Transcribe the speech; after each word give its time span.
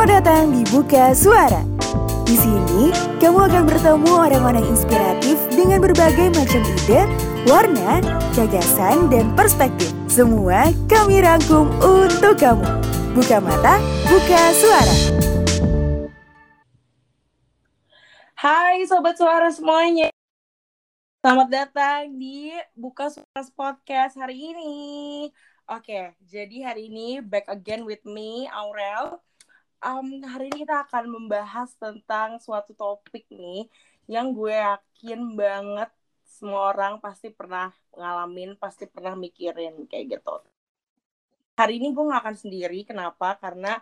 Selamat 0.00 0.24
datang 0.24 0.48
di 0.56 0.64
Buka 0.72 1.12
Suara. 1.12 1.60
Di 2.24 2.32
sini, 2.32 2.88
kamu 3.20 3.36
akan 3.36 3.68
bertemu 3.68 4.08
orang-orang 4.08 4.64
inspiratif 4.72 5.36
dengan 5.52 5.76
berbagai 5.76 6.32
macam 6.32 6.64
ide, 6.64 7.04
warna, 7.44 8.00
gagasan, 8.32 9.12
dan 9.12 9.28
perspektif. 9.36 9.92
Semua 10.08 10.72
kami 10.88 11.20
rangkum 11.20 11.68
untuk 11.84 12.32
kamu. 12.40 12.64
Buka 13.12 13.44
mata, 13.44 13.76
buka 14.08 14.40
suara. 14.56 14.96
Hai 18.40 18.88
Sobat 18.88 19.20
Suara 19.20 19.52
semuanya. 19.52 20.08
Selamat 21.20 21.48
datang 21.52 22.16
di 22.16 22.56
Buka 22.72 23.12
Suara 23.12 23.44
Podcast 23.52 24.16
hari 24.16 24.48
ini. 24.56 24.72
Oke, 25.68 26.16
jadi 26.24 26.72
hari 26.72 26.88
ini 26.88 27.20
back 27.20 27.52
again 27.52 27.84
with 27.84 28.00
me, 28.08 28.48
Aurel 28.48 29.20
um, 29.84 30.20
hari 30.24 30.52
ini 30.52 30.64
kita 30.64 30.84
akan 30.86 31.04
membahas 31.08 31.72
tentang 31.76 32.36
suatu 32.40 32.76
topik 32.76 33.24
nih 33.32 33.68
yang 34.10 34.32
gue 34.36 34.52
yakin 34.52 35.34
banget 35.36 35.90
semua 36.24 36.72
orang 36.72 36.96
pasti 37.02 37.28
pernah 37.28 37.68
ngalamin, 37.92 38.56
pasti 38.56 38.88
pernah 38.88 39.12
mikirin 39.18 39.84
kayak 39.90 40.18
gitu. 40.18 40.40
Hari 41.58 41.76
ini 41.76 41.92
gue 41.92 42.04
gak 42.08 42.22
akan 42.24 42.36
sendiri, 42.38 42.80
kenapa? 42.88 43.36
Karena 43.36 43.76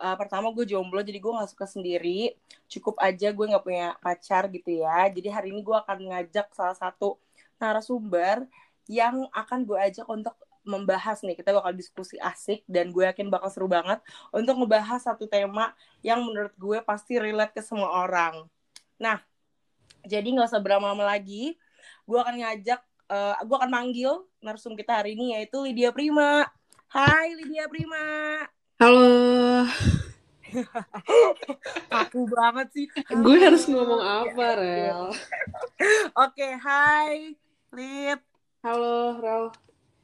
uh, 0.00 0.16
pertama 0.16 0.48
gue 0.56 0.64
jomblo, 0.64 1.04
jadi 1.04 1.20
gue 1.20 1.32
gak 1.36 1.52
suka 1.52 1.66
sendiri. 1.68 2.32
Cukup 2.64 2.96
aja 2.96 3.28
gue 3.28 3.44
gak 3.44 3.64
punya 3.66 3.92
pacar 4.00 4.48
gitu 4.48 4.80
ya. 4.80 5.12
Jadi 5.12 5.28
hari 5.28 5.52
ini 5.52 5.60
gue 5.60 5.76
akan 5.76 5.98
ngajak 6.08 6.48
salah 6.56 6.78
satu 6.78 7.20
narasumber 7.60 8.48
yang 8.88 9.28
akan 9.36 9.68
gue 9.68 9.76
ajak 9.76 10.08
untuk 10.08 10.32
membahas 10.66 11.22
nih 11.24 11.38
kita 11.38 11.54
bakal 11.54 11.72
diskusi 11.74 12.16
asik 12.18 12.62
dan 12.68 12.90
gue 12.90 13.06
yakin 13.06 13.30
bakal 13.30 13.48
seru 13.50 13.66
banget 13.70 14.02
untuk 14.30 14.58
ngebahas 14.58 15.00
satu 15.02 15.26
tema 15.26 15.74
yang 16.02 16.22
menurut 16.22 16.54
gue 16.54 16.78
pasti 16.82 17.18
relate 17.18 17.56
ke 17.56 17.62
semua 17.62 18.04
orang. 18.04 18.46
Nah, 18.98 19.22
jadi 20.06 20.24
nggak 20.24 20.50
usah 20.50 20.62
berlama-lama 20.62 21.06
lagi, 21.06 21.56
gue 22.04 22.18
akan 22.18 22.34
ngajak, 22.42 22.80
uh, 23.10 23.36
gue 23.42 23.56
akan 23.56 23.70
manggil 23.70 24.26
narsum 24.38 24.74
kita 24.78 25.02
hari 25.02 25.14
ini 25.14 25.38
yaitu 25.38 25.58
Lydia 25.62 25.90
Prima. 25.90 26.46
Hai 26.88 27.36
Lydia 27.36 27.68
Prima. 27.68 28.46
Halo. 28.78 29.66
Aku 32.06 32.24
banget 32.30 32.66
sih. 32.72 32.86
Gue 33.12 33.36
harus 33.42 33.68
ngomong 33.68 34.00
apa, 34.00 34.46
Rel? 34.56 35.12
Oke, 35.12 36.40
okay, 36.40 36.52
hai 36.56 37.36
Lid. 37.76 38.20
Halo, 38.64 39.20
Rel. 39.20 39.44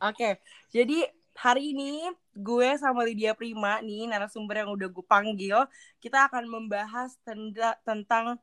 Oke, 0.04 0.36
jadi 0.68 1.08
hari 1.32 1.72
ini 1.72 2.12
gue 2.36 2.68
sama 2.76 3.08
Lydia 3.08 3.32
Prima 3.32 3.80
nih 3.80 4.04
narasumber 4.04 4.60
yang 4.60 4.76
udah 4.76 4.88
gue 4.92 5.04
panggil, 5.08 5.64
kita 5.96 6.28
akan 6.28 6.44
membahas 6.44 7.16
tenda, 7.24 7.72
tentang 7.88 8.36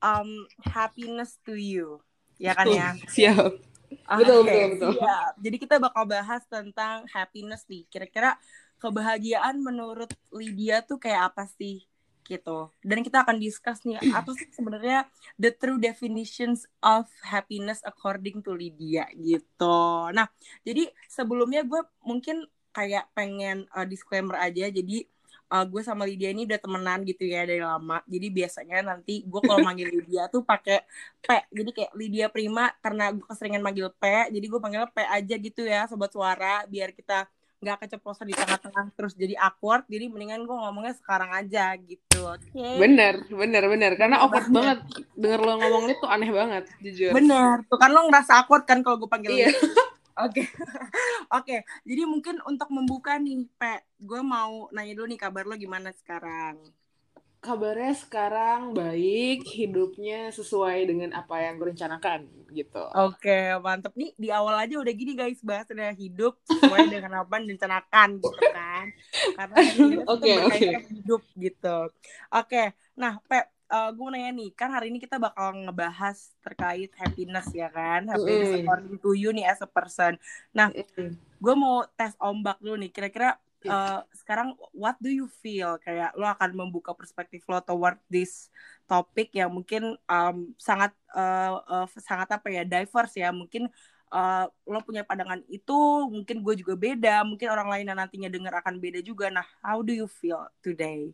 um, 0.00 0.30
happiness 0.64 1.36
to 1.44 1.52
you, 1.52 2.00
ya 2.40 2.56
kan 2.56 2.64
ya? 2.72 2.96
Siap. 3.12 3.52
Okay, 3.92 4.18
betul 4.24 4.38
betul 4.48 4.66
betul. 4.72 4.90
Siap. 4.96 5.32
Jadi 5.36 5.56
kita 5.60 5.76
bakal 5.76 6.04
bahas 6.08 6.42
tentang 6.48 7.04
happiness 7.12 7.68
nih. 7.68 7.84
Kira-kira 7.92 8.40
kebahagiaan 8.80 9.60
menurut 9.60 10.08
Lydia 10.32 10.80
tuh 10.80 10.96
kayak 10.96 11.36
apa 11.36 11.44
sih? 11.60 11.84
Gitu. 12.26 12.70
Dan 12.82 13.02
kita 13.02 13.26
akan 13.26 13.36
discuss 13.38 13.82
nih 13.82 13.98
apa 14.18 14.30
sih 14.34 14.48
sebenarnya 14.54 15.06
the 15.36 15.50
true 15.52 15.78
definitions 15.78 16.66
of 16.82 17.06
happiness 17.22 17.82
according 17.82 18.40
to 18.40 18.54
Lydia 18.54 19.06
gitu. 19.18 20.10
Nah, 20.14 20.28
jadi 20.62 20.88
sebelumnya 21.10 21.66
gue 21.66 21.82
mungkin 22.02 22.46
kayak 22.72 23.12
pengen 23.12 23.68
uh, 23.76 23.84
disclaimer 23.84 24.40
aja. 24.40 24.72
Jadi 24.72 25.04
uh, 25.52 25.64
gue 25.68 25.82
sama 25.84 26.08
Lydia 26.08 26.32
ini 26.32 26.48
udah 26.48 26.58
temenan 26.58 27.04
gitu 27.04 27.28
ya 27.28 27.44
dari 27.44 27.60
lama. 27.60 28.00
Jadi 28.08 28.26
biasanya 28.32 28.78
nanti 28.80 29.22
gue 29.28 29.40
kalau 29.44 29.60
manggil 29.68 29.92
Lydia 29.92 30.32
tuh 30.32 30.40
pakai 30.40 30.82
P. 31.20 31.28
Jadi 31.52 31.70
kayak 31.76 31.92
Lydia 31.92 32.26
Prima 32.32 32.72
karena 32.80 33.12
gue 33.12 33.24
keseringan 33.28 33.60
manggil 33.60 33.92
P. 33.92 34.32
Jadi 34.32 34.46
gue 34.48 34.60
panggilnya 34.60 34.88
P 34.88 34.98
aja 35.04 35.34
gitu 35.36 35.62
ya 35.68 35.84
sobat 35.84 36.10
suara 36.10 36.64
biar 36.64 36.96
kita 36.96 37.28
nggak 37.62 37.86
keceplosan 37.86 38.26
di 38.26 38.34
tengah-tengah 38.34 38.90
terus 38.98 39.14
jadi 39.14 39.38
awkward 39.38 39.86
jadi 39.86 40.10
mendingan 40.10 40.42
gue 40.42 40.56
ngomongnya 40.58 40.98
sekarang 40.98 41.30
aja 41.30 41.78
gitu 41.78 42.26
oke 42.26 42.42
okay? 42.42 42.74
bener 42.82 43.22
bener 43.30 43.62
bener 43.70 43.92
karena 43.94 44.18
awkward 44.18 44.50
banget 44.50 44.82
denger 45.14 45.40
lo 45.40 45.54
ngomong 45.62 45.86
itu 45.94 46.06
aneh 46.10 46.30
banget 46.34 46.64
jujur 46.82 47.14
bener 47.14 47.62
tuh 47.70 47.78
kan 47.78 47.94
lo 47.94 48.02
ngerasa 48.10 48.42
awkward 48.42 48.66
kan 48.66 48.82
kalau 48.82 48.98
gue 48.98 49.10
panggil 49.10 49.30
iya. 49.30 49.54
Oke, 50.20 50.44
oke. 51.40 51.56
Jadi 51.88 52.02
mungkin 52.04 52.36
untuk 52.44 52.68
membuka 52.68 53.16
nih, 53.16 53.48
Pe, 53.56 53.80
gue 53.96 54.20
mau 54.20 54.68
nanya 54.68 54.92
dulu 54.92 55.08
nih 55.08 55.16
kabar 55.16 55.48
lo 55.48 55.56
gimana 55.56 55.88
sekarang? 55.88 56.60
Kabarnya 57.42 57.98
sekarang 57.98 58.70
baik, 58.70 59.42
hidupnya 59.42 60.30
sesuai 60.30 60.86
dengan 60.86 61.10
apa 61.10 61.42
yang 61.42 61.58
gue 61.58 61.74
rencanakan 61.74 62.30
gitu. 62.54 62.84
Oke, 62.94 63.58
mantep 63.58 63.90
nih 63.98 64.14
di 64.14 64.30
awal 64.30 64.62
aja 64.62 64.78
udah 64.78 64.94
gini 64.94 65.18
guys 65.18 65.42
bahas 65.42 65.66
bahasnya 65.66 65.90
hidup 65.98 66.38
sesuai 66.46 66.86
dengan 66.86 67.26
apa 67.26 67.42
yang 67.42 67.50
direncanakan 67.50 68.08
gitu 68.22 68.46
kan. 68.54 68.86
Karena 69.34 69.56
oke 70.06 70.22
okay, 70.22 70.36
okay. 70.46 70.70
hidup 70.86 71.22
gitu. 71.34 71.76
Oke, 72.30 72.78
nah 72.94 73.18
Pep, 73.26 73.50
uh, 73.72 73.90
gue 73.90 74.06
nanya 74.14 74.30
nih, 74.30 74.50
kan 74.54 74.70
hari 74.70 74.94
ini 74.94 75.02
kita 75.02 75.18
bakal 75.18 75.50
ngebahas 75.66 76.14
terkait 76.46 76.94
happiness 76.94 77.50
ya 77.50 77.72
kan, 77.74 78.06
happiness 78.06 78.54
mm. 78.54 78.58
according 78.62 78.96
to 79.02 79.18
you 79.18 79.34
nih 79.34 79.50
as 79.50 79.58
a 79.64 79.66
person. 79.66 80.14
Nah, 80.54 80.70
mm. 80.70 81.18
gue 81.18 81.54
mau 81.58 81.82
tes 81.98 82.14
ombak 82.22 82.62
dulu 82.62 82.78
nih, 82.86 82.94
kira-kira 82.94 83.34
uh, 83.68 84.00
sekarang 84.14 84.54
what 84.74 84.96
do 84.98 85.10
you 85.12 85.26
feel? 85.42 85.78
Kayak 85.82 86.14
lo 86.18 86.26
akan 86.26 86.50
membuka 86.54 86.96
perspektif 86.96 87.44
lo 87.46 87.60
toward 87.62 87.98
this 88.08 88.48
topik 88.86 89.30
yang 89.34 89.52
mungkin 89.52 89.94
um, 90.08 90.54
sangat 90.58 90.92
uh, 91.14 91.60
uh, 91.66 91.86
sangat 92.00 92.28
apa 92.34 92.48
ya 92.50 92.62
diverse 92.64 93.18
ya. 93.18 93.30
Mungkin 93.30 93.68
uh, 94.10 94.46
lo 94.66 94.78
punya 94.82 95.02
pandangan 95.06 95.42
itu 95.46 95.78
mungkin 96.08 96.42
gue 96.42 96.54
juga 96.58 96.74
beda. 96.74 97.26
Mungkin 97.26 97.48
orang 97.50 97.68
lain 97.70 97.88
yang 97.90 97.98
nantinya 97.98 98.28
dengar 98.30 98.54
akan 98.62 98.78
beda 98.78 99.00
juga. 99.02 99.30
Nah 99.30 99.46
how 99.62 99.80
do 99.80 99.92
you 99.94 100.06
feel 100.06 100.42
today? 100.64 101.10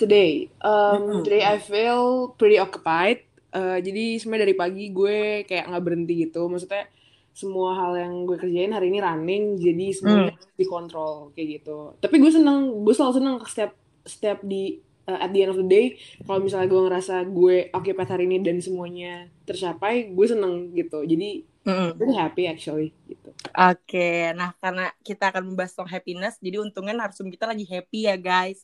Today 0.00 0.48
um, 0.64 0.70
mm-hmm. 0.72 1.22
today 1.24 1.42
I 1.44 1.60
feel 1.60 2.32
pretty 2.36 2.56
occupied. 2.56 3.28
Uh, 3.52 3.76
jadi 3.84 4.16
sebenarnya 4.16 4.48
dari 4.48 4.56
pagi 4.56 4.84
gue 4.88 5.44
kayak 5.44 5.68
nggak 5.68 5.84
berhenti 5.84 6.14
gitu. 6.24 6.48
Maksudnya 6.48 6.88
semua 7.32 7.72
hal 7.72 7.96
yang 7.96 8.12
gue 8.28 8.36
kerjain 8.36 8.72
hari 8.72 8.92
ini 8.92 9.00
running 9.00 9.56
jadi 9.56 9.86
semuanya 9.96 10.32
hmm. 10.36 10.56
dikontrol 10.60 11.32
kayak 11.32 11.60
gitu 11.60 11.96
tapi 11.98 12.20
gue 12.20 12.32
seneng 12.32 12.84
gue 12.84 12.94
selalu 12.94 13.14
seneng 13.16 13.34
setiap 13.48 13.72
setiap 14.04 14.38
di 14.44 14.78
uh, 15.08 15.18
at 15.18 15.30
the 15.32 15.40
end 15.42 15.52
of 15.56 15.58
the 15.58 15.66
day 15.66 15.96
kalau 16.26 16.44
misalnya 16.44 16.68
gue 16.68 16.82
ngerasa 16.88 17.14
gue 17.26 17.56
oke 17.72 17.90
okay, 17.90 18.06
hari 18.06 18.24
ini 18.28 18.44
dan 18.44 18.60
semuanya 18.60 19.26
tercapai 19.48 20.12
gue 20.12 20.26
seneng 20.26 20.70
gitu 20.76 21.02
jadi 21.02 21.42
mm. 21.66 21.90
gue 21.98 22.06
happy 22.14 22.44
actually 22.50 22.88
gitu 23.08 23.30
oke 23.32 23.80
okay. 23.80 24.30
nah 24.36 24.54
karena 24.60 24.92
kita 25.02 25.32
akan 25.34 25.52
membahas 25.52 25.72
tentang 25.74 25.90
happiness 25.90 26.36
jadi 26.38 26.62
untungnya 26.62 26.94
narsum 26.94 27.32
kita 27.32 27.48
lagi 27.48 27.66
happy 27.66 28.06
ya 28.06 28.16
guys 28.20 28.60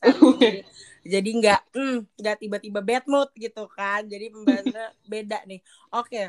jadi 1.13 1.29
nggak 1.29 1.61
hmm, 1.73 1.97
nggak 2.21 2.35
mm, 2.37 2.41
tiba-tiba 2.45 2.79
bad 2.85 3.05
mood 3.09 3.29
gitu 3.35 3.65
kan 3.73 4.05
jadi 4.05 4.31
pembahasannya 4.31 4.87
beda 5.07 5.39
nih 5.47 5.59
oke 5.91 6.07
okay. 6.07 6.25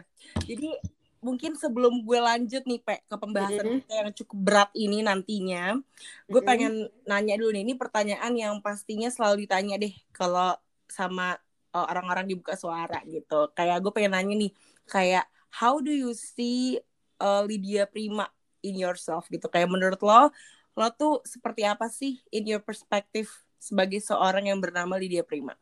jadi 0.49 0.81
mungkin 1.21 1.53
sebelum 1.55 2.01
gue 2.01 2.19
lanjut 2.21 2.65
nih 2.65 2.81
Pe 2.81 3.05
ke 3.05 3.17
pembahasan 3.17 3.61
mm 3.61 3.71
-hmm. 3.71 3.81
kita 3.85 3.95
yang 3.95 4.11
cukup 4.17 4.39
berat 4.41 4.71
ini 4.73 4.99
nantinya, 5.05 5.77
gue 5.77 5.81
mm 5.81 6.35
-hmm. 6.35 6.49
pengen 6.49 6.73
nanya 7.05 7.35
dulu 7.37 7.53
nih, 7.53 7.63
ini 7.63 7.75
pertanyaan 7.77 8.33
yang 8.33 8.55
pastinya 8.65 9.13
selalu 9.13 9.45
ditanya 9.45 9.77
deh 9.77 9.93
kalau 10.17 10.57
sama 10.89 11.37
uh, 11.77 11.87
orang-orang 11.87 12.27
di 12.27 12.35
buka 12.35 12.57
suara 12.57 13.05
gitu. 13.07 13.53
Kayak 13.53 13.79
gue 13.85 13.93
pengen 13.93 14.13
nanya 14.17 14.35
nih, 14.35 14.53
kayak 14.89 15.25
how 15.53 15.79
do 15.79 15.93
you 15.93 16.17
see 16.17 16.81
uh, 17.21 17.45
Lydia 17.45 17.85
Prima 17.85 18.27
in 18.65 18.81
yourself 18.81 19.29
gitu? 19.29 19.47
Kayak 19.47 19.71
menurut 19.71 20.01
lo, 20.01 20.33
lo 20.75 20.89
tuh 20.97 21.21
seperti 21.29 21.69
apa 21.69 21.87
sih 21.93 22.19
in 22.33 22.49
your 22.49 22.65
perspective 22.65 23.29
sebagai 23.61 24.01
seorang 24.01 24.49
yang 24.49 24.59
bernama 24.59 24.97
Lydia 24.97 25.23
Prima? 25.23 25.53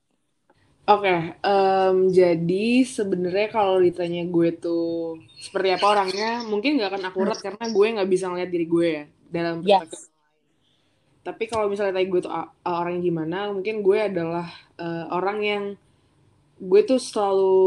Oke, 0.88 1.04
okay, 1.04 1.36
um, 1.44 2.08
jadi 2.08 2.80
sebenarnya 2.80 3.52
kalau 3.52 3.76
ditanya 3.76 4.24
gue 4.24 4.56
tuh 4.56 5.20
seperti 5.36 5.76
apa 5.76 5.84
orangnya, 5.84 6.40
mungkin 6.48 6.80
nggak 6.80 6.96
akan 6.96 7.04
akurat 7.12 7.36
karena 7.36 7.64
gue 7.68 7.86
nggak 7.92 8.08
bisa 8.08 8.24
ngeliat 8.32 8.48
diri 8.48 8.64
gue 8.64 8.88
ya 8.88 9.04
dalam 9.28 9.60
perspektif 9.60 10.08
yes. 10.08 10.16
Tapi 11.20 11.44
kalau 11.44 11.68
misalnya 11.68 11.92
tanya 11.92 12.08
gue 12.08 12.20
tuh 12.24 12.32
uh, 12.32 12.48
orang 12.64 12.96
yang 12.96 13.04
gimana, 13.04 13.52
mungkin 13.52 13.84
gue 13.84 13.98
adalah 14.00 14.48
uh, 14.80 15.12
orang 15.12 15.38
yang 15.44 15.64
gue 16.56 16.80
tuh 16.88 16.96
selalu 16.96 17.60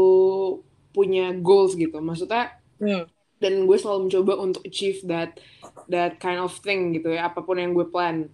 punya 0.90 1.30
goals 1.38 1.78
gitu, 1.78 2.02
maksudnya 2.02 2.58
hmm. 2.82 3.06
dan 3.38 3.70
gue 3.70 3.76
selalu 3.78 4.10
mencoba 4.10 4.32
untuk 4.42 4.66
achieve 4.66 4.98
that 5.06 5.38
that 5.86 6.18
kind 6.18 6.42
of 6.42 6.50
thing 6.58 6.90
gitu 6.90 7.14
ya, 7.14 7.30
apa 7.30 7.38
pun 7.38 7.54
yang 7.54 7.70
gue 7.70 7.86
plan 7.86 8.26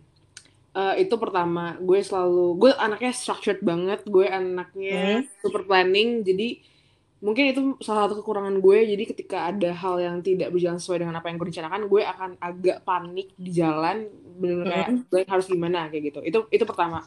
Uh, 0.79 0.95
itu 0.95 1.11
pertama, 1.19 1.75
gue 1.83 1.99
selalu 1.99 2.55
gue 2.55 2.71
anaknya 2.79 3.11
structured 3.11 3.59
banget, 3.67 4.07
gue 4.07 4.31
anaknya 4.31 5.27
hmm. 5.27 5.43
super 5.43 5.67
planning, 5.67 6.23
jadi 6.23 6.63
mungkin 7.19 7.45
itu 7.51 7.61
salah 7.83 8.07
satu 8.07 8.23
kekurangan 8.23 8.63
gue. 8.63 8.79
Jadi 8.95 9.03
ketika 9.11 9.51
ada 9.51 9.75
hal 9.75 9.99
yang 9.99 10.23
tidak 10.23 10.55
berjalan 10.55 10.79
sesuai 10.79 11.03
dengan 11.03 11.19
apa 11.19 11.27
yang 11.27 11.37
gue 11.43 11.51
rencanakan, 11.51 11.81
gue 11.91 12.03
akan 12.07 12.31
agak 12.39 12.87
panik 12.87 13.35
di 13.35 13.51
jalan, 13.59 14.07
benar-benar 14.39 14.71
kayak 14.87 15.27
hmm. 15.27 15.33
harus 15.35 15.47
gimana 15.51 15.91
kayak 15.91 16.15
gitu. 16.15 16.21
Itu 16.23 16.39
itu 16.55 16.63
pertama. 16.63 17.03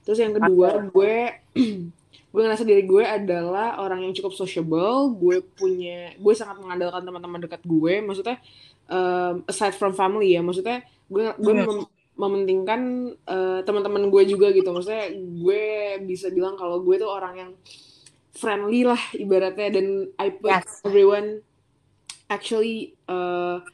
terus 0.00 0.16
yang 0.16 0.32
kedua 0.32 0.80
gue 0.88 1.14
gue 2.32 2.40
ngerasa 2.40 2.64
diri 2.64 2.88
gue 2.88 3.04
adalah 3.04 3.82
orang 3.82 4.06
yang 4.06 4.16
cukup 4.16 4.32
sociable 4.32 5.12
gue 5.18 5.44
punya 5.58 6.14
gue 6.14 6.34
sangat 6.34 6.56
mengandalkan 6.56 7.04
teman-teman 7.04 7.42
dekat 7.44 7.60
gue 7.68 8.00
maksudnya 8.00 8.40
um, 8.88 9.44
aside 9.50 9.76
from 9.76 9.92
family 9.92 10.32
ya 10.32 10.40
maksudnya 10.40 10.86
gue 11.10 11.36
gue 11.36 11.52
Hmm. 11.52 11.68
mem- 11.68 11.99
mementingkan 12.20 13.16
uh, 13.24 13.64
teman-teman 13.64 14.12
gue 14.12 14.22
juga 14.28 14.52
gitu 14.52 14.68
maksudnya 14.68 15.08
gue 15.16 15.62
bisa 16.04 16.28
bilang 16.28 16.60
kalau 16.60 16.84
gue 16.84 17.00
tuh 17.00 17.08
orang 17.08 17.34
yang 17.40 17.50
friendly 18.36 18.84
lah 18.84 19.00
ibaratnya 19.16 19.80
dan 19.80 20.12
I 20.20 20.28
put 20.36 20.52
Yes. 20.52 20.84
everyone 20.84 21.40
actually 22.28 22.94
uh, 23.08 23.64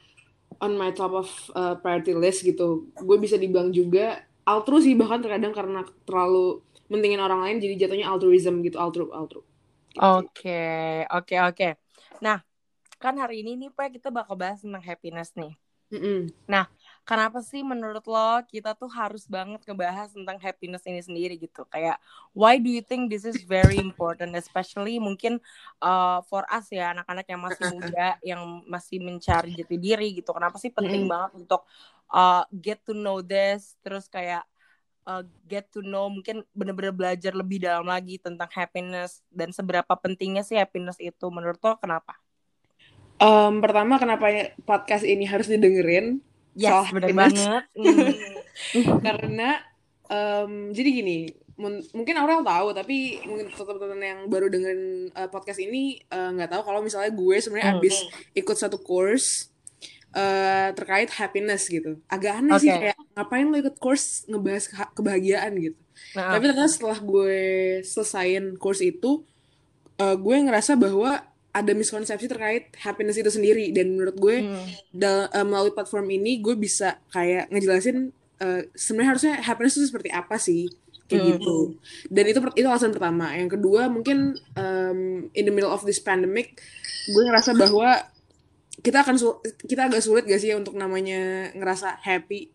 on 0.63 0.79
my 0.79 0.95
top 0.95 1.13
of 1.13 1.29
uh, 1.59 1.75
priority 1.83 2.15
list 2.15 2.47
gitu 2.47 2.89
gue 2.95 3.17
bisa 3.19 3.35
dibilang 3.35 3.75
juga 3.75 4.23
altru 4.47 4.79
sih 4.79 4.95
bahkan 4.95 5.19
terkadang 5.19 5.51
karena 5.51 5.83
terlalu 6.07 6.63
mentingin 6.87 7.19
orang 7.19 7.43
lain 7.43 7.59
jadi 7.59 7.87
jatuhnya 7.87 8.07
altruism 8.07 8.63
gitu 8.63 8.79
altru 8.79 9.11
altru. 9.11 9.43
Oke, 9.97 11.03
oke, 11.09 11.35
oke. 11.41 11.69
Nah, 12.21 12.45
kan 13.01 13.17
hari 13.17 13.43
ini 13.43 13.57
nih 13.57 13.71
Pak 13.73 13.97
kita 13.97 14.09
bakal 14.13 14.37
bahas 14.37 14.61
tentang 14.61 14.85
happiness 14.85 15.33
nih. 15.35 15.57
Mm-mm. 15.91 16.31
Kenapa 17.07 17.39
sih 17.39 17.63
menurut 17.63 18.03
lo 18.11 18.43
kita 18.51 18.75
tuh 18.75 18.91
harus 18.91 19.31
banget 19.31 19.63
ngebahas 19.63 20.11
tentang 20.11 20.43
happiness 20.43 20.83
ini 20.91 20.99
sendiri 20.99 21.39
gitu? 21.39 21.63
Kayak 21.71 22.03
why 22.35 22.59
do 22.59 22.67
you 22.67 22.83
think 22.83 23.07
this 23.07 23.23
is 23.23 23.47
very 23.47 23.79
important 23.79 24.35
especially 24.35 24.99
mungkin 24.99 25.39
uh, 25.79 26.19
for 26.27 26.43
us 26.51 26.67
ya 26.75 26.91
anak-anak 26.91 27.31
yang 27.31 27.39
masih 27.39 27.63
muda 27.79 28.19
yang 28.27 28.43
masih 28.67 28.99
mencari 28.99 29.55
jati 29.55 29.79
diri 29.79 30.19
gitu. 30.19 30.35
Kenapa 30.35 30.59
sih 30.59 30.75
penting 30.75 31.07
Mm-mm. 31.07 31.15
banget 31.15 31.47
untuk 31.47 31.63
uh, 32.11 32.43
get 32.51 32.83
to 32.83 32.91
know 32.91 33.23
this 33.23 33.79
terus 33.87 34.11
kayak 34.11 34.43
uh, 35.07 35.23
get 35.47 35.71
to 35.71 35.87
know 35.87 36.11
mungkin 36.11 36.43
bener-bener 36.51 36.91
belajar 36.91 37.33
lebih 37.39 37.63
dalam 37.63 37.87
lagi 37.87 38.19
tentang 38.19 38.51
happiness 38.51 39.23
dan 39.31 39.55
seberapa 39.55 39.95
pentingnya 39.95 40.43
sih 40.43 40.59
happiness 40.59 40.99
itu 40.99 41.31
menurut 41.31 41.63
lo 41.63 41.79
kenapa? 41.79 42.19
Em, 43.17 43.63
pertama 43.65 43.97
kenapa 43.97 44.29
podcast 44.67 45.07
ini 45.07 45.25
harus 45.25 45.49
didengerin 45.49 46.21
Yes, 46.57 46.73
Soal 46.73 46.85
bener 46.91 47.03
happiness. 47.07 47.37
banget. 47.37 47.65
Hmm. 48.57 48.97
karena 48.99 49.61
em, 50.07 50.73
jadi 50.73 50.89
gini 50.91 51.19
mun- 51.55 51.85
mungkin 51.93 52.17
Aurel 52.17 52.41
tahu 52.41 52.73
tapi 52.73 52.97
mungkin 53.23 53.51
teman-teman 53.51 54.01
yang 54.01 54.21
baru 54.27 54.49
dengerin 54.49 54.85
eh, 55.11 55.29
podcast 55.29 55.59
ini 55.59 56.01
eh, 56.01 56.29
nggak 56.33 56.49
tahu 56.51 56.63
kalau 56.65 56.81
misalnya 56.81 57.13
gue 57.13 57.37
sebenarnya 57.37 57.69
Hmm. 57.71 57.79
abis 57.79 57.97
ikut 58.33 58.57
satu 58.57 58.79
course 58.79 59.53
eh, 60.11 60.73
terkait 60.73 61.13
happiness 61.13 61.69
gitu 61.69 62.01
agak 62.07 62.41
aneh 62.41 62.57
sih 62.57 62.71
Oke. 62.71 62.81
kayak 62.83 62.99
ngapain 63.13 63.45
lo 63.45 63.57
ikut 63.59 63.77
course 63.77 64.25
ngebahas 64.25 64.65
keha- 64.67 64.93
kebahagiaan 64.95 65.53
gitu 65.59 65.77
Nah, 66.13 66.33
tapi 66.33 66.45
ternyata 66.47 66.69
setelah 66.71 66.99
gue 66.99 67.41
selesain 67.83 68.57
course 68.57 68.81
itu 68.81 69.21
eh, 69.97 70.17
gue 70.17 70.35
ngerasa 70.39 70.73
bahwa 70.75 71.21
ada 71.57 71.73
miskonsepsi 71.73 72.27
terkait 72.27 72.69
happiness 72.77 73.17
itu 73.17 73.29
sendiri 73.29 73.73
dan 73.73 73.91
menurut 73.91 74.13
gue 74.15 74.37
hmm. 74.45 74.93
dal- 74.93 75.29
eh, 75.29 75.41
melalui 75.43 75.73
platform 75.73 76.05
ini 76.11 76.39
gue 76.39 76.53
bisa 76.55 77.01
kayak 77.09 77.49
ngejelasin 77.49 78.13
eh, 78.37 78.69
sebenarnya 78.71 79.11
harusnya 79.11 79.35
happiness 79.41 79.75
itu 79.75 79.89
seperti 79.89 80.11
apa 80.11 80.37
sih 80.37 80.69
kayak 81.03 81.17
Hmm. 81.17 81.31
gitu 81.33 81.57
dan 82.09 82.25
itu 82.27 82.39
itu 82.53 82.67
alasan 82.67 82.91
pertama 82.91 83.31
yang 83.31 83.47
kedua 83.47 83.87
mungkin 83.87 84.35
em, 84.53 84.99
in 85.33 85.45
the 85.45 85.55
middle 85.55 85.71
of 85.71 85.81
this 85.81 85.97
pandemic 85.99 86.59
gue 87.07 87.23
ngerasa 87.25 87.55
bahwa 87.55 88.03
kita 88.77 89.01
akan 89.01 89.15
sul- 89.15 89.39
kita 89.63 89.87
agak 89.87 90.03
sulit 90.03 90.23
gak 90.23 90.37
sih 90.37 90.51
ya 90.51 90.59
untuk 90.59 90.75
namanya 90.75 91.49
ngerasa 91.53 91.97
happy 91.99 92.51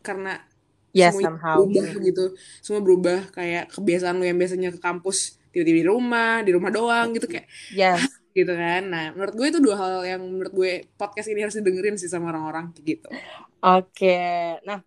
karena 0.00 0.42
Yes, 0.90 1.16
semuanya 1.16 1.30
somehow. 1.32 1.56
berubah 1.62 1.88
gitu 2.02 2.24
semua 2.58 2.80
berubah 2.80 3.18
kayak 3.30 3.72
kebiasaan 3.72 4.12
lo 4.12 4.26
yang 4.26 4.36
biasanya 4.36 4.68
ke 4.68 4.78
kampus 4.78 5.18
tiba-tiba 5.48 5.78
di 5.78 5.86
rumah 5.86 6.32
di 6.42 6.50
rumah 6.50 6.68
doang 6.68 7.14
gitu 7.14 7.24
kayak 7.24 7.48
Yes. 7.70 8.02
Gitu 8.34 8.52
kan 8.52 8.82
nah 8.88 9.12
menurut 9.12 9.34
gue 9.36 9.46
itu 9.52 9.60
dua 9.60 9.76
hal 9.76 10.02
yang 10.04 10.22
menurut 10.24 10.52
gue 10.52 10.70
podcast 10.96 11.28
ini 11.28 11.44
harus 11.44 11.56
didengerin 11.56 11.96
sih 11.96 12.08
sama 12.08 12.32
orang-orang 12.32 12.72
kayak 12.72 12.86
gitu 12.98 13.08
Oke. 13.62 14.18
Nah, 14.66 14.82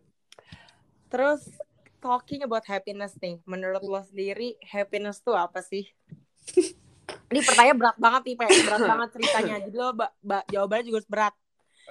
terus 1.08 1.48
talking 2.04 2.44
about 2.44 2.68
happiness 2.68 3.16
nih, 3.24 3.40
menurut 3.48 3.80
lo 3.88 4.04
sendiri 4.04 4.60
happiness 4.60 5.24
tuh 5.24 5.32
apa 5.32 5.64
sih? 5.64 5.88
Ini 7.32 7.40
pertanyaan 7.40 7.78
berat 7.80 7.98
banget 7.98 8.22
nih, 8.28 8.36
Pe. 8.36 8.46
Berat 8.68 8.82
banget 8.84 9.10
ceritanya. 9.16 9.56
Jadi 9.64 9.78
lo 9.80 9.96
ba- 9.96 10.12
ba- 10.20 10.44
jawabannya 10.52 10.84
juga 10.86 10.98
harus 11.00 11.08
berat. 11.08 11.34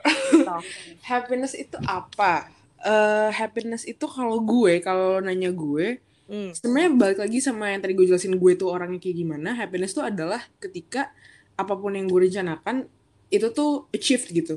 Gitu. 0.04 0.44
happiness 1.08 1.56
itu 1.56 1.78
apa 1.88 2.52
Eh 2.84 3.30
happiness 3.32 3.88
itu 3.88 4.04
kalau 4.04 4.44
gue 4.44 4.84
kalau 4.84 5.24
nanya 5.24 5.48
gue 5.48 6.04
Hmm. 6.24 6.56
sebenarnya 6.56 6.90
balik 6.96 7.18
lagi 7.20 7.36
sama 7.36 7.68
yang 7.68 7.84
tadi 7.84 7.92
gue 7.92 8.08
jelasin 8.08 8.40
gue 8.40 8.52
tuh 8.56 8.72
orangnya 8.72 8.96
kayak 8.96 9.12
gimana 9.12 9.52
happiness 9.60 9.92
tuh 9.92 10.08
adalah 10.08 10.40
ketika 10.56 11.12
apa 11.54 11.74
pun 11.74 11.92
yang 11.92 12.06
gue 12.06 12.20
rencanakan 12.22 12.86
itu 13.28 13.46
tuh 13.50 13.86
achieved 13.90 14.28
gitu 14.28 14.56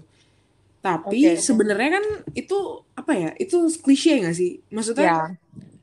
tapi 0.77 1.33
Oke. 1.33 1.41
sebenarnya 1.41 1.99
kan 1.99 2.05
itu 2.31 2.57
apa 2.93 3.11
ya 3.11 3.29
itu 3.35 3.55
klise 3.77 4.21
gak 4.21 4.33
sih 4.33 4.61
maksudnya 4.69 5.05
Ya. 5.05 5.21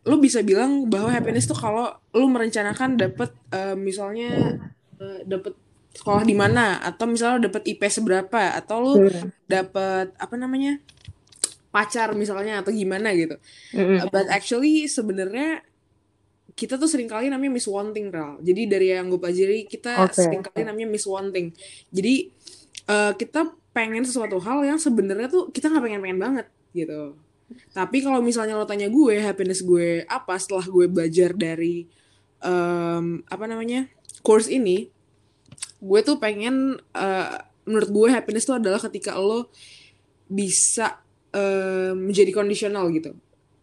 lo 0.05 0.17
bisa 0.17 0.41
bilang 0.41 0.87
bahwa 0.87 1.09
happiness 1.09 1.45
tuh 1.45 1.57
kalau 1.57 1.89
lo 2.11 2.27
merencanakan 2.27 2.97
dapet 2.97 3.31
eh, 3.51 3.75
misalnya 3.75 4.59
eh, 4.97 5.21
dapet 5.25 5.55
sekolah 5.93 6.23
di 6.23 6.35
mana 6.35 6.79
atau 6.79 7.07
misalnya 7.07 7.35
lo 7.37 7.45
dapet 7.45 7.63
IP 7.69 7.83
seberapa 7.85 8.53
atau 8.53 8.77
lo 8.79 8.93
Hmm. 9.01 9.31
dapet 9.47 10.11
apa 10.15 10.35
namanya 10.35 10.79
pacar 11.71 12.15
misalnya 12.15 12.63
atau 12.63 12.71
gimana 12.71 13.11
gitu 13.13 13.35
Mm-mm. 13.73 13.99
Uh, 13.99 14.09
but 14.09 14.27
actually 14.29 14.87
sebenarnya 14.87 15.63
kita 16.55 16.79
tuh 16.79 16.87
sering 16.87 17.11
kali 17.11 17.27
namanya 17.27 17.59
miss 17.59 17.67
wanting 17.67 18.15
Ral. 18.15 18.39
Jadi 18.39 18.71
dari 18.71 18.95
yang 18.95 19.11
gue 19.11 19.19
pelajari 19.19 19.67
kita 19.67 20.07
Oke. 20.07 20.23
sering 20.23 20.43
kali 20.43 20.63
namanya 20.63 20.87
miss 20.87 21.07
wanting. 21.07 21.51
Jadi 21.91 22.31
uh, 22.87 23.13
kita 23.19 23.51
pengen 23.75 24.07
sesuatu 24.07 24.39
hal 24.39 24.63
yang 24.63 24.79
sebenarnya 24.79 25.27
tuh 25.27 25.51
kita 25.51 25.67
nggak 25.67 25.83
pengen-pengen 25.83 26.21
banget 26.23 26.47
gitu. 26.71 27.19
Tapi 27.75 28.07
kalau 28.07 28.23
misalnya 28.23 28.55
lo 28.55 28.65
tanya 28.65 28.87
gue 28.87 29.19
happiness 29.19 29.67
gue 29.67 30.07
apa 30.07 30.39
setelah 30.39 30.65
gue 30.65 30.87
belajar 30.87 31.35
dari 31.35 31.91
um, 32.39 33.21
apa 33.27 33.45
namanya 33.51 33.91
course 34.23 34.47
ini, 34.47 34.89
gue 35.83 36.01
tuh 36.07 36.23
pengen 36.23 36.79
uh, 36.95 37.37
menurut 37.67 37.91
gue 37.91 38.09
happiness 38.15 38.47
tuh 38.47 38.63
adalah 38.63 38.79
ketika 38.79 39.19
lo 39.19 39.51
bisa 40.31 41.03
um, 41.35 42.09
menjadi 42.09 42.31
kondisional 42.31 42.89
gitu. 42.95 43.13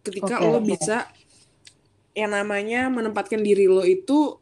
Ketika 0.04 0.44
Oke, 0.44 0.46
lo 0.46 0.58
oke. 0.60 0.68
bisa 0.76 1.08
yang 2.12 2.30
namanya 2.32 2.92
menempatkan 2.92 3.40
diri 3.40 3.64
lo 3.68 3.82
itu 3.84 4.36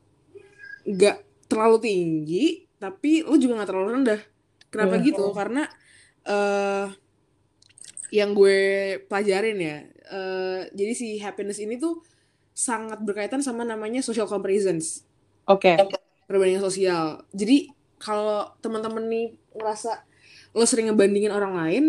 nggak 0.87 1.17
terlalu 1.51 1.77
tinggi, 1.83 2.45
tapi 2.81 3.23
lo 3.27 3.37
juga 3.37 3.61
nggak 3.61 3.71
terlalu 3.71 3.89
rendah. 4.01 4.21
Kenapa 4.73 4.95
Hmm. 4.97 5.03
gitu? 5.03 5.35
Karena 5.35 5.67
eh 6.27 6.87
yang 8.11 8.35
gue 8.35 8.59
pelajarin 9.07 9.59
ya, 9.63 9.77
eh 10.11 10.61
jadi 10.75 10.93
si 10.99 11.07
happiness 11.23 11.63
ini 11.63 11.79
tuh 11.79 12.03
sangat 12.55 13.03
berkaitan 13.03 13.43
sama 13.43 13.63
namanya 13.67 14.03
social 14.03 14.27
comparisons, 14.31 15.07
Oke. 15.47 15.91
perbandingan 16.29 16.63
sosial. 16.65 17.05
Jadi 17.35 17.75
kalau 18.01 18.49
teman-teman 18.65 19.05
nih 19.11 19.27
ngerasa 19.55 20.03
lo 20.57 20.65
sering 20.67 20.91
ngebandingin 20.91 21.33
orang 21.35 21.55
lain, 21.57 21.85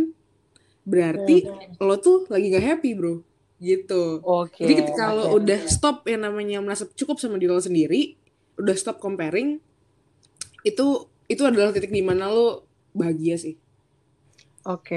berarti 0.86 1.54
lo 1.82 1.98
tuh 2.02 2.28
lagi 2.30 2.52
gak 2.54 2.66
happy 2.66 2.92
bro, 2.98 3.22
gitu. 3.62 4.26
Oke. 4.36 4.64
Jadi 4.64 4.74
ketika 4.82 5.04
lo 5.16 5.26
oke. 5.32 5.38
udah 5.38 5.60
stop 5.70 6.06
yang 6.12 6.22
namanya 6.28 6.58
merasa 6.66 6.86
cukup 7.00 7.18
sama 7.22 7.38
diri 7.42 7.52
lo 7.54 7.62
sendiri, 7.64 8.02
udah 8.62 8.76
stop 8.78 8.98
comparing, 9.02 9.62
itu 10.70 10.86
itu 11.32 11.42
adalah 11.48 11.72
titik 11.76 11.92
di 11.94 12.04
mana 12.04 12.28
lo 12.36 12.68
bahagia 12.94 13.36
sih. 13.40 13.56
Oke. 14.66 14.96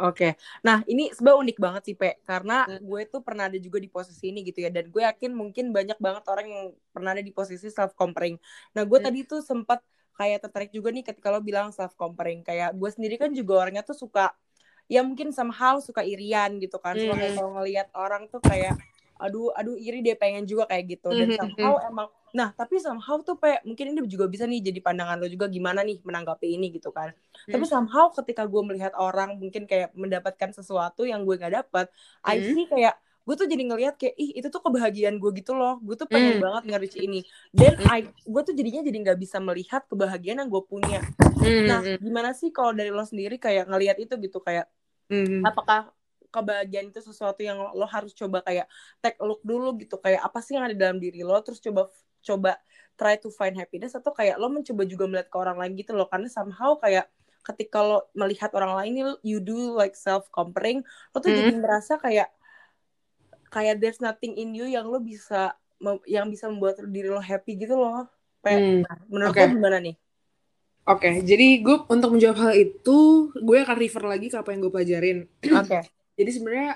Oke. 0.00 0.24
Nah, 0.66 0.82
ini 0.90 1.10
sebenarnya 1.14 1.40
unik 1.44 1.58
banget 1.64 1.82
sih, 1.92 1.94
Pe. 2.00 2.18
Karena 2.28 2.66
Hmm. 2.66 2.78
gue 2.78 3.00
tuh 3.12 3.20
pernah 3.26 3.44
ada 3.50 3.58
juga 3.58 3.78
di 3.82 3.90
posisi 3.90 4.30
ini 4.30 4.40
gitu 4.48 4.58
ya. 4.64 4.70
Dan 4.70 4.90
gue 4.94 5.02
yakin 5.02 5.30
mungkin 5.34 5.70
banyak 5.76 5.98
banget 6.00 6.24
orang 6.30 6.46
yang 6.50 6.64
pernah 6.94 7.10
ada 7.14 7.22
di 7.22 7.32
posisi 7.34 7.68
self 7.70 7.92
comparing. 7.98 8.36
Nah, 8.74 8.82
gue 8.86 8.98
Hmm. 8.98 9.06
tadi 9.06 9.18
tuh 9.26 9.40
sempat 9.42 9.82
kayak 10.18 10.38
tertarik 10.46 10.70
juga 10.74 10.88
nih 10.94 11.02
ketika 11.06 11.28
lo 11.34 11.40
bilang 11.42 11.70
self 11.74 11.94
comparing. 11.98 12.42
Kayak 12.46 12.74
gue 12.78 12.90
sendiri 12.94 13.14
kan 13.22 13.30
juga 13.34 13.52
orangnya 13.66 13.82
tuh 13.86 13.98
suka 13.98 14.32
ya 14.90 15.00
mungkin 15.02 15.32
somehow 15.32 15.78
suka 15.82 16.02
irian 16.04 16.58
gitu 16.62 16.76
kan. 16.82 16.96
Suka 17.00 17.16
kayak 17.20 17.32
Hmm. 17.32 17.38
kalau 17.38 17.50
ngelihat 17.60 17.88
orang 17.96 18.28
tuh 18.32 18.40
kayak 18.44 18.76
aduh 19.14 19.54
aduh 19.54 19.78
iri 19.78 20.02
dia 20.02 20.18
pengen 20.18 20.42
juga 20.42 20.66
kayak 20.66 20.98
gitu 20.98 21.14
dan 21.14 21.30
Mhm, 21.30 21.38
somehow 21.38 21.78
emang 21.86 22.10
nah 22.34 22.50
tapi 22.50 22.82
somehow 22.82 23.22
tuh 23.22 23.38
kayak 23.38 23.62
mungkin 23.62 23.94
ini 23.94 24.02
juga 24.10 24.26
bisa 24.26 24.42
nih 24.42 24.58
jadi 24.58 24.82
pandangan 24.82 25.22
lo 25.22 25.30
juga 25.30 25.46
gimana 25.46 25.86
nih 25.86 26.02
menanggapi 26.02 26.58
ini 26.58 26.74
gitu 26.74 26.90
kan 26.90 27.14
tapi 27.46 27.62
Hmm. 27.62 27.70
somehow 27.70 28.10
ketika 28.10 28.42
gue 28.42 28.62
melihat 28.66 28.90
orang 28.98 29.38
mungkin 29.38 29.70
kayak 29.70 29.94
mendapatkan 29.94 30.50
sesuatu 30.50 31.06
yang 31.06 31.22
gue 31.22 31.38
gak 31.38 31.54
dapet 31.54 31.86
I 32.26 32.42
Hmm. 32.42 32.42
see 32.42 32.66
kayak 32.66 32.98
gue 33.24 33.34
tuh 33.40 33.48
jadi 33.48 33.62
ngelihat 33.64 33.94
kayak 33.96 34.14
ih 34.20 34.36
itu 34.36 34.52
tuh 34.52 34.60
kebahagiaan 34.60 35.16
gue 35.16 35.30
gitu 35.40 35.56
loh. 35.56 35.80
Gue 35.80 35.96
tuh 35.96 36.04
pengen 36.04 36.38
Hmm. 36.38 36.44
banget 36.44 36.62
nge-reach 36.68 36.96
ini. 37.00 37.20
Dan 37.50 37.80
I 37.88 38.04
gue 38.04 38.42
tuh 38.44 38.52
jadinya 38.52 38.84
jadi 38.84 38.98
nggak 39.00 39.18
bisa 39.18 39.40
melihat 39.40 39.88
kebahagiaan 39.88 40.44
yang 40.44 40.50
gue 40.52 40.62
punya. 40.68 41.00
Hmm, 41.40 41.64
nah 41.64 41.80
hmm, 41.80 42.04
gimana 42.04 42.36
sih 42.36 42.52
kalau 42.52 42.76
dari 42.76 42.92
lo 42.92 43.00
sendiri 43.02 43.40
kayak 43.40 43.64
ngelihat 43.72 43.96
itu 43.96 44.14
gitu? 44.20 44.44
Kayak 44.44 44.68
hmm, 45.08 45.24
hmm. 45.24 45.42
apakah 45.48 45.88
kebahagiaan 46.28 46.92
itu 46.92 47.00
sesuatu 47.00 47.40
yang 47.40 47.56
lo 47.56 47.86
harus 47.88 48.12
coba 48.12 48.44
kayak 48.44 48.68
take 49.00 49.16
a 49.16 49.24
look 49.24 49.40
dulu 49.40 49.72
gitu? 49.80 49.96
Kayak 49.96 50.20
apa 50.20 50.44
sih 50.44 50.60
yang 50.60 50.68
ada 50.68 50.76
dalam 50.76 51.00
diri 51.00 51.24
lo? 51.24 51.40
Terus 51.40 51.64
coba 51.64 51.88
coba 52.20 52.60
try 53.00 53.16
to 53.16 53.32
find 53.32 53.56
happiness 53.56 53.96
atau 53.96 54.12
kayak 54.12 54.36
lo 54.36 54.52
mencoba 54.52 54.84
juga 54.84 55.08
melihat 55.08 55.32
ke 55.32 55.36
orang 55.40 55.56
lain 55.56 55.72
gitu 55.80 55.96
loh. 55.96 56.12
Karena 56.12 56.28
somehow 56.28 56.76
kayak 56.76 57.08
ketika 57.44 57.80
lo 57.80 58.08
melihat 58.12 58.52
orang 58.52 58.72
lain 58.84 59.16
you 59.20 59.40
do 59.40 59.76
like 59.76 59.92
self 59.92 60.28
comparing 60.32 60.80
lo 61.12 61.20
tuh 61.20 61.28
hmm. 61.28 61.38
jadi 61.44 61.52
merasa 61.60 62.00
kayak 62.00 62.32
kayak 63.54 63.78
there's 63.78 64.02
nothing 64.02 64.34
in 64.34 64.50
you 64.50 64.66
yang 64.66 64.90
lo 64.90 64.98
bisa 64.98 65.54
yang 66.10 66.26
bisa 66.26 66.50
membuat 66.50 66.82
diri 66.90 67.06
lo 67.06 67.22
happy 67.22 67.54
gitu 67.54 67.78
loh. 67.78 68.10
Kayak, 68.42 68.60
hmm. 68.60 68.80
Nah, 68.82 68.96
menurut 69.06 69.32
okay. 69.32 69.46
lo 69.46 69.54
gimana 69.54 69.78
nih? 69.78 69.96
Oke, 70.84 71.08
okay, 71.08 71.14
jadi 71.24 71.64
gue 71.64 71.76
untuk 71.88 72.12
menjawab 72.12 72.36
hal 72.44 72.52
itu, 72.60 73.32
gue 73.32 73.56
akan 73.56 73.76
refer 73.80 74.04
lagi 74.04 74.28
ke 74.28 74.36
apa 74.36 74.52
yang 74.52 74.60
gue 74.68 74.72
pelajarin. 74.72 75.18
Oke. 75.60 75.80
Okay. 75.80 75.82
jadi 76.20 76.30
sebenarnya 76.36 76.72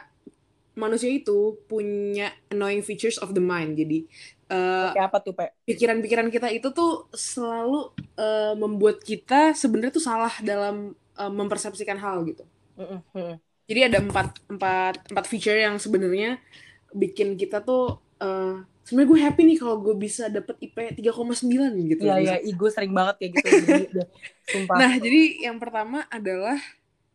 manusia 0.79 1.11
itu 1.11 1.59
punya 1.69 2.33
annoying 2.49 2.81
features 2.81 3.21
of 3.21 3.37
the 3.37 3.43
mind. 3.43 3.77
Jadi 3.77 4.09
uh, 4.49 4.97
apa 4.97 5.21
tuh, 5.21 5.37
Pe? 5.37 5.53
Pikiran-pikiran 5.67 6.31
kita 6.33 6.49
itu 6.49 6.73
tuh 6.73 7.11
selalu 7.13 7.93
uh, 8.17 8.55
membuat 8.57 9.03
kita 9.05 9.53
sebenarnya 9.53 9.93
tuh 9.93 10.05
salah 10.07 10.33
dalam 10.41 10.97
uh, 11.19 11.33
mempersepsikan 11.35 12.01
hal 12.01 12.25
gitu. 12.25 12.47
Mm 12.79 13.03
-hmm. 13.13 13.33
Jadi 13.69 13.81
ada 13.85 13.99
empat 14.01 14.41
empat 14.49 14.95
empat 15.13 15.25
feature 15.29 15.61
yang 15.61 15.77
sebenarnya 15.77 16.41
bikin 16.95 17.37
kita 17.37 17.61
tuh 17.65 18.01
uh, 18.21 18.63
sebenarnya 18.89 19.09
gue 19.13 19.21
happy 19.21 19.43
nih 19.45 19.59
kalau 19.61 19.77
gue 19.85 19.95
bisa 20.01 20.33
dapet 20.33 20.57
IP 20.65 20.97
3,9 20.97 21.45
gitu. 21.93 22.03
Iya 22.09 22.17
iya, 22.17 22.37
ego 22.41 22.73
sering 22.73 22.97
banget 22.97 23.21
kayak 23.21 23.33
gitu. 23.37 23.49
Sumpah. 24.53 24.77
Nah, 24.81 24.93
jadi 24.97 25.45
yang 25.45 25.61
pertama 25.61 26.09
adalah 26.09 26.57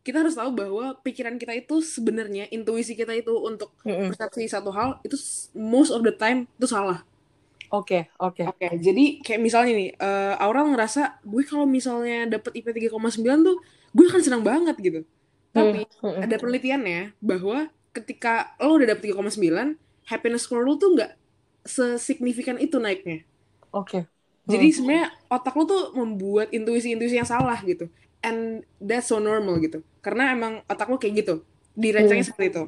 kita 0.04 0.20
harus 0.20 0.36
tahu 0.36 0.54
bahwa 0.54 0.94
pikiran 1.00 1.34
kita 1.40 1.56
itu 1.56 1.80
sebenarnya 1.80 2.46
intuisi 2.52 2.92
kita 2.94 3.16
itu 3.16 3.32
untuk 3.40 3.72
mm 3.82 4.12
persepsi 4.12 4.46
satu 4.46 4.70
hal 4.70 5.00
itu 5.00 5.16
most 5.56 5.90
of 5.90 6.04
the 6.06 6.14
time 6.14 6.46
itu 6.60 6.68
salah. 6.70 7.02
Oke, 7.72 8.06
okay, 8.06 8.22
oke. 8.22 8.38
Okay. 8.38 8.44
Oke, 8.46 8.58
okay, 8.70 8.70
jadi 8.78 9.04
kayak 9.24 9.40
misalnya 9.42 9.72
nih, 9.74 9.90
uh, 9.98 10.38
Aura 10.38 10.62
ngerasa 10.62 11.24
gue 11.26 11.42
kalau 11.42 11.66
misalnya 11.66 12.38
dapet 12.38 12.54
IP 12.54 12.70
3,9 12.70 13.18
tuh 13.42 13.56
gue 13.90 14.04
akan 14.06 14.22
senang 14.22 14.46
banget 14.46 14.78
gitu. 14.78 15.00
Tapi 15.50 15.82
mm 15.82 16.22
ada 16.22 16.34
penelitiannya 16.38 17.18
bahwa 17.18 17.66
ketika 17.94 18.58
lo 18.58 18.76
udah 18.76 18.92
dapet 18.92 19.14
3,9, 19.14 19.78
happiness 20.10 20.44
score 20.44 20.66
lo 20.66 20.74
tuh 20.74 20.98
nggak 20.98 21.14
sesignifikan 21.64 22.58
itu 22.60 22.76
naiknya. 22.76 23.22
Oke. 23.70 23.88
Okay. 23.88 24.02
Jadi 24.44 24.66
hmm. 24.68 24.74
sebenarnya 24.76 25.06
otak 25.32 25.54
lo 25.56 25.64
tuh 25.64 25.82
membuat 25.96 26.52
intuisi-intuisi 26.52 27.16
yang 27.16 27.28
salah 27.28 27.56
gitu. 27.64 27.88
And 28.20 28.66
that's 28.76 29.08
so 29.08 29.16
normal 29.16 29.56
gitu. 29.64 29.80
Karena 30.04 30.34
emang 30.36 30.60
otak 30.68 30.90
lo 30.90 31.00
kayak 31.00 31.24
gitu. 31.24 31.34
Dirancangnya 31.72 32.28
hmm. 32.28 32.30
seperti 32.34 32.48
itu. 32.52 32.64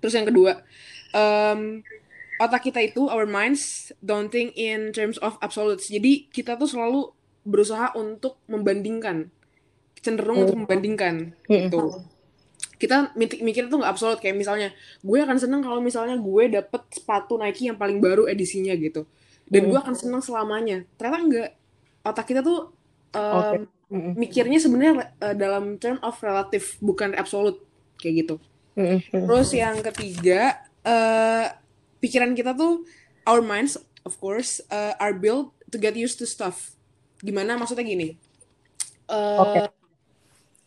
Terus 0.00 0.14
yang 0.16 0.26
kedua, 0.30 0.64
um, 1.12 1.84
otak 2.40 2.72
kita 2.72 2.80
itu, 2.80 3.12
our 3.12 3.28
minds, 3.28 3.92
don't 4.00 4.32
think 4.32 4.56
in 4.56 4.94
terms 4.96 5.20
of 5.20 5.36
absolutes. 5.44 5.92
Jadi 5.92 6.32
kita 6.32 6.56
tuh 6.56 6.70
selalu 6.70 7.12
berusaha 7.44 7.92
untuk 7.92 8.40
membandingkan. 8.48 9.28
Cenderung 10.00 10.40
hmm. 10.40 10.44
untuk 10.48 10.58
membandingkan 10.64 11.36
hmm. 11.44 11.68
gitu 11.68 12.00
kita 12.76 13.16
mikir 13.16 13.72
tuh 13.72 13.80
nggak 13.80 13.92
absolut 13.96 14.18
kayak 14.20 14.36
misalnya 14.36 14.68
gue 15.00 15.18
akan 15.18 15.40
seneng 15.40 15.64
kalau 15.64 15.80
misalnya 15.80 16.20
gue 16.20 16.44
dapet 16.60 16.82
sepatu 16.92 17.40
Nike 17.40 17.72
yang 17.72 17.80
paling 17.80 18.04
baru 18.04 18.28
edisinya 18.28 18.76
gitu 18.76 19.08
dan 19.48 19.64
mm. 19.64 19.68
gue 19.72 19.78
akan 19.80 19.94
seneng 19.96 20.20
selamanya 20.20 20.84
ternyata 21.00 21.18
enggak 21.24 21.50
otak 22.04 22.26
kita 22.28 22.44
tuh 22.44 22.76
um, 23.16 23.32
okay. 23.40 23.58
mm. 23.96 24.12
mikirnya 24.20 24.58
sebenarnya 24.60 25.08
uh, 25.24 25.32
dalam 25.32 25.80
term 25.80 25.96
of 26.04 26.20
relative 26.20 26.76
bukan 26.84 27.16
absolut 27.16 27.64
kayak 27.96 28.28
gitu 28.28 28.34
mm. 28.76 29.24
terus 29.24 29.56
yang 29.56 29.80
ketiga 29.80 30.60
uh, 30.84 31.48
pikiran 32.04 32.36
kita 32.36 32.52
tuh 32.52 32.84
our 33.24 33.40
minds 33.40 33.80
of 34.04 34.20
course 34.20 34.60
uh, 34.68 34.92
are 35.00 35.16
built 35.16 35.48
to 35.72 35.80
get 35.80 35.96
used 35.96 36.20
to 36.20 36.28
stuff 36.28 36.76
gimana 37.24 37.56
maksudnya 37.56 37.88
gini 37.88 38.20
uh, 39.08 39.40
okay. 39.40 39.64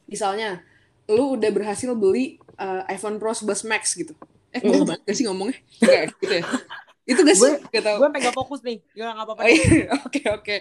misalnya 0.09 0.65
lu 1.09 1.35
udah 1.35 1.49
berhasil 1.49 1.89
beli 1.97 2.37
uh, 2.61 2.85
iPhone 2.85 3.17
Pro 3.17 3.33
11 3.33 3.65
Max 3.65 3.97
gitu. 3.97 4.13
Eh, 4.53 4.61
gue 4.61 4.81
mm. 4.81 5.05
gak 5.05 5.15
sih 5.17 5.25
ngomongnya? 5.25 5.57
Kayak 5.81 6.13
gitu 6.21 6.33
ya. 6.41 6.43
Itu 7.09 7.21
gak 7.25 7.37
sih? 7.37 7.53
Gue, 7.57 7.81
gue 7.81 8.09
pegang 8.13 8.35
fokus 8.37 8.61
nih. 8.61 8.77
Gak 8.93 9.17
apa-apa. 9.17 9.41
Oh, 9.41 9.49
iya. 9.49 9.89
Oke, 10.05 10.21
oke. 10.29 10.55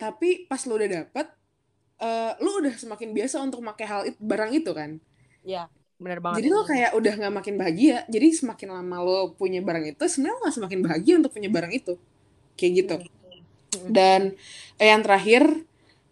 Tapi 0.00 0.48
pas 0.48 0.60
lu 0.64 0.80
udah 0.80 0.88
dapet, 0.88 1.26
uh, 2.00 2.32
lu 2.40 2.64
udah 2.64 2.72
semakin 2.72 3.12
biasa 3.12 3.36
untuk 3.44 3.60
pakai 3.60 3.86
hal 3.88 4.00
itu, 4.08 4.18
barang 4.20 4.50
itu 4.56 4.70
kan? 4.72 4.96
Iya, 5.44 5.68
benar 6.00 6.24
banget. 6.24 6.40
Jadi 6.40 6.48
lo 6.48 6.62
kayak 6.64 6.90
udah 6.96 7.12
gak 7.20 7.34
makin 7.36 7.54
bahagia. 7.60 8.08
Jadi 8.08 8.26
semakin 8.32 8.68
lama 8.72 8.96
lo 9.04 9.36
punya 9.36 9.60
barang 9.60 9.92
itu, 9.92 10.04
sebenarnya 10.08 10.36
lo 10.36 10.40
gak 10.48 10.56
semakin 10.56 10.80
bahagia 10.80 11.14
untuk 11.20 11.32
punya 11.36 11.52
barang 11.52 11.72
itu. 11.76 11.94
Kayak 12.56 12.72
gitu. 12.80 12.96
Dan 13.92 14.32
eh, 14.80 14.88
yang 14.88 15.04
terakhir, 15.04 15.44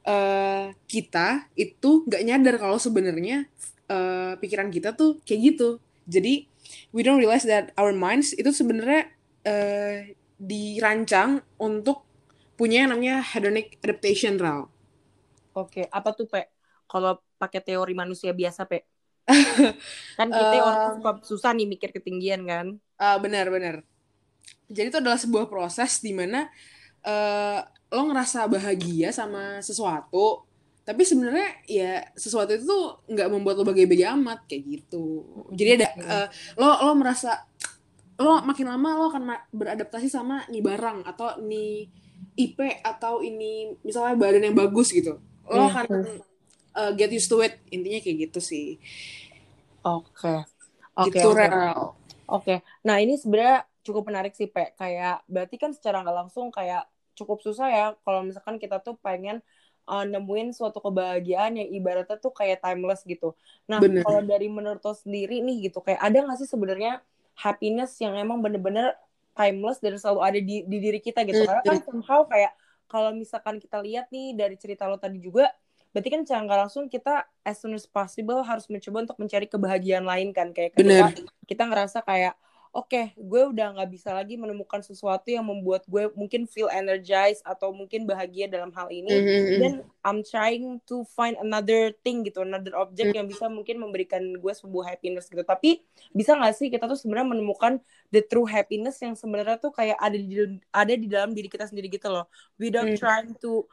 uh, 0.04 0.70
kita 0.86 1.48
itu 1.58 2.04
nggak 2.06 2.22
nyadar 2.26 2.54
kalau 2.60 2.78
sebenarnya 2.78 3.48
uh, 3.90 4.36
pikiran 4.38 4.70
kita 4.70 4.94
tuh 4.94 5.18
kayak 5.24 5.54
gitu. 5.54 5.78
Jadi 6.08 6.48
we 6.92 7.00
don't 7.02 7.20
realize 7.20 7.44
that 7.44 7.72
our 7.74 7.90
minds 7.90 8.36
itu 8.36 8.52
sebenarnya 8.52 9.10
uh, 9.48 10.06
dirancang 10.38 11.42
untuk 11.58 12.06
punya 12.58 12.84
yang 12.86 12.94
namanya 12.94 13.22
hedonic 13.22 13.78
adaptation 13.82 14.38
Ral. 14.38 14.66
Oke, 15.54 15.86
apa 15.90 16.10
tuh 16.14 16.26
Pe? 16.26 16.50
Kalau 16.86 17.18
pakai 17.38 17.62
teori 17.62 17.94
manusia 17.94 18.30
biasa 18.34 18.66
Pe? 18.66 18.86
kan 20.18 20.28
kita 20.32 20.56
uh, 20.56 20.64
orang 20.64 21.20
susah 21.20 21.52
nih 21.52 21.68
mikir 21.68 21.92
ketinggian 21.92 22.48
kan? 22.48 22.66
Uh, 22.96 23.18
benar 23.20 23.52
benar. 23.52 23.84
Jadi 24.68 24.88
itu 24.92 24.98
adalah 25.00 25.20
sebuah 25.20 25.46
proses 25.48 26.00
di 26.00 26.16
mana 26.16 26.48
uh, 27.04 27.60
lo 27.88 28.02
ngerasa 28.12 28.44
bahagia 28.48 29.08
sama 29.12 29.64
sesuatu 29.64 30.44
tapi 30.88 31.04
sebenarnya 31.04 31.48
ya 31.68 32.00
sesuatu 32.16 32.56
itu 32.56 32.64
tuh 32.64 33.04
nggak 33.12 33.28
membuat 33.28 33.60
lo 33.60 33.64
bahagia-bahagia 33.68 34.16
amat 34.16 34.48
kayak 34.48 34.62
gitu 34.64 35.24
jadi 35.52 35.76
ada 35.76 35.88
uh, 36.00 36.26
lo 36.56 36.68
lo 36.88 36.92
merasa 36.96 37.44
lo 38.16 38.40
makin 38.40 38.72
lama 38.72 38.96
lo 38.96 39.12
akan 39.12 39.52
beradaptasi 39.52 40.08
sama 40.08 40.48
nih 40.48 40.64
barang 40.64 41.04
atau 41.04 41.36
nih 41.44 41.92
IP 42.40 42.58
atau 42.80 43.20
ini 43.20 43.76
misalnya 43.84 44.16
badan 44.16 44.48
yang 44.48 44.56
bagus 44.56 44.88
gitu 44.88 45.20
lo 45.48 45.60
iya. 45.60 45.68
akan 45.72 45.88
uh, 46.72 46.92
get 46.96 47.12
used 47.12 47.28
to 47.28 47.40
it 47.44 47.60
intinya 47.68 48.00
kayak 48.00 48.28
gitu 48.28 48.40
sih 48.40 48.80
oke 49.84 50.08
okay. 50.16 50.40
oke 50.96 51.12
okay, 51.12 51.20
gitu, 51.20 51.28
okay. 51.36 51.48
oke 51.52 51.92
okay. 52.28 52.58
nah 52.80 52.96
ini 52.96 53.20
sebenarnya 53.20 53.68
cukup 53.84 54.08
menarik 54.08 54.32
sih 54.32 54.48
pe 54.48 54.72
kayak 54.76 55.24
berarti 55.28 55.56
kan 55.56 55.72
secara 55.72 56.00
nggak 56.00 56.16
langsung 56.16 56.48
kayak 56.48 56.84
cukup 57.18 57.42
susah 57.42 57.66
ya 57.66 57.86
kalau 58.06 58.22
misalkan 58.22 58.62
kita 58.62 58.78
tuh 58.78 58.94
pengen 59.02 59.42
uh, 59.88 60.04
nemuin 60.04 60.52
suatu 60.52 60.78
kebahagiaan 60.78 61.56
yang 61.58 61.68
ibaratnya 61.72 62.20
tuh 62.20 62.30
kayak 62.30 62.60
timeless 62.60 63.02
gitu. 63.02 63.34
Nah, 63.66 63.80
kalau 63.80 64.20
dari 64.22 64.46
menurut 64.46 64.84
lo 64.84 64.94
sendiri 64.94 65.40
nih 65.40 65.72
gitu, 65.72 65.80
kayak 65.80 65.98
ada 65.98 66.28
gak 66.28 66.38
sih 66.38 66.46
sebenarnya 66.46 67.00
happiness 67.34 67.96
yang 67.98 68.14
emang 68.14 68.44
bener-bener 68.44 68.94
timeless 69.32 69.80
dan 69.80 69.96
selalu 69.96 70.20
ada 70.20 70.38
di, 70.38 70.66
di 70.68 70.76
diri 70.78 71.00
kita 71.00 71.24
gitu. 71.24 71.42
Karena 71.48 71.64
kan 71.64 71.78
somehow 71.82 72.28
kayak 72.28 72.52
kalau 72.88 73.10
misalkan 73.16 73.56
kita 73.58 73.80
lihat 73.80 74.12
nih 74.12 74.36
dari 74.36 74.56
cerita 74.60 74.84
lo 74.86 75.00
tadi 75.00 75.20
juga, 75.20 75.48
berarti 75.92 76.08
kan 76.12 76.20
secara 76.24 76.68
langsung 76.68 76.86
kita 76.92 77.24
as 77.44 77.56
soon 77.60 77.72
as 77.72 77.88
possible 77.88 78.44
harus 78.44 78.68
mencoba 78.68 79.08
untuk 79.08 79.18
mencari 79.20 79.46
kebahagiaan 79.48 80.04
lain 80.04 80.36
kan. 80.36 80.52
Kayak 80.52 80.76
ketika 80.76 81.14
Bener. 81.16 81.24
kita 81.48 81.62
ngerasa 81.64 81.98
kayak 82.04 82.34
oke 82.72 82.88
okay, 82.88 83.04
gue 83.16 83.42
udah 83.52 83.76
nggak 83.76 83.90
bisa 83.90 84.12
lagi 84.12 84.36
menemukan 84.36 84.84
sesuatu 84.84 85.28
yang 85.28 85.44
membuat 85.44 85.84
gue 85.88 86.12
mungkin 86.12 86.44
feel 86.44 86.68
energized 86.68 87.40
atau 87.44 87.72
mungkin 87.72 88.04
bahagia 88.04 88.48
dalam 88.48 88.68
hal 88.76 88.88
ini 88.92 89.08
mm 89.08 89.24
-hmm. 89.24 89.58
dan 89.60 89.72
I'm 90.04 90.20
trying 90.24 90.80
to 90.88 91.04
find 91.16 91.36
another 91.40 91.92
thing 92.04 92.24
gitu 92.24 92.44
another 92.44 92.76
object 92.76 93.08
mm 93.08 93.12
-hmm. 93.12 93.18
yang 93.22 93.26
bisa 93.28 93.44
mungkin 93.48 93.76
memberikan 93.80 94.20
gue 94.20 94.52
sebuah 94.52 94.96
happiness 94.96 95.28
gitu 95.32 95.44
tapi 95.44 95.80
bisa 96.12 96.36
nggak 96.36 96.54
sih 96.54 96.68
kita 96.68 96.84
tuh 96.84 96.98
sebenarnya 96.98 97.36
menemukan 97.36 97.80
the 98.12 98.20
true 98.20 98.48
happiness 98.48 99.00
yang 99.00 99.16
sebenarnya 99.16 99.56
tuh 99.56 99.72
kayak 99.72 99.96
ada 99.96 100.16
di 100.16 100.34
ada 100.72 100.92
di 100.92 101.06
dalam 101.08 101.32
diri 101.32 101.48
kita 101.48 101.64
sendiri 101.68 101.88
gitu 101.88 102.12
loh 102.12 102.28
without 102.60 102.84
mm 102.84 102.96
-hmm. 102.96 103.00
trying 103.00 103.32
to 103.40 103.64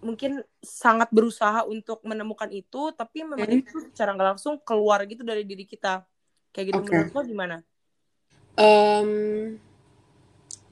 mungkin 0.00 0.40
sangat 0.64 1.12
berusaha 1.12 1.68
untuk 1.68 2.00
menemukan 2.08 2.48
itu 2.48 2.88
tapi 2.96 3.20
memang 3.20 3.44
mm 3.44 3.52
-hmm. 3.52 3.62
itu 3.68 3.76
secara 3.92 4.16
nggak 4.16 4.28
langsung 4.36 4.56
keluar 4.64 5.04
gitu 5.04 5.20
dari 5.20 5.44
diri 5.44 5.68
kita 5.68 6.08
kayak 6.50 6.66
gitu 6.74 6.80
okay. 6.82 6.90
menurut 6.90 7.12
lo 7.14 7.22
gimana? 7.22 7.56
Um, 8.58 9.10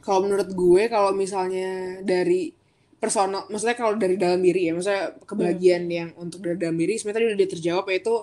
kalau 0.03 0.25
menurut 0.25 0.49
gue 0.49 0.83
kalau 0.89 1.13
misalnya 1.13 2.01
dari 2.01 2.57
personal, 2.99 3.45
maksudnya 3.53 3.77
kalau 3.77 3.95
dari 3.95 4.17
dalam 4.17 4.41
diri 4.41 4.69
ya, 4.69 4.73
maksudnya 4.75 5.15
kebahagiaan 5.23 5.85
hmm. 5.85 5.93
yang 5.93 6.09
untuk 6.19 6.41
dari 6.43 6.57
dalam 6.59 6.77
diri, 6.81 6.97
sebenarnya 6.97 7.19
tadi 7.21 7.37
udah 7.37 7.51
terjawab 7.55 7.85
yaitu 7.93 8.15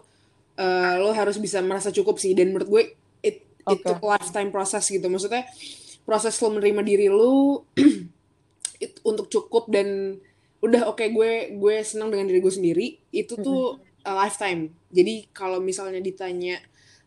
uh, 0.59 0.93
lo 0.99 1.13
harus 1.13 1.37
bisa 1.39 1.61
merasa 1.63 1.93
cukup 1.93 2.17
sih. 2.19 2.33
Dan 2.33 2.51
menurut 2.51 2.67
gue 2.67 2.83
it 3.21 3.45
okay. 3.63 3.79
itu 3.79 3.91
lifetime 4.01 4.49
proses 4.49 4.83
gitu. 4.89 5.07
Maksudnya 5.07 5.47
proses 6.03 6.35
lo 6.41 6.47
menerima 6.51 6.81
diri 6.81 7.07
lo 7.07 7.63
it, 8.83 8.99
untuk 9.05 9.29
cukup 9.31 9.71
dan 9.71 10.19
udah 10.65 10.89
oke 10.89 10.97
okay, 10.97 11.13
gue 11.13 11.53
gue 11.61 11.75
senang 11.85 12.09
dengan 12.09 12.25
diri 12.25 12.41
gue 12.41 12.53
sendiri 12.53 12.87
itu 13.13 13.37
tuh 13.37 13.77
hmm. 13.77 14.09
a 14.09 14.11
lifetime. 14.25 14.73
Jadi 14.89 15.29
kalau 15.31 15.61
misalnya 15.61 16.01
ditanya 16.01 16.57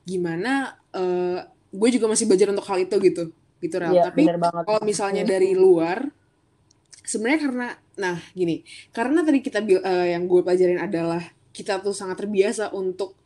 gimana 0.06 0.78
uh, 0.94 1.42
gue 1.72 1.88
juga 1.94 2.06
masih 2.10 2.24
belajar 2.28 2.48
untuk 2.52 2.66
hal 2.68 2.78
itu 2.82 2.96
gitu 3.00 3.22
gitu 3.60 3.74
Rel. 3.80 3.94
Iya, 3.94 4.02
tapi 4.10 4.22
kalau 4.64 4.80
misalnya 4.86 5.22
Hmm. 5.26 5.30
dari 5.34 5.50
luar 5.56 6.08
sebenarnya 7.04 7.40
karena 7.48 7.66
nah 7.98 8.16
gini 8.36 8.62
karena 8.94 9.20
tadi 9.26 9.38
kita 9.42 9.58
bil- 9.64 9.82
uh, 9.82 10.06
yang 10.06 10.28
gue 10.30 10.40
pelajarin 10.44 10.78
adalah 10.78 11.22
kita 11.50 11.80
tuh 11.82 11.90
sangat 11.96 12.20
terbiasa 12.22 12.70
untuk 12.76 13.16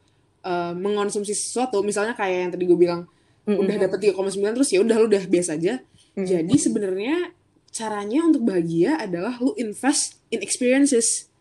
uh, 0.46 0.72
mengonsumsi 0.76 1.34
sesuatu 1.36 1.82
misalnya 1.84 2.14
kayak 2.16 2.38
yang 2.48 2.52
tadi 2.54 2.64
gue 2.64 2.78
bilang 2.78 3.04
Mm-mm. 3.44 3.58
udah 3.58 3.76
dapet 3.76 3.98
3,9 4.08 4.54
terus 4.56 4.70
ya 4.72 4.80
udah 4.80 4.96
lu 5.02 5.06
udah 5.10 5.24
biasa 5.28 5.58
aja 5.58 5.82
Mm. 6.12 6.28
jadi 6.28 6.54
sebenarnya 6.60 7.32
caranya 7.72 8.20
untuk 8.28 8.44
bahagia 8.44 9.00
adalah 9.00 9.32
lu 9.40 9.56
invest 9.56 10.20
in 10.28 10.44
experiences 10.44 11.32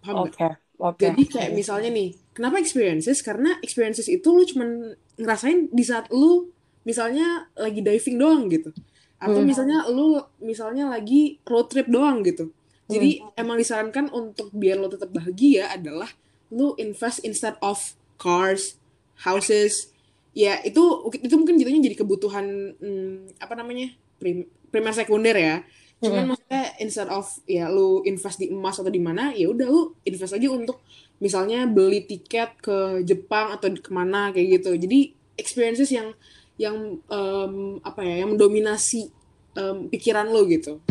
paham? 0.00 0.32
Oke, 0.32 0.48
oke. 0.80 1.08
Jadi 1.08 1.22
kayak 1.28 1.52
misalnya 1.52 1.90
nih, 1.92 2.16
kenapa 2.34 2.58
experiences? 2.58 3.22
Karena 3.22 3.56
experiences 3.62 4.10
itu 4.10 4.26
lu 4.34 4.42
cuman 4.44 4.98
ngerasain 5.16 5.70
di 5.70 5.84
saat 5.86 6.10
lu 6.10 6.50
misalnya 6.84 7.48
lagi 7.56 7.80
diving 7.80 8.16
doang 8.20 8.42
gitu. 8.50 8.74
Atau 9.22 9.40
Hmm. 9.40 9.48
misalnya 9.48 9.88
lu 9.88 10.20
misalnya 10.42 10.90
lagi 10.90 11.40
road 11.48 11.70
trip 11.72 11.88
doang 11.88 12.20
gitu. 12.26 12.52
Jadi 12.84 13.24
emang 13.40 13.56
disarankan 13.56 14.12
untuk 14.12 14.52
biar 14.52 14.76
lo 14.76 14.92
tetap 14.92 15.08
bahagia 15.08 15.72
adalah 15.72 16.10
lu 16.52 16.76
invest 16.76 17.24
instead 17.24 17.56
of 17.64 17.80
cars, 18.20 18.76
houses. 19.24 19.88
Ya 20.36 20.60
itu 20.60 21.08
itu 21.16 21.34
mungkin 21.40 21.56
jatuhnya 21.56 21.80
jadi 21.80 21.96
kebutuhan 21.96 22.76
hmm, 22.76 23.40
apa 23.40 23.56
namanya? 23.56 23.88
Prim, 24.20 24.44
primer 24.68 24.92
sekunder 24.92 25.32
ya. 25.32 25.64
Cuman 26.04 26.36
maksudnya 26.36 26.76
instead 26.84 27.08
of 27.08 27.24
ya 27.48 27.72
lu 27.72 28.04
invest 28.04 28.36
di 28.36 28.52
emas 28.52 28.76
atau 28.76 28.92
di 28.92 29.00
mana, 29.00 29.32
ya 29.32 29.48
udah 29.48 29.64
lu 29.64 29.96
invest 30.04 30.36
aja 30.36 30.48
untuk 30.52 30.84
misalnya 31.24 31.64
beli 31.64 32.04
tiket 32.04 32.60
ke 32.60 33.00
Jepang 33.08 33.56
atau 33.56 33.72
ke 33.72 33.88
mana 33.88 34.28
kayak 34.28 34.60
gitu. 34.60 34.76
Jadi 34.76 35.16
experiences 35.40 35.88
yang 35.88 36.12
yang 36.60 37.00
em, 37.00 37.80
apa 37.80 38.04
ya, 38.04 38.20
yang 38.20 38.36
mendominasi 38.36 39.08
em, 39.56 39.88
pikiran 39.88 40.28
lo 40.28 40.44
gitu. 40.44 40.84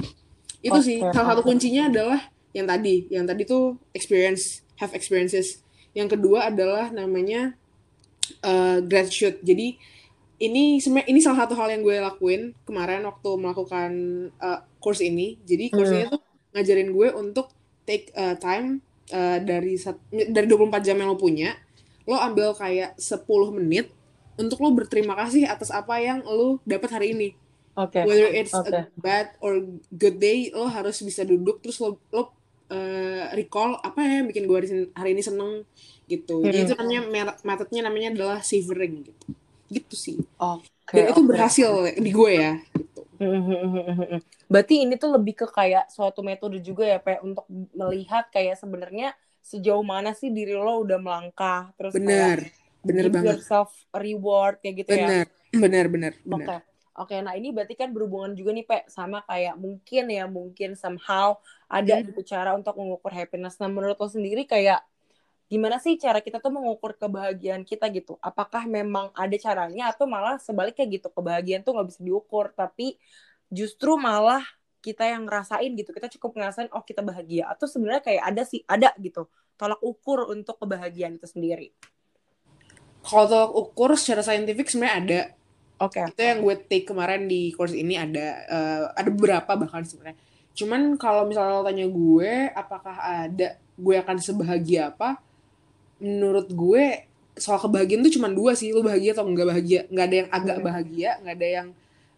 Itu 0.66 0.80
sih 0.82 0.98
Oke, 0.98 1.14
salah 1.14 1.38
satu 1.38 1.46
kuncinya 1.46 1.94
adalah 1.94 2.20
yang 2.58 2.66
tadi, 2.66 3.06
yang 3.14 3.30
tadi 3.30 3.46
tuh 3.46 3.78
experience, 3.94 4.66
have 4.82 4.98
experiences. 4.98 5.62
Yang 5.94 6.18
kedua 6.18 6.50
adalah 6.50 6.90
namanya 6.90 7.54
eh, 8.42 8.82
gratitude. 8.82 9.38
Jadi 9.46 9.78
ini 10.42 10.82
sebenarnya 10.82 11.08
ini 11.08 11.20
salah 11.22 11.46
satu 11.46 11.54
hal 11.56 11.72
yang 11.72 11.86
gue 11.86 11.96
lakuin 12.02 12.42
kemarin 12.68 13.06
waktu 13.08 13.30
melakukan 13.40 13.92
uh, 14.44 14.60
course 14.84 15.00
ini. 15.00 15.40
Jadi 15.48 15.72
course 15.72 15.94
ini 15.94 16.12
tuh 16.12 16.20
ngajarin 16.52 16.90
gue 16.92 17.10
untuk 17.16 17.48
take 17.88 18.12
uh, 18.18 18.36
time 18.36 18.84
uh, 19.14 19.38
dari 19.42 19.78
sat- 19.78 20.02
dari 20.12 20.46
24 20.50 20.82
jam 20.88 20.98
yang 20.98 21.14
lo 21.14 21.18
punya, 21.20 21.54
lo 22.10 22.18
ambil 22.20 22.58
kayak 22.58 22.98
10 23.00 23.54
menit 23.54 23.94
untuk 24.36 24.58
lo 24.66 24.74
berterima 24.74 25.14
kasih 25.14 25.46
atas 25.46 25.70
apa 25.70 26.02
yang 26.02 26.26
lo 26.26 26.58
dapat 26.66 26.90
hari 26.92 27.08
ini. 27.14 27.30
Oke. 27.78 28.06
Whether 28.06 28.30
it's 28.34 28.54
Oke. 28.54 28.70
a 28.70 28.90
bad 28.98 29.34
or 29.42 29.66
good 29.94 30.18
day, 30.22 30.50
lo 30.54 30.70
harus 30.70 31.02
bisa 31.02 31.26
duduk 31.26 31.62
terus 31.64 31.78
lo 31.82 31.98
lo 32.14 32.34
uh, 32.70 33.24
recall 33.34 33.80
apa 33.82 34.00
ya 34.04 34.22
yang 34.22 34.28
bikin 34.30 34.44
gue 34.50 34.58
hari, 34.94 35.10
ini 35.16 35.24
seneng 35.24 35.66
gitu. 36.10 36.44
Jadi 36.44 36.58
Hmm. 36.60 36.66
itu 36.70 36.74
namanya 36.78 37.02
metodenya 37.42 37.82
namanya 37.90 38.10
adalah 38.14 38.40
savoring 38.46 38.94
gitu. 39.10 39.26
Gitu 39.72 39.96
sih. 39.96 40.18
Oke. 40.38 40.70
Dan 40.94 41.10
itu 41.10 41.22
berhasil 41.26 41.70
di 41.98 42.12
gue 42.14 42.32
ya. 42.38 42.52
Gitu. 42.78 42.93
Berarti 44.52 44.76
ini 44.86 44.94
tuh 45.02 45.10
lebih 45.18 45.34
ke 45.42 45.48
kayak 45.50 45.90
suatu 45.96 46.22
metode 46.22 46.58
juga 46.62 46.84
ya, 46.86 46.98
Pak, 47.02 47.24
untuk 47.28 47.46
melihat 47.74 48.24
kayak 48.30 48.56
sebenarnya 48.62 49.08
sejauh 49.44 49.84
mana 49.84 50.12
sih 50.20 50.30
diri 50.32 50.54
lo 50.56 50.84
udah 50.86 51.00
melangkah, 51.02 51.72
terus 51.78 51.96
Bener, 51.96 52.40
bener 52.84 53.08
give 53.08 53.16
banget. 53.16 53.38
yourself 53.38 53.70
reward 53.94 54.60
kayak 54.64 54.76
gitu 54.88 54.94
ya. 55.04 55.12
Bener, 55.12 55.28
bener, 55.54 55.86
bener, 55.94 56.14
Oke. 56.34 56.52
bener. 56.52 56.52
Oke, 56.94 57.18
nah 57.26 57.34
ini 57.34 57.50
berarti 57.50 57.74
kan 57.74 57.90
berhubungan 57.90 58.38
juga 58.38 58.54
nih, 58.54 58.66
Pak, 58.70 58.82
sama 58.86 59.26
kayak 59.26 59.58
mungkin 59.58 60.04
ya, 60.14 60.30
mungkin 60.30 60.78
somehow 60.78 61.42
ada 61.66 61.94
Hmm. 61.94 62.06
gitu 62.06 62.22
cara 62.22 62.54
untuk 62.54 62.78
mengukur 62.78 63.10
happiness. 63.10 63.58
Nah, 63.58 63.66
menurut 63.66 63.98
lo 63.98 64.06
sendiri 64.06 64.46
kayak 64.46 64.78
gimana 65.54 65.78
sih 65.78 66.02
cara 66.02 66.18
kita 66.18 66.42
tuh 66.42 66.50
mengukur 66.50 66.98
kebahagiaan 66.98 67.62
kita 67.62 67.86
gitu? 67.94 68.18
Apakah 68.26 68.66
memang 68.66 69.14
ada 69.14 69.38
caranya 69.38 69.94
atau 69.94 70.10
malah 70.10 70.42
sebaliknya 70.42 70.90
gitu, 70.90 71.14
kebahagiaan 71.14 71.62
tuh 71.62 71.78
nggak 71.78 71.94
bisa 71.94 72.02
diukur, 72.02 72.50
tapi 72.58 72.98
justru 73.54 73.94
malah 73.94 74.42
kita 74.82 75.06
yang 75.06 75.30
ngerasain 75.30 75.70
gitu, 75.78 75.94
kita 75.94 76.10
cukup 76.18 76.42
ngerasain, 76.42 76.74
oh 76.74 76.82
kita 76.82 77.06
bahagia. 77.06 77.54
Atau 77.54 77.70
sebenarnya 77.70 78.02
kayak 78.02 78.24
ada 78.34 78.42
sih, 78.50 78.66
ada 78.66 78.90
gitu, 78.98 79.30
tolak 79.54 79.78
ukur 79.86 80.26
untuk 80.34 80.58
kebahagiaan 80.58 81.22
itu 81.22 81.30
sendiri. 81.30 81.70
Kalau 83.06 83.30
tolak 83.30 83.54
ukur 83.54 83.94
secara 83.94 84.26
saintifik 84.26 84.74
sebenarnya 84.74 84.98
ada. 84.98 85.22
Oke. 85.86 86.02
Itu 86.02 86.22
yang 86.26 86.42
gue 86.42 86.56
take 86.66 86.90
kemarin 86.90 87.30
di 87.30 87.54
course 87.54 87.78
ini 87.78 87.94
ada 87.94 88.26
eh, 88.50 88.84
ada 88.90 89.10
beberapa 89.14 89.54
bahkan 89.54 89.86
sebenarnya. 89.86 90.18
Cuman 90.58 90.98
kalau 90.98 91.30
misalnya 91.30 91.62
lo 91.62 91.66
tanya 91.66 91.86
gue, 91.86 92.34
apakah 92.58 92.96
ada 92.98 93.62
gue 93.78 93.96
akan 94.02 94.18
sebahagia 94.18 94.90
apa? 94.90 95.22
Menurut 96.04 96.52
gue 96.52 96.84
soal 97.34 97.58
kebahagiaan 97.58 98.04
tuh 98.04 98.14
cuma 98.14 98.28
dua 98.30 98.54
sih, 98.54 98.70
lo 98.70 98.84
bahagia 98.84 99.16
atau 99.16 99.26
enggak 99.26 99.48
bahagia. 99.50 99.80
Nggak 99.90 100.06
ada 100.06 100.16
yang 100.20 100.30
agak 100.30 100.58
Hmm. 100.60 100.66
bahagia, 100.68 101.12
nggak 101.24 101.36
ada 101.40 101.48
yang 101.50 101.68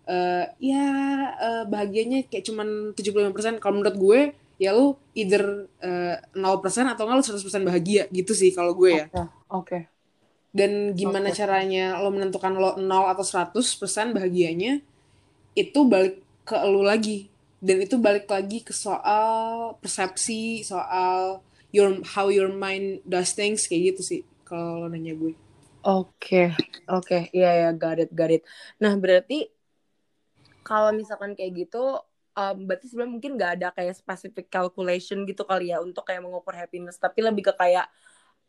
eh, 0.06 0.46
ya 0.62 0.86
eh, 1.40 1.64
bahagianya 1.66 2.20
kayak 2.30 2.46
cuman 2.46 2.68
75%. 2.94 3.62
Kalau 3.62 3.74
menurut 3.80 3.98
gue 3.98 4.20
ya 4.58 4.72
lo 4.72 4.96
either 5.14 5.66
eh, 5.82 6.16
0% 6.34 6.92
atau 6.92 7.06
enggak 7.06 7.18
lo 7.18 7.24
100% 7.26 7.64
bahagia 7.64 8.06
gitu 8.10 8.34
sih 8.34 8.50
kalau 8.52 8.74
gue 8.74 8.92
ya. 9.02 9.06
Oke. 9.10 9.24
Oke. 9.50 9.80
Dan 10.56 10.96
gimana 10.96 11.30
Oke. 11.30 11.38
caranya 11.38 12.00
lo 12.00 12.10
menentukan 12.10 12.54
lo 12.56 12.70
0 12.78 13.12
atau 13.12 13.26
100% 13.26 14.16
bahagianya 14.16 14.80
itu 15.54 15.80
balik 15.88 16.22
ke 16.44 16.56
lo 16.64 16.82
lagi. 16.82 17.28
Dan 17.60 17.82
itu 17.82 17.98
balik 17.98 18.30
lagi 18.30 18.62
ke 18.62 18.72
soal 18.72 19.74
persepsi, 19.82 20.62
soal 20.62 21.42
your 21.76 22.00
how 22.16 22.32
your 22.32 22.48
mind 22.48 23.04
does 23.04 23.36
things 23.36 23.68
kayak 23.68 23.92
gitu 23.92 24.02
sih 24.02 24.22
kalau 24.48 24.80
lo 24.80 24.88
nanya 24.88 25.12
gue. 25.12 25.36
Oke, 25.84 26.56
oke, 26.90 27.30
iya 27.36 27.68
ya, 27.68 27.70
got 27.76 28.00
it, 28.00 28.10
got 28.16 28.32
it. 28.32 28.42
Nah, 28.82 28.96
berarti 28.98 29.52
kalau 30.66 30.90
misalkan 30.96 31.38
kayak 31.38 31.68
gitu, 31.68 32.02
um, 32.34 32.58
berarti 32.66 32.90
sebenarnya 32.90 33.14
mungkin 33.14 33.32
nggak 33.38 33.52
ada 33.62 33.68
kayak 33.70 33.94
specific 33.94 34.50
calculation 34.50 35.28
gitu 35.30 35.46
kali 35.46 35.70
ya 35.70 35.78
untuk 35.84 36.02
kayak 36.08 36.26
mengukur 36.26 36.58
happiness, 36.58 36.98
tapi 36.98 37.22
lebih 37.22 37.52
ke 37.52 37.54
kayak 37.54 37.86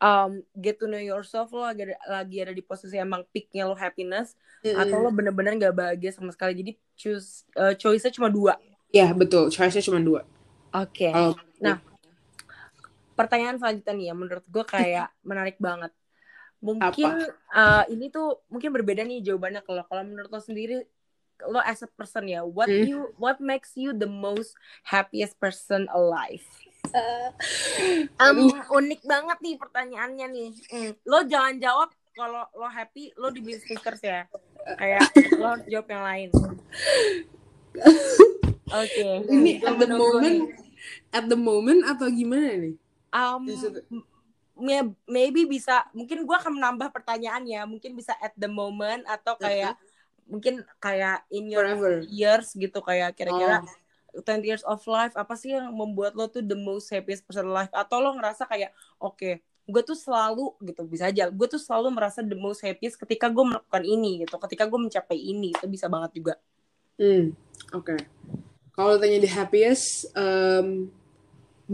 um, 0.01 0.41
get 0.57 0.81
to 0.81 0.89
know 0.89 0.97
yourself 0.97 1.53
lo 1.53 1.69
lagi 1.69 1.93
ada, 1.93 1.97
lagi 2.09 2.41
ada 2.41 2.57
di 2.57 2.65
posisi 2.65 2.97
emang 2.97 3.29
peaknya 3.29 3.69
lo 3.69 3.77
happiness, 3.77 4.33
atau 4.65 4.97
lo 5.05 5.13
bener-bener 5.13 5.61
nggak 5.61 5.77
bahagia 5.77 6.17
sama 6.17 6.33
sekali. 6.33 6.57
Jadi 6.57 6.73
choose 6.97 7.45
uh, 7.53 7.77
choice-nya 7.77 8.17
cuma 8.17 8.33
dua. 8.33 8.57
Ya 8.89 9.13
betul, 9.13 9.53
choice-nya 9.53 9.85
cuma 9.85 10.01
dua. 10.01 10.25
Oke. 10.73 11.13
Kalau 11.13 11.37
Nah, 11.61 11.81
pertanyaan 13.17 13.57
selanjutnya 13.57 13.95
nih 13.97 14.07
ya 14.07 14.15
menurut 14.15 14.45
gue 14.45 14.65
kayak 14.65 15.09
menarik 15.29 15.57
banget. 15.57 15.91
Mungkin 16.61 17.11
uh, 17.53 17.85
ini 17.89 18.09
tuh 18.09 18.41
mungkin 18.49 18.73
berbeda 18.73 19.03
nih 19.03 19.21
jawabannya 19.23 19.61
kalau 19.61 19.85
kalau 19.85 20.05
menurut 20.05 20.29
lo 20.29 20.41
sendiri 20.41 20.85
lo 21.45 21.61
as 21.61 21.85
a 21.85 21.89
person 21.91 22.25
ya, 22.25 22.41
what 22.41 22.65
Hmm. 22.65 22.81
you 22.81 22.99
what 23.21 23.37
makes 23.37 23.77
you 23.77 23.93
the 23.93 24.09
most 24.09 24.57
happiest 24.83 25.37
person 25.37 25.85
alive? 25.93 26.41
Um, 28.17 28.57
unik 28.73 29.05
banget 29.05 29.39
nih 29.45 29.61
pertanyaannya 29.61 30.27
nih. 30.33 30.49
Hmm, 30.73 30.93
Lo 31.05 31.29
jangan 31.29 31.61
jawab 31.61 31.93
kalau 32.17 32.49
lo 32.57 32.65
happy 32.65 33.13
lo 33.21 33.29
dibeli 33.29 33.61
stickers 33.61 34.01
ya. 34.01 34.25
Kayak 34.81 35.05
lo 35.37 35.47
harus 35.53 35.67
jawab 35.69 35.89
yang 35.93 36.05
lain. 36.09 36.29
Oke. 38.67 39.09
ini 39.29 39.61
Gue 39.61 39.69
at 39.69 39.77
the 39.77 39.89
moment, 39.93 40.39
at 41.13 41.25
the 41.29 41.39
moment 41.39 41.81
atau 41.85 42.09
gimana 42.09 42.49
nih? 42.57 42.75
Um, 43.17 43.49
may- 44.53 44.93
maybe 45.07 45.45
bisa 45.45 45.85
mungkin 45.93 46.23
gue 46.23 46.37
akan 46.37 46.53
menambah 46.53 46.89
pertanyaannya 46.91 47.65
mungkin 47.65 47.93
bisa 47.93 48.13
at 48.17 48.33
the 48.35 48.47
moment 48.47 49.05
atau 49.07 49.37
kayak 49.37 49.77
mungkin 50.25 50.61
kayak 50.77 51.25
in 51.29 51.49
your 51.49 51.65
Forever. 51.65 52.05
years 52.05 52.53
gitu 52.53 52.81
kayak 52.81 53.13
kira-kira 53.15 53.61
Oh. 53.61 53.69
10 54.17 54.41
years 54.43 54.65
of 54.65 54.81
life 54.87 55.13
apa 55.13 55.33
sih 55.33 55.53
yang 55.53 55.69
membuat 55.71 56.13
lo 56.13 56.25
tuh 56.27 56.41
the 56.41 56.57
most 56.57 56.89
happiest 56.89 57.21
person 57.23 57.45
alive 57.47 57.69
atau 57.71 58.01
lo 58.01 58.17
ngerasa 58.17 58.45
kayak 58.45 58.73
oke 58.97 59.39
gue 59.67 59.83
tuh 59.83 59.93
selalu 59.93 60.57
gitu 60.63 60.85
bisa 60.85 61.09
aja 61.09 61.29
gue 61.29 61.47
tuh 61.47 61.61
selalu 61.61 61.93
merasa 61.93 62.21
the 62.21 62.33
most 62.35 62.61
happiest 62.61 62.97
ketika 62.97 63.29
gue 63.29 63.45
melakukan 63.45 63.85
ini 63.85 64.25
gitu 64.25 64.41
ketika 64.41 64.65
gue 64.65 64.81
mencapai 64.81 65.17
ini 65.17 65.53
itu 65.53 65.65
bisa 65.67 65.85
banget 65.87 66.13
juga 66.15 66.35
Hmm, 66.97 67.37
oke. 67.71 67.93
Kalau 68.73 68.97
tanya 68.97 69.21
di 69.21 69.29
happiest, 69.29 70.09
em, 70.13 70.89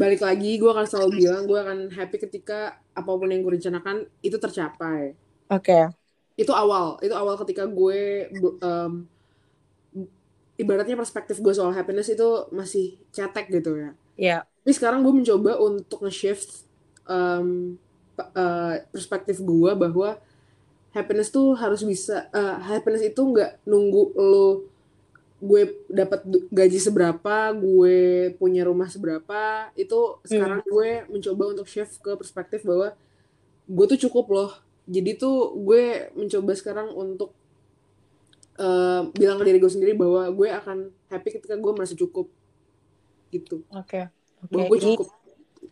balik 0.01 0.21
lagi 0.27 0.57
gue 0.61 0.71
akan 0.75 0.87
selalu 0.89 1.11
bilang 1.25 1.43
gue 1.51 1.59
akan 1.65 1.79
happy 1.97 2.17
ketika 2.25 2.81
apa 2.99 3.11
pun 3.19 3.29
yang 3.33 3.41
gue 3.45 3.53
rencanakan 3.61 3.97
itu 4.25 4.37
tercapai. 4.41 5.13
oke 5.51 5.93
Itu 6.37 6.53
awal, 6.57 6.97
itu 7.05 7.13
awal 7.13 7.37
ketika 7.45 7.69
gue 7.69 8.01
em, 8.65 8.93
ibaratnya 10.61 10.97
perspektif 11.01 11.41
gue 11.41 11.53
soal 11.57 11.73
happiness 11.75 12.09
itu 12.13 12.29
masih 12.53 13.01
cetek 13.15 13.49
gitu 13.51 13.73
ya. 13.79 13.91
ya 14.17 14.47
Tapi 14.63 14.73
sekarang 14.77 15.01
gue 15.07 15.15
mencoba 15.15 15.59
untuk 15.63 16.05
nge-shift 16.07 16.67
pe- 18.17 18.31
eh, 18.37 18.75
perspektif 18.93 19.41
gue 19.43 19.71
bahwa 19.77 20.19
happiness 20.97 21.31
tuh 21.33 21.55
harus 21.57 21.83
bisa 21.85 22.29
uh, 22.35 22.59
happiness 22.69 23.05
itu 23.05 23.21
nggak 23.21 23.65
nunggu 23.69 24.13
lo 24.19 24.49
gue 25.43 25.63
dapat 25.91 26.23
gaji 26.55 26.79
seberapa, 26.79 27.51
gue 27.51 28.31
punya 28.39 28.63
rumah 28.63 28.87
seberapa, 28.87 29.75
itu 29.75 30.23
sekarang 30.23 30.63
hmm. 30.63 30.71
gue 30.71 30.91
mencoba 31.11 31.45
untuk 31.51 31.67
shift 31.67 31.99
ke 31.99 32.15
perspektif 32.15 32.63
bahwa 32.63 32.95
gue 33.67 33.87
tuh 33.91 34.01
cukup 34.07 34.27
loh. 34.31 34.51
Jadi 34.87 35.19
tuh 35.19 35.59
gue 35.59 36.15
mencoba 36.15 36.55
sekarang 36.55 36.95
untuk 36.95 37.35
uh, 38.63 39.11
bilang 39.19 39.43
ke 39.43 39.45
diri 39.51 39.59
gue 39.59 39.73
sendiri 39.73 39.93
bahwa 39.99 40.31
gue 40.31 40.49
akan 40.49 40.79
happy 41.11 41.29
ketika 41.43 41.59
gue 41.59 41.73
merasa 41.75 41.99
cukup 41.99 42.31
gitu. 43.35 43.67
Oke. 43.75 43.99
Okay. 43.99 44.05
Okay. 44.47 44.51
Bahwa 44.55 44.65
gue 44.71 44.79
cukup 44.79 45.07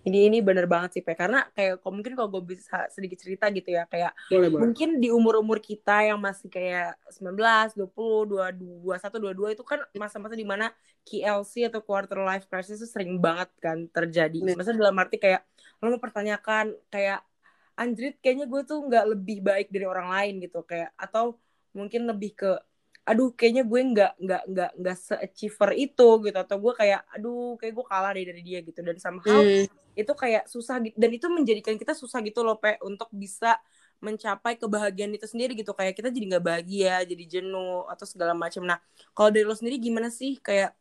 ini 0.00 0.32
ini 0.32 0.38
bener 0.40 0.64
banget 0.64 0.96
sih 0.96 1.02
Pe 1.04 1.12
karena 1.12 1.44
kayak 1.52 1.84
mungkin 1.84 2.16
kalau 2.16 2.32
gue 2.32 2.56
bisa 2.56 2.88
sedikit 2.88 3.20
cerita 3.20 3.52
gitu 3.52 3.68
ya 3.68 3.84
kayak 3.84 4.16
boleh, 4.32 4.48
boleh. 4.48 4.60
mungkin 4.64 4.88
di 4.96 5.12
umur 5.12 5.36
umur 5.44 5.60
kita 5.60 6.08
yang 6.08 6.16
masih 6.16 6.48
kayak 6.48 6.96
19, 7.12 7.76
20, 7.76 8.56
21, 8.56 9.52
22 9.52 9.56
itu 9.56 9.64
kan 9.66 9.84
masa-masa 10.00 10.32
di 10.32 10.46
mana 10.48 10.72
KLC 11.04 11.68
atau 11.68 11.84
quarter 11.84 12.20
life 12.24 12.48
crisis 12.48 12.80
itu 12.80 12.88
sering 12.88 13.20
banget 13.20 13.48
kan 13.60 13.88
terjadi. 13.88 14.40
Maksudnya 14.40 14.88
dalam 14.88 14.96
arti 15.00 15.16
kayak 15.16 15.44
lo 15.80 15.96
mempertanyakan 15.96 16.76
kayak 16.92 17.24
anjrit 17.76 18.20
kayaknya 18.20 18.44
gue 18.44 18.60
tuh 18.68 18.84
nggak 18.84 19.04
lebih 19.16 19.38
baik 19.40 19.68
dari 19.72 19.88
orang 19.88 20.12
lain 20.12 20.34
gitu 20.44 20.60
kayak 20.68 20.92
atau 21.00 21.40
mungkin 21.72 22.04
lebih 22.04 22.36
ke 22.36 22.52
aduh 23.08 23.32
kayaknya 23.32 23.64
gue 23.64 23.80
nggak 23.80 24.12
nggak 24.20 24.42
nggak 24.52 24.70
nggak 24.76 24.96
se-achiever 25.00 25.70
itu 25.72 26.08
gitu 26.28 26.36
atau 26.36 26.56
gue 26.60 26.72
kayak 26.76 27.00
aduh 27.16 27.56
kayak 27.56 27.72
gue 27.72 27.86
kalah 27.88 28.12
deh 28.12 28.26
dari 28.28 28.42
dia 28.44 28.60
gitu 28.60 28.84
dan 28.84 29.00
somehow 29.00 29.40
hmm. 29.40 29.66
Itu 29.98 30.12
kayak 30.14 30.46
susah 30.46 30.78
dan 30.80 31.10
itu 31.10 31.26
menjadikan 31.26 31.74
kita 31.76 31.92
susah 31.92 32.22
gitu 32.22 32.46
loh 32.46 32.56
pe 32.58 32.78
untuk 32.82 33.10
bisa 33.10 33.58
mencapai 34.00 34.56
kebahagiaan 34.56 35.12
itu 35.12 35.28
sendiri 35.28 35.52
gitu. 35.58 35.76
Kayak 35.76 35.98
kita 35.98 36.08
jadi 36.08 36.36
nggak 36.36 36.44
bahagia 36.44 36.94
jadi 37.04 37.24
jenuh 37.40 37.84
atau 37.90 38.06
segala 38.08 38.32
macam. 38.32 38.64
Nah 38.64 38.78
kalau 39.12 39.28
dari 39.28 39.44
lo 39.44 39.52
sendiri 39.52 39.76
gimana 39.76 40.08
sih 40.08 40.40
kayak 40.40 40.72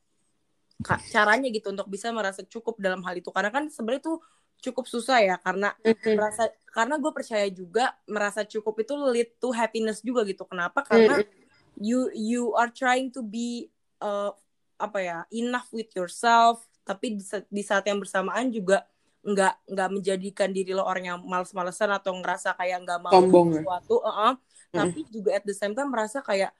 caranya 1.12 1.52
gitu 1.52 1.76
untuk 1.76 1.92
bisa 1.92 2.08
merasa 2.16 2.46
cukup 2.48 2.80
dalam 2.80 3.04
hal 3.04 3.18
itu? 3.20 3.28
Karena 3.34 3.52
kan 3.52 3.68
sebenarnya 3.68 4.16
tuh 4.16 4.18
cukup 4.60 4.88
susah 4.92 5.24
ya 5.24 5.36
karena 5.40 5.72
mm-hmm. 5.84 6.16
merasa 6.20 6.52
karena 6.76 7.00
gue 7.00 7.12
percaya 7.16 7.48
juga 7.48 7.96
merasa 8.04 8.44
cukup 8.44 8.84
itu 8.84 8.94
lead 9.12 9.30
to 9.40 9.52
happiness 9.52 10.00
juga 10.00 10.24
gitu. 10.24 10.48
Kenapa? 10.48 10.84
Karena 10.88 11.20
mm-hmm 11.20 11.48
you 11.80 12.12
you 12.14 12.54
are 12.60 12.70
trying 12.70 13.10
to 13.16 13.24
be 13.24 13.72
uh, 14.04 14.36
apa 14.76 15.00
ya 15.00 15.18
enough 15.32 15.72
with 15.72 15.90
yourself. 15.96 16.68
Tapi 16.84 17.18
di, 17.18 17.24
di 17.48 17.64
saat 17.64 17.88
yang 17.88 18.04
bersamaan 18.04 18.52
juga 18.52 18.84
nggak 19.20 19.54
nggak 19.68 19.90
menjadikan 19.92 20.50
diri 20.56 20.72
lo 20.72 20.88
orang 20.88 21.16
yang 21.16 21.20
males-malesan 21.28 21.92
atau 21.92 22.16
ngerasa 22.16 22.56
kayak 22.56 22.88
nggak 22.88 23.00
mau 23.04 23.12
Sombong, 23.12 23.48
ya? 23.52 23.56
sesuatu 23.62 23.96
uh 24.00 24.08
-uh. 24.08 24.34
Mm. 24.70 24.78
tapi 24.80 25.00
juga 25.12 25.30
at 25.36 25.44
the 25.44 25.56
same 25.56 25.76
time 25.76 25.92
merasa 25.92 26.24
kayak 26.24 26.56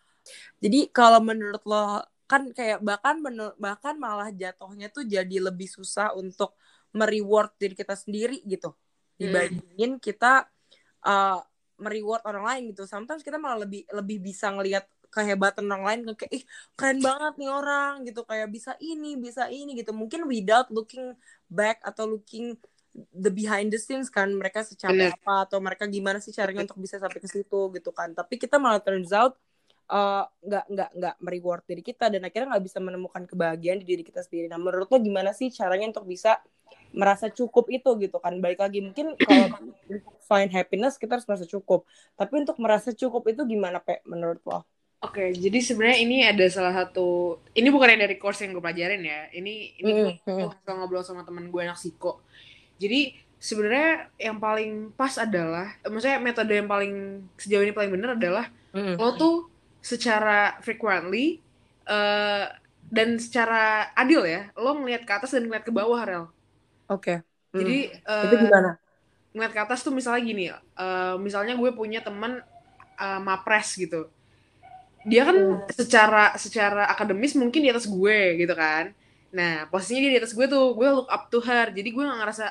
jadi 0.60 0.92
kalau 0.92 1.24
menurut 1.24 1.64
lo 1.64 2.04
kan 2.30 2.54
kayak 2.54 2.84
bahkan 2.86 3.18
menur, 3.24 3.58
bahkan 3.58 3.98
malah 3.98 4.30
jatuhnya 4.30 4.92
tuh 4.94 5.02
jadi 5.08 5.40
lebih 5.42 5.66
susah 5.66 6.14
untuk 6.14 6.54
mereward 6.94 7.50
diri 7.58 7.74
kita 7.74 7.96
sendiri 7.96 8.44
gitu 8.44 8.76
mm. 8.76 9.18
dibandingin 9.18 9.92
kita 9.98 10.46
uh, 11.08 11.40
mereward 11.80 12.22
orang 12.28 12.44
lain 12.44 12.62
gitu 12.76 12.84
sometimes 12.84 13.24
kita 13.24 13.40
malah 13.40 13.64
lebih 13.64 13.88
lebih 13.96 14.20
bisa 14.20 14.52
ngelihat 14.52 14.84
kehebatan 15.10 15.66
orang 15.70 15.84
lain 15.86 16.00
kayak 16.14 16.32
ih 16.32 16.44
keren 16.78 17.02
banget 17.02 17.34
nih 17.42 17.50
orang 17.50 18.06
gitu 18.06 18.22
kayak 18.26 18.48
bisa 18.54 18.78
ini 18.78 19.18
bisa 19.18 19.50
ini 19.50 19.74
gitu 19.78 19.90
mungkin 19.94 20.30
without 20.30 20.70
looking 20.70 21.18
back 21.50 21.82
atau 21.82 22.18
looking 22.18 22.54
the 23.14 23.30
behind 23.30 23.70
the 23.70 23.80
scenes 23.82 24.10
kan 24.10 24.30
mereka 24.34 24.66
secara 24.66 25.14
apa 25.14 25.50
atau 25.50 25.58
mereka 25.62 25.86
gimana 25.86 26.18
sih 26.22 26.34
caranya 26.34 26.66
untuk 26.66 26.82
bisa 26.82 26.98
sampai 26.98 27.22
ke 27.22 27.30
situ 27.30 27.60
gitu 27.74 27.90
kan 27.94 28.14
tapi 28.14 28.38
kita 28.38 28.58
malah 28.58 28.82
turns 28.82 29.14
out 29.14 29.38
nggak 29.90 30.66
uh, 30.70 30.70
nggak 30.70 30.90
nggak 31.02 31.16
mereward 31.18 31.66
diri 31.66 31.82
kita 31.82 32.14
dan 32.14 32.22
akhirnya 32.22 32.54
nggak 32.54 32.66
bisa 32.70 32.78
menemukan 32.78 33.26
kebahagiaan 33.26 33.82
di 33.82 33.90
diri 33.90 34.06
kita 34.06 34.22
sendiri. 34.22 34.46
Nah 34.46 34.62
menurut 34.62 34.86
lo 34.86 34.98
gimana 35.02 35.34
sih 35.34 35.50
caranya 35.50 35.90
untuk 35.90 36.06
bisa 36.06 36.38
merasa 36.94 37.26
cukup 37.34 37.74
itu 37.74 37.90
gitu 37.98 38.22
kan? 38.22 38.38
Baik 38.38 38.62
lagi 38.62 38.86
mungkin 38.86 39.18
kalau 39.18 39.50
find 40.30 40.54
happiness 40.54 41.02
kita 41.02 41.18
harus 41.18 41.26
merasa 41.26 41.50
cukup. 41.50 41.90
Tapi 42.14 42.34
untuk 42.38 42.62
merasa 42.62 42.94
cukup 42.94 43.34
itu 43.34 43.42
gimana 43.50 43.82
pe 43.82 44.06
menurut 44.06 44.38
lo? 44.46 44.62
Oke, 45.00 45.24
okay, 45.24 45.30
jadi 45.32 45.64
sebenarnya 45.64 45.98
ini 46.04 46.28
ada 46.28 46.44
salah 46.52 46.76
satu, 46.76 47.40
ini 47.56 47.72
bukan 47.72 47.96
yang 47.96 48.04
dari 48.04 48.20
course 48.20 48.44
yang 48.44 48.52
gue 48.52 48.60
pelajarin 48.60 49.00
ya. 49.00 49.32
Ini 49.32 49.80
ini 49.80 49.92
mm 49.96 50.28
-hmm. 50.28 50.52
gue 50.60 50.74
ngobrol 50.76 51.08
sama 51.08 51.24
teman 51.24 51.48
gue 51.48 51.62
anak 51.64 51.80
psiko. 51.80 52.20
Jadi 52.84 53.16
sebenarnya 53.40 54.12
yang 54.20 54.44
paling 54.44 54.92
pas 55.00 55.16
adalah, 55.16 55.72
maksudnya 55.88 56.20
metode 56.20 56.52
yang 56.52 56.68
paling 56.68 57.24
sejauh 57.40 57.64
ini 57.64 57.72
paling 57.72 57.96
benar 57.96 58.20
adalah 58.20 58.52
mm 58.76 58.82
-hmm. 58.84 58.96
lo 59.00 59.16
tuh 59.16 59.36
secara 59.80 60.60
frequently 60.60 61.40
uh, 61.88 62.52
dan 62.92 63.16
secara 63.24 63.96
adil 63.96 64.28
ya, 64.28 64.52
lo 64.60 64.84
ngeliat 64.84 65.08
ke 65.08 65.16
atas 65.16 65.32
dan 65.32 65.48
ngeliat 65.48 65.64
ke 65.64 65.72
bawah, 65.72 66.04
Rel. 66.04 66.28
Oke. 66.92 67.24
Okay. 67.24 67.56
Mm. 67.56 67.60
Jadi 67.64 67.78
uh, 68.04 68.24
itu 68.28 68.36
gimana? 68.36 68.72
Ngeliat 69.32 69.54
ke 69.56 69.62
atas 69.64 69.80
tuh 69.80 69.96
misalnya 69.96 70.22
gini, 70.28 70.52
uh, 70.52 71.16
misalnya 71.16 71.56
gue 71.56 71.72
punya 71.72 72.04
teman 72.04 72.44
uh, 73.00 73.20
mapres 73.24 73.80
gitu 73.80 74.12
dia 75.08 75.24
kan 75.24 75.38
hmm. 75.38 75.72
secara 75.72 76.36
secara 76.36 76.84
akademis 76.92 77.38
mungkin 77.38 77.64
di 77.64 77.70
atas 77.72 77.88
gue 77.88 78.20
gitu 78.36 78.52
kan. 78.52 78.92
Nah 79.32 79.70
posisinya 79.72 80.10
dia 80.10 80.12
di 80.18 80.20
atas 80.20 80.36
gue 80.36 80.46
tuh 80.50 80.76
gue 80.76 80.90
look 80.92 81.08
up 81.08 81.32
to 81.32 81.40
her. 81.40 81.72
Jadi 81.72 81.90
gue 81.94 82.04
gak 82.04 82.20
ngerasa 82.20 82.46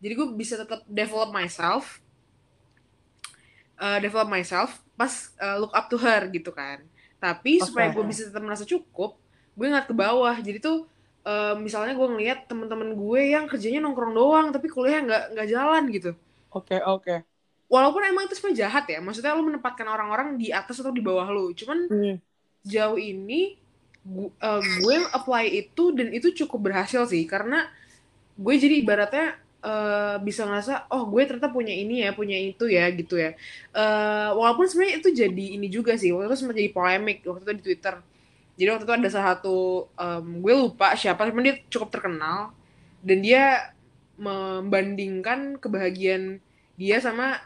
jadi 0.00 0.12
gue 0.14 0.26
bisa 0.38 0.54
tetap 0.56 0.86
develop 0.86 1.34
myself 1.34 2.00
uh, 3.76 3.98
develop 3.98 4.30
myself 4.30 4.80
pas 4.94 5.12
uh, 5.42 5.58
look 5.58 5.74
up 5.74 5.90
to 5.90 5.98
her 5.98 6.30
gitu 6.30 6.54
kan. 6.54 6.84
Tapi 7.18 7.58
okay. 7.58 7.66
supaya 7.66 7.88
gue 7.90 8.04
bisa 8.06 8.30
tetap 8.30 8.42
merasa 8.44 8.62
cukup 8.62 9.18
gue 9.58 9.66
ngeliat 9.66 9.90
ke 9.90 9.94
bawah. 9.96 10.36
Jadi 10.38 10.62
tuh 10.62 10.86
uh, 11.26 11.58
misalnya 11.58 11.98
gue 11.98 12.06
ngeliat 12.06 12.46
teman-teman 12.46 12.94
gue 12.94 13.20
yang 13.34 13.50
kerjanya 13.50 13.82
nongkrong 13.82 14.14
doang 14.14 14.46
tapi 14.54 14.70
kuliah 14.70 15.02
nggak 15.02 15.24
nggak 15.34 15.48
jalan 15.50 15.82
gitu. 15.90 16.10
Oke 16.54 16.78
okay, 16.78 16.80
oke. 16.86 17.02
okay 17.02 17.29
walaupun 17.70 18.02
emang 18.02 18.26
itu 18.26 18.34
sebenarnya 18.34 18.66
jahat 18.66 18.84
ya 18.90 18.98
maksudnya 18.98 19.32
lo 19.32 19.46
menempatkan 19.46 19.86
orang-orang 19.86 20.34
di 20.34 20.50
atas 20.50 20.82
atau 20.82 20.90
di 20.90 21.00
bawah 21.00 21.30
lo 21.30 21.54
cuman 21.54 21.86
hmm. 21.86 22.16
jauh 22.66 22.98
ini 22.98 23.60
gue, 24.04 24.28
uh, 24.40 24.62
gue 24.62 24.96
apply 25.12 25.44
itu 25.48 25.92
dan 25.92 26.08
itu 26.12 26.32
cukup 26.44 26.72
berhasil 26.72 27.04
sih. 27.08 27.24
Karena 27.28 27.68
gue 28.40 28.54
jadi 28.56 28.80
ibaratnya 28.80 29.36
uh, 29.60 30.16
bisa 30.24 30.48
ngerasa 30.48 30.88
oh 30.88 31.04
gue 31.12 31.22
ternyata 31.28 31.52
punya 31.52 31.76
ini 31.76 32.04
ya 32.04 32.16
punya 32.16 32.36
itu 32.40 32.68
ya 32.68 32.88
gitu 32.92 33.20
ya. 33.20 33.36
Uh, 33.76 34.36
walaupun 34.40 34.66
sebenarnya 34.68 34.94
itu 35.04 35.08
jadi 35.12 35.44
ini 35.60 35.68
juga 35.68 35.96
sih. 36.00 36.12
Waktu 36.12 36.32
itu 36.32 36.36
sempat 36.40 36.56
jadi 36.56 36.72
polemik 36.72 37.24
waktu 37.28 37.42
itu 37.44 37.54
di 37.60 37.64
twitter. 37.72 37.94
Jadi 38.60 38.68
waktu 38.68 38.84
itu 38.84 38.94
ada 38.94 39.08
salah 39.08 39.28
satu 39.36 39.88
um, 39.96 40.26
gue 40.44 40.54
lupa 40.56 40.92
siapa 40.96 41.28
cuman 41.28 41.44
dia 41.44 41.56
cukup 41.68 41.88
terkenal. 41.92 42.52
Dan 43.00 43.24
dia 43.24 43.72
membandingkan 44.20 45.56
kebahagiaan 45.56 46.44
dia 46.76 47.00
sama 47.00 47.40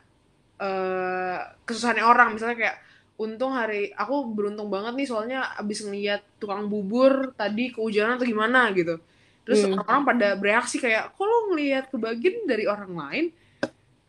uh, 0.65 1.39
kesusahannya 1.69 2.05
orang 2.05 2.33
misalnya 2.33 2.57
kayak 2.57 2.77
untung 3.21 3.55
hari 3.55 3.95
aku 3.95 4.35
beruntung 4.35 4.73
banget 4.73 4.97
nih 4.99 5.07
soalnya 5.07 5.55
abis 5.61 5.87
ngeliat 5.87 6.25
tukang 6.43 6.67
bubur 6.67 7.31
tadi 7.39 7.71
kehujanan 7.71 8.19
atau 8.19 8.27
gimana 8.27 8.73
gitu 8.75 8.99
terus 9.45 9.63
hmm. 9.63 9.85
orang 9.85 10.03
pada 10.03 10.29
bereaksi 10.35 10.81
kayak 10.81 11.15
kok 11.15 11.23
lo 11.23 11.53
ngeliat 11.53 11.93
kebagian 11.93 12.49
dari 12.49 12.65
orang 12.67 12.93
lain 12.97 13.25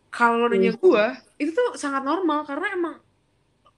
kalau 0.09 0.47
nanya 0.47 0.73
hmm. 0.73 0.81
gue 0.81 1.05
itu 1.43 1.51
tuh 1.51 1.75
sangat 1.75 2.01
normal 2.01 2.47
karena 2.47 2.67
emang 2.73 2.95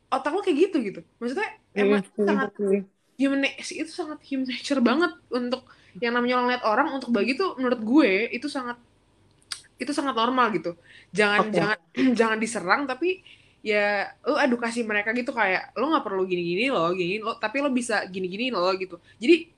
otak 0.07 0.31
lo 0.31 0.39
kayak 0.39 0.69
gitu 0.69 0.77
gitu 0.79 1.01
maksudnya 1.19 1.49
hmm. 1.49 1.81
emang 1.81 2.01
hmm. 2.05 2.23
sangat 2.23 2.49
human 3.17 3.41
nature 3.43 3.75
itu 3.83 3.91
sangat 3.91 4.19
human 4.23 4.47
nature 4.47 4.79
banget 4.79 5.11
untuk 5.33 5.65
yang 5.97 6.13
namanya 6.13 6.39
orang 6.39 6.49
lihat 6.53 6.63
orang 6.63 6.87
untuk 6.93 7.09
bagi 7.09 7.33
tuh 7.33 7.57
menurut 7.57 7.81
gue 7.81 8.11
itu 8.31 8.47
sangat 8.47 8.77
itu 9.77 9.91
sangat 9.93 10.13
normal 10.17 10.49
gitu 10.53 10.73
jangan 11.13 11.49
okay. 11.49 11.55
jangan 11.57 11.77
jangan 12.19 12.37
diserang 12.37 12.81
tapi 12.89 13.21
ya 13.65 14.13
lo 14.25 14.37
edukasi 14.37 14.85
mereka 14.85 15.11
gitu 15.13 15.33
kayak 15.33 15.73
lo 15.73 15.89
nggak 15.91 16.05
perlu 16.05 16.23
gini-gini 16.25 16.69
lo 16.69 16.89
gini 16.93 17.19
lo 17.21 17.35
tapi 17.37 17.61
lo 17.61 17.69
bisa 17.73 18.05
gini-gini 18.05 18.53
lo 18.53 18.69
gitu 18.77 19.01
jadi 19.17 19.49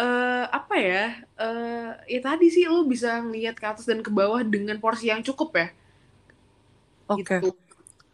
uh, 0.00 0.44
apa 0.48 0.74
ya 0.80 1.04
uh, 1.38 1.90
ya 2.08 2.20
tadi 2.24 2.48
sih 2.48 2.64
lo 2.66 2.84
bisa 2.88 3.20
ngeliat 3.22 3.56
ke 3.56 3.66
atas 3.68 3.84
dan 3.84 4.00
ke 4.00 4.10
bawah 4.10 4.40
dengan 4.42 4.80
porsi 4.80 5.12
yang 5.12 5.20
cukup 5.22 5.50
ya 5.54 5.68
oke 7.08 7.24
okay. 7.24 7.40
gitu. 7.40 7.52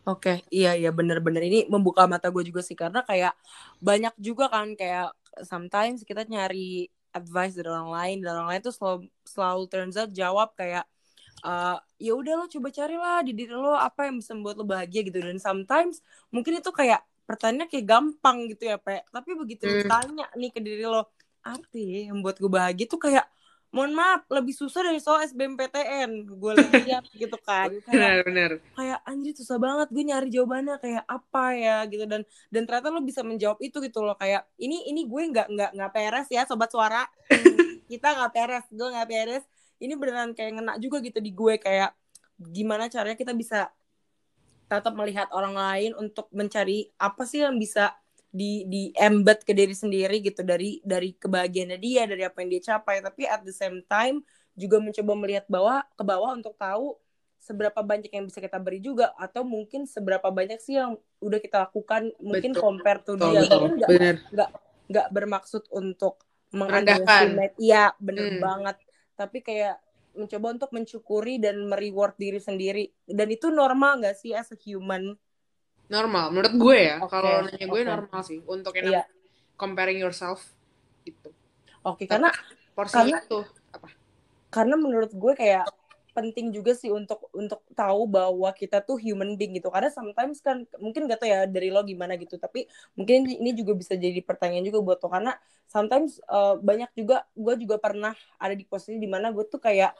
Oke, 0.04 0.36
okay. 0.36 0.38
iya 0.52 0.76
iya 0.76 0.92
bener-bener 0.92 1.48
ini 1.48 1.64
membuka 1.64 2.04
mata 2.04 2.28
gue 2.28 2.44
juga 2.44 2.60
sih 2.60 2.76
karena 2.76 3.00
kayak 3.00 3.32
banyak 3.80 4.12
juga 4.20 4.52
kan 4.52 4.76
kayak 4.76 5.16
sometimes 5.48 6.04
kita 6.04 6.28
nyari 6.28 6.92
advice 7.14 7.56
dari 7.56 7.72
orang 7.72 7.88
lain 7.88 8.16
dan 8.20 8.36
orang 8.36 8.52
lain 8.52 8.62
tuh 8.68 8.74
selalu 8.76 9.08
selalu 9.24 9.62
turns 9.72 9.96
out 9.96 10.12
jawab 10.12 10.52
kayak 10.60 10.84
uh, 11.44 11.76
ya 12.00 12.12
udah 12.16 12.34
lo 12.40 12.46
coba 12.48 12.68
carilah 12.72 13.20
di 13.20 13.36
diri 13.36 13.52
lo 13.52 13.76
apa 13.76 14.08
yang 14.08 14.18
bisa 14.18 14.32
membuat 14.32 14.56
lo 14.58 14.64
bahagia 14.66 15.04
gitu. 15.04 15.20
Dan 15.20 15.36
sometimes 15.36 16.00
mungkin 16.32 16.58
itu 16.58 16.72
kayak 16.72 17.04
pertanyaannya 17.28 17.68
kayak 17.68 17.86
gampang 17.86 18.48
gitu 18.50 18.72
ya 18.72 18.80
pe. 18.80 19.04
Tapi 19.12 19.30
begitu 19.36 19.68
hmm. 19.68 19.74
ditanya 19.84 20.26
nih 20.34 20.50
ke 20.50 20.60
diri 20.64 20.84
lo 20.88 21.12
apa 21.44 21.76
ya 21.76 22.08
yang 22.08 22.24
buat 22.24 22.40
gue 22.40 22.48
bahagia 22.48 22.88
tuh 22.88 22.96
kayak 22.96 23.28
mohon 23.74 23.90
maaf 23.90 24.22
lebih 24.30 24.54
susah 24.54 24.86
dari 24.86 25.02
soal 25.02 25.26
SBMPTN 25.26 26.30
gue 26.30 26.52
lihat 26.62 27.04
gitu 27.20 27.34
kan 27.42 27.74
benar 27.90 28.22
benar. 28.22 28.50
kayak 28.78 28.98
anjir 29.02 29.34
susah 29.34 29.58
banget 29.58 29.90
gue 29.90 30.04
nyari 30.06 30.28
jawabannya 30.30 30.78
kayak 30.78 31.04
apa 31.04 31.44
ya? 31.58 31.76
Gitu. 31.90 32.06
Dan 32.06 32.22
dan 32.54 32.62
ternyata 32.64 32.88
lo 32.94 33.02
bisa 33.02 33.20
menjawab 33.26 33.58
itu 33.60 33.82
gitu 33.82 34.00
loh 34.00 34.16
kayak 34.16 34.46
ini 34.56 34.88
ini 34.88 35.04
gue 35.04 35.22
nggak 35.26 35.52
nggak 35.52 35.70
nggak 35.74 35.90
peres 35.92 36.28
ya 36.30 36.46
sobat 36.48 36.70
suara. 36.70 37.04
Kita 37.90 38.16
nggak 38.16 38.32
peres 38.32 38.64
gue 38.72 38.88
nggak 38.88 39.08
peres 39.10 39.44
ini 39.84 39.94
beneran 39.94 40.32
kayak 40.32 40.56
ngena 40.56 40.74
juga 40.80 41.04
gitu 41.04 41.20
di 41.20 41.30
gue 41.30 41.60
kayak 41.60 41.92
gimana 42.40 42.88
caranya 42.90 43.14
kita 43.14 43.36
bisa 43.36 43.70
tetap 44.66 44.96
melihat 44.96 45.28
orang 45.30 45.54
lain 45.54 45.92
untuk 45.94 46.26
mencari 46.32 46.88
apa 46.96 47.22
sih 47.28 47.44
yang 47.44 47.60
bisa 47.60 47.94
di 48.34 48.66
di 48.66 48.90
embed 48.98 49.46
ke 49.46 49.54
diri 49.54 49.70
sendiri 49.70 50.18
gitu 50.18 50.42
dari 50.42 50.82
dari 50.82 51.14
kebahagiaannya 51.14 51.78
dia 51.78 52.02
dari 52.08 52.26
apa 52.26 52.42
yang 52.42 52.50
dia 52.58 52.74
capai. 52.74 52.98
Tapi 52.98 53.22
at 53.30 53.46
the 53.46 53.54
same 53.54 53.84
time 53.86 54.26
juga 54.58 54.82
mencoba 54.82 55.12
melihat 55.14 55.46
bawah 55.46 55.86
ke 55.94 56.02
bawah 56.02 56.34
untuk 56.34 56.58
tahu 56.58 56.98
seberapa 57.38 57.84
banyak 57.84 58.10
yang 58.10 58.24
bisa 58.26 58.40
kita 58.40 58.56
beri 58.58 58.80
juga 58.80 59.12
atau 59.20 59.44
mungkin 59.44 59.84
seberapa 59.84 60.32
banyak 60.32 60.58
sih 60.58 60.80
yang 60.80 60.96
udah 61.20 61.38
kita 61.38 61.68
lakukan 61.68 62.10
mungkin 62.18 62.56
betul. 62.56 62.62
compare 62.64 63.00
to 63.06 63.14
dia. 63.20 63.44
Nggak 63.46 63.88
nggak 64.34 64.50
nggak 64.90 65.06
bermaksud 65.14 65.70
untuk 65.70 66.24
menganggap 66.54 67.02
iya 67.58 67.90
bener 67.98 68.38
hmm. 68.38 68.42
banget 68.42 68.76
tapi 69.14 69.42
kayak 69.42 69.78
mencoba 70.14 70.46
untuk 70.54 70.70
mencukuri 70.70 71.42
dan 71.42 71.66
mereward 71.66 72.14
diri 72.14 72.38
sendiri 72.38 72.90
dan 73.06 73.26
itu 73.30 73.50
normal 73.50 73.98
nggak 73.98 74.14
sih 74.14 74.30
as 74.30 74.50
a 74.54 74.58
human 74.58 75.18
normal 75.90 76.30
menurut 76.30 76.54
gue 76.54 76.78
ya 76.78 76.96
okay. 77.02 77.10
kalau 77.10 77.32
nanya 77.44 77.66
gue 77.66 77.80
okay. 77.82 77.90
normal 77.90 78.20
sih 78.22 78.38
untuk 78.46 78.72
yang 78.78 79.02
yeah. 79.02 79.06
comparing 79.58 79.98
yourself 79.98 80.54
gitu 81.02 81.34
oke 81.82 81.98
okay, 81.98 82.06
karena 82.06 82.30
porsi 82.78 82.94
karena, 82.94 83.18
itu 83.20 83.40
apa 83.74 83.88
karena 84.54 84.74
menurut 84.78 85.10
gue 85.10 85.32
kayak 85.34 85.66
penting 86.14 86.54
juga 86.54 86.72
sih 86.78 86.88
untuk 86.94 87.28
untuk 87.34 87.60
tahu 87.74 88.06
bahwa 88.06 88.50
kita 88.54 88.80
tuh 88.86 88.96
human 89.02 89.34
being 89.34 89.58
gitu. 89.58 89.68
Karena 89.68 89.90
sometimes 89.90 90.38
kan 90.40 90.64
mungkin 90.78 91.10
gak 91.10 91.20
tau 91.20 91.28
ya 91.28 91.44
dari 91.50 91.68
lo 91.74 91.82
gimana 91.82 92.14
gitu 92.16 92.38
tapi 92.38 92.70
mungkin 92.94 93.26
ini 93.26 93.50
juga 93.52 93.74
bisa 93.74 93.98
jadi 93.98 94.22
pertanyaan 94.22 94.64
juga 94.64 94.80
buat 94.80 94.98
lo. 95.02 95.10
Karena 95.10 95.32
sometimes 95.66 96.22
uh, 96.30 96.54
banyak 96.62 96.90
juga 96.94 97.26
gue 97.34 97.54
juga 97.66 97.76
pernah 97.82 98.14
ada 98.38 98.54
di 98.54 98.64
posisi 98.64 98.96
di 99.02 99.10
mana 99.10 99.34
gue 99.34 99.44
tuh 99.50 99.58
kayak 99.58 99.92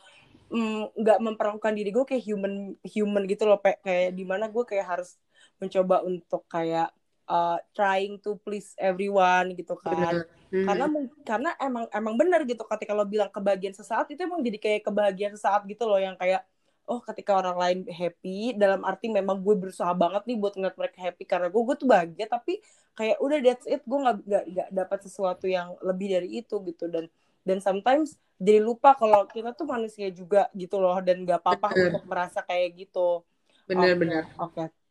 mm, 0.55 0.95
nggak 0.95 1.19
mm, 1.19 1.25
memperlakukan 1.35 1.73
diri 1.75 1.91
gue 1.91 2.05
kayak 2.07 2.25
human 2.25 2.79
human 2.87 3.23
gitu 3.27 3.45
loh 3.51 3.59
kayak 3.61 4.15
di 4.15 4.25
mana 4.25 4.47
gue 4.47 4.65
kayak 4.65 4.87
harus 4.87 5.19
mencoba 5.59 6.07
untuk 6.07 6.47
kayak 6.47 6.95
uh, 7.29 7.59
trying 7.73 8.21
to 8.21 8.37
please 8.45 8.77
everyone 8.77 9.53
gitu 9.57 9.77
kan 9.81 10.25
hmm. 10.53 10.67
karena 10.67 10.87
karena 11.25 11.51
emang 11.61 11.85
emang 11.93 12.15
benar 12.21 12.41
gitu 12.45 12.65
ketika 12.69 12.93
lo 12.93 13.05
bilang 13.09 13.33
kebahagiaan 13.33 13.77
sesaat 13.77 14.09
itu 14.13 14.21
emang 14.25 14.45
jadi 14.45 14.59
kayak 14.61 14.81
kebahagiaan 14.87 15.35
sesaat 15.37 15.65
gitu 15.69 15.85
loh 15.89 16.01
yang 16.01 16.17
kayak 16.17 16.45
oh 16.85 17.01
ketika 17.01 17.41
orang 17.41 17.57
lain 17.57 17.79
happy 17.89 18.53
dalam 18.57 18.85
arti 18.85 19.09
memang 19.09 19.41
gue 19.41 19.57
berusaha 19.57 19.89
banget 19.97 20.29
nih 20.29 20.37
buat 20.37 20.53
ngeliat 20.53 20.77
mereka 20.77 20.99
happy 21.01 21.25
karena 21.25 21.49
gue 21.49 21.63
gue 21.65 21.77
tuh 21.81 21.89
bahagia 21.89 22.27
tapi 22.29 22.61
kayak 22.93 23.17
udah 23.25 23.39
that's 23.41 23.67
it 23.67 23.81
gue 23.83 23.99
nggak 23.99 24.17
nggak 24.29 24.69
dapat 24.69 24.99
sesuatu 25.01 25.49
yang 25.49 25.73
lebih 25.81 26.13
dari 26.13 26.29
itu 26.45 26.61
gitu 26.69 26.85
dan 26.93 27.09
dan 27.45 27.59
sometimes 27.65 28.21
jadi 28.37 28.61
lupa 28.61 28.93
kalau 28.93 29.25
kita 29.31 29.57
tuh 29.57 29.65
manusia 29.65 30.13
juga 30.13 30.53
gitu 30.53 30.77
loh 30.77 31.01
dan 31.01 31.25
nggak 31.25 31.41
apa-apa 31.41 31.73
untuk 31.73 32.05
merasa 32.05 32.45
kayak 32.45 32.85
gitu 32.85 33.25
benar-benar 33.65 34.29
oke 34.37 34.53
okay. 34.53 34.69
okay. 34.69 34.84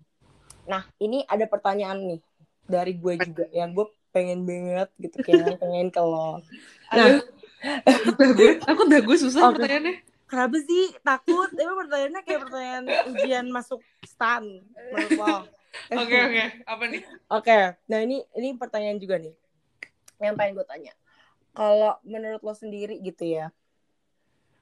Nah, 0.67 0.83
ini 0.99 1.23
ada 1.27 1.45
pertanyaan 1.47 1.99
nih 1.99 2.21
dari 2.63 2.95
gue 2.95 3.13
juga 3.19 3.45
yang 3.51 3.75
gue 3.75 3.87
pengen 4.13 4.45
banget 4.47 4.89
gitu 5.01 5.15
kayak 5.25 5.59
pengen 5.59 5.89
ke 5.89 5.99
lo. 5.99 6.39
Nah, 6.93 7.19
aku 8.69 8.81
udah 8.87 9.01
gue 9.01 9.17
susah 9.17 9.49
okay. 9.49 9.53
pertanyaannya. 9.57 9.95
Kenapa 10.29 10.57
sih 10.65 10.83
takut? 11.05 11.49
Emang 11.53 11.77
pertanyaannya 11.85 12.21
kayak 12.25 12.41
pertanyaan 12.47 12.83
ujian 13.13 13.45
masuk 13.53 13.81
stan 14.05 14.43
menurut 14.93 15.11
lo. 15.19 15.37
Oke 15.89 16.13
oke, 16.13 16.69
apa 16.69 16.83
nih? 16.85 17.01
Oke, 17.01 17.49
okay. 17.49 17.63
nah 17.89 17.97
ini 17.97 18.21
ini 18.37 18.53
pertanyaan 18.53 19.01
juga 19.01 19.17
nih. 19.17 19.33
Yang 20.21 20.35
pengen 20.37 20.53
gue 20.53 20.65
tanya. 20.69 20.93
Kalau 21.49 21.97
menurut 22.05 22.45
lo 22.45 22.53
sendiri 22.53 23.01
gitu 23.01 23.25
ya, 23.25 23.49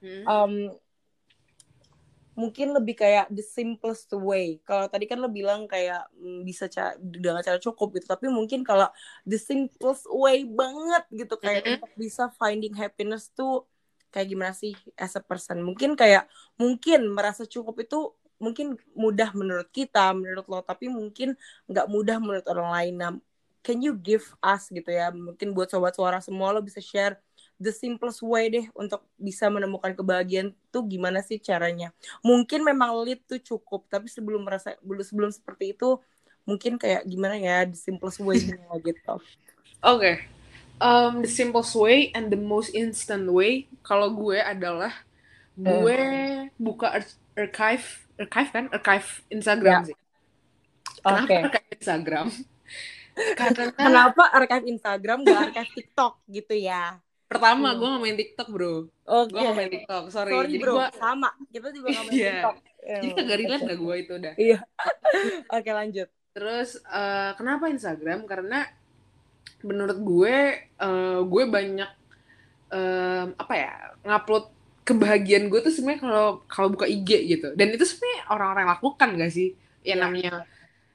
hmm. 0.00 0.24
um, 0.24 0.72
mungkin 2.32 2.72
lebih 2.72 2.96
kayak 2.96 3.28
the 3.28 3.44
simplest 3.44 4.08
way. 4.16 4.56
Kalau 4.64 4.88
tadi 4.88 5.04
kan 5.04 5.20
lo 5.20 5.28
bilang 5.28 5.68
kayak 5.68 6.08
mm, 6.16 6.48
bisa 6.48 6.64
cara 6.68 6.96
dengan 6.98 7.44
cara 7.44 7.60
cukup 7.60 8.00
gitu, 8.00 8.08
tapi 8.08 8.32
mungkin 8.32 8.64
kalau 8.64 8.88
the 9.28 9.36
simplest 9.36 10.08
way 10.08 10.48
banget 10.48 11.04
gitu 11.12 11.34
kayak 11.36 11.60
mm 11.60 11.66
-hmm. 11.68 11.74
untuk 11.76 11.92
bisa 12.00 12.32
finding 12.40 12.72
happiness 12.72 13.28
tuh 13.36 13.68
kayak 14.12 14.28
gimana 14.32 14.52
sih 14.56 14.72
as 14.96 15.12
a 15.16 15.22
person? 15.24 15.60
Mungkin 15.60 15.92
kayak 15.92 16.28
mungkin 16.56 17.12
merasa 17.12 17.44
cukup 17.44 17.84
itu 17.84 18.16
mungkin 18.42 18.74
mudah 18.96 19.30
menurut 19.36 19.68
kita, 19.70 20.10
menurut 20.16 20.48
lo, 20.48 20.64
tapi 20.64 20.90
mungkin 20.90 21.38
nggak 21.68 21.86
mudah 21.86 22.16
menurut 22.18 22.46
orang 22.48 22.68
lain. 22.74 22.94
Nah, 22.98 23.12
can 23.62 23.78
you 23.78 23.94
give 23.94 24.26
us 24.42 24.66
gitu 24.72 24.90
ya? 24.90 25.14
Mungkin 25.14 25.54
buat 25.54 25.70
sobat 25.70 25.94
suara 25.94 26.18
semua 26.18 26.50
lo 26.50 26.58
bisa 26.58 26.82
share 26.82 27.20
the 27.62 27.70
simplest 27.70 28.18
way 28.26 28.50
deh 28.50 28.66
untuk 28.74 29.06
bisa 29.14 29.46
menemukan 29.46 29.94
kebahagiaan 29.94 30.50
tuh 30.74 30.82
gimana 30.90 31.22
sih 31.22 31.38
caranya 31.38 31.94
mungkin 32.26 32.66
memang 32.66 32.90
lead 33.06 33.22
tuh 33.22 33.38
cukup 33.38 33.86
tapi 33.86 34.10
sebelum 34.10 34.42
merasa 34.42 34.74
belum 34.82 35.06
sebelum 35.06 35.30
seperti 35.30 35.78
itu 35.78 36.02
mungkin 36.42 36.74
kayak 36.74 37.06
gimana 37.06 37.38
ya 37.38 37.62
the 37.62 37.78
simplest 37.78 38.18
way 38.18 38.42
gitu 38.42 39.14
oke 39.14 39.22
okay. 39.78 40.26
um, 40.82 41.22
the 41.22 41.30
simplest 41.30 41.78
way 41.78 42.10
and 42.18 42.34
the 42.34 42.40
most 42.40 42.74
instant 42.74 43.30
way 43.30 43.70
kalau 43.86 44.10
gue 44.10 44.42
adalah 44.42 44.90
gue 45.54 45.94
uh. 45.94 46.50
buka 46.58 46.98
archive 47.38 47.86
archive 48.18 48.50
kan 48.50 48.66
archive 48.74 49.22
Instagram 49.30 49.86
yeah. 49.86 49.86
sih 49.86 49.96
kenapa 50.98 51.24
okay. 51.30 51.40
archive 51.46 51.68
Instagram 51.78 52.26
karena 53.38 53.64
kenapa 53.76 54.22
archive 54.34 54.66
Instagram 54.66 55.18
gak 55.22 55.38
archive 55.52 55.72
TikTok 55.78 56.12
gitu 56.26 56.54
ya 56.58 56.98
Pertama, 57.32 57.68
hmm. 57.72 57.78
gue 57.80 57.88
gak 57.88 58.02
main 58.02 58.16
TikTok, 58.20 58.48
bro. 58.52 58.74
Oh, 59.08 59.22
gue 59.24 59.40
gak 59.40 59.56
main 59.56 59.72
TikTok, 59.72 60.04
sorry. 60.12 60.32
sorry 60.36 60.48
Jadi 60.52 60.58
bro, 60.60 60.74
gua... 60.76 60.86
sama. 60.92 61.30
Kita 61.48 61.68
juga 61.72 61.86
gak 61.88 62.04
main 62.04 62.12
yeah. 62.12 62.28
TikTok. 62.28 62.56
Jadi 62.82 63.06
kagak 63.16 63.36
relate 63.40 63.64
gak 63.64 63.80
gue 63.80 63.94
itu 63.96 64.12
udah. 64.20 64.34
Iya. 64.36 64.58
Oke, 65.56 65.70
lanjut. 65.72 66.08
Terus, 66.32 66.70
uh, 66.88 67.32
kenapa 67.40 67.72
Instagram? 67.72 68.28
Karena 68.28 68.68
menurut 69.64 69.98
gue, 70.04 70.36
uh, 70.76 71.20
gue 71.24 71.44
banyak, 71.48 71.90
uh, 72.70 73.24
apa 73.32 73.54
ya, 73.56 73.72
ngupload 74.04 74.44
kebahagiaan 74.82 75.46
gue 75.46 75.60
tuh 75.62 75.70
sebenarnya 75.70 76.00
kalau 76.02 76.26
kalau 76.50 76.68
buka 76.74 76.84
IG 76.84 77.10
gitu. 77.32 77.54
Dan 77.56 77.72
itu 77.72 77.86
sebenarnya 77.88 78.20
orang-orang 78.28 78.66
lakukan 78.76 79.08
gak 79.16 79.32
sih? 79.32 79.56
Ya, 79.80 79.96
yeah. 79.96 79.98
namanya 79.98 80.32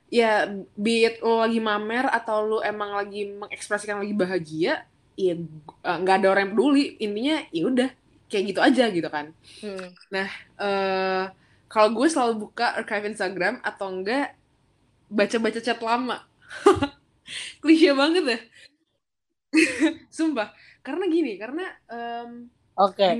ya 0.07 0.47
be 0.79 1.03
it 1.03 1.19
lo 1.19 1.43
lagi 1.43 1.59
mamer 1.59 2.07
atau 2.07 2.43
lo 2.47 2.57
emang 2.63 2.95
lagi 2.95 3.27
mengekspresikan 3.27 3.99
lagi 3.99 4.15
bahagia 4.15 4.87
ya 5.17 5.33
nggak 5.81 6.15
ada 6.21 6.27
orang 6.29 6.43
yang 6.45 6.53
peduli 6.53 6.85
intinya 7.01 7.37
ya 7.49 7.63
udah 7.65 7.89
kayak 8.29 8.43
gitu 8.53 8.59
aja 8.61 8.85
gitu 8.93 9.09
kan 9.09 9.33
hmm. 9.65 9.87
nah 10.13 10.27
uh, 10.61 11.23
kalau 11.67 11.89
gue 11.97 12.07
selalu 12.07 12.47
buka 12.47 12.77
archive 12.77 13.09
Instagram 13.11 13.59
atau 13.65 13.91
enggak 13.91 14.37
baca-baca 15.09 15.59
chat 15.59 15.79
lama 15.81 16.21
klise 17.63 17.91
banget 17.97 18.23
ya 18.23 18.39
sumpah 20.17 20.53
karena 20.85 21.03
gini 21.09 21.35
karena 21.35 21.65
um, 21.89 22.47
oke 22.77 22.95
okay. 22.95 23.17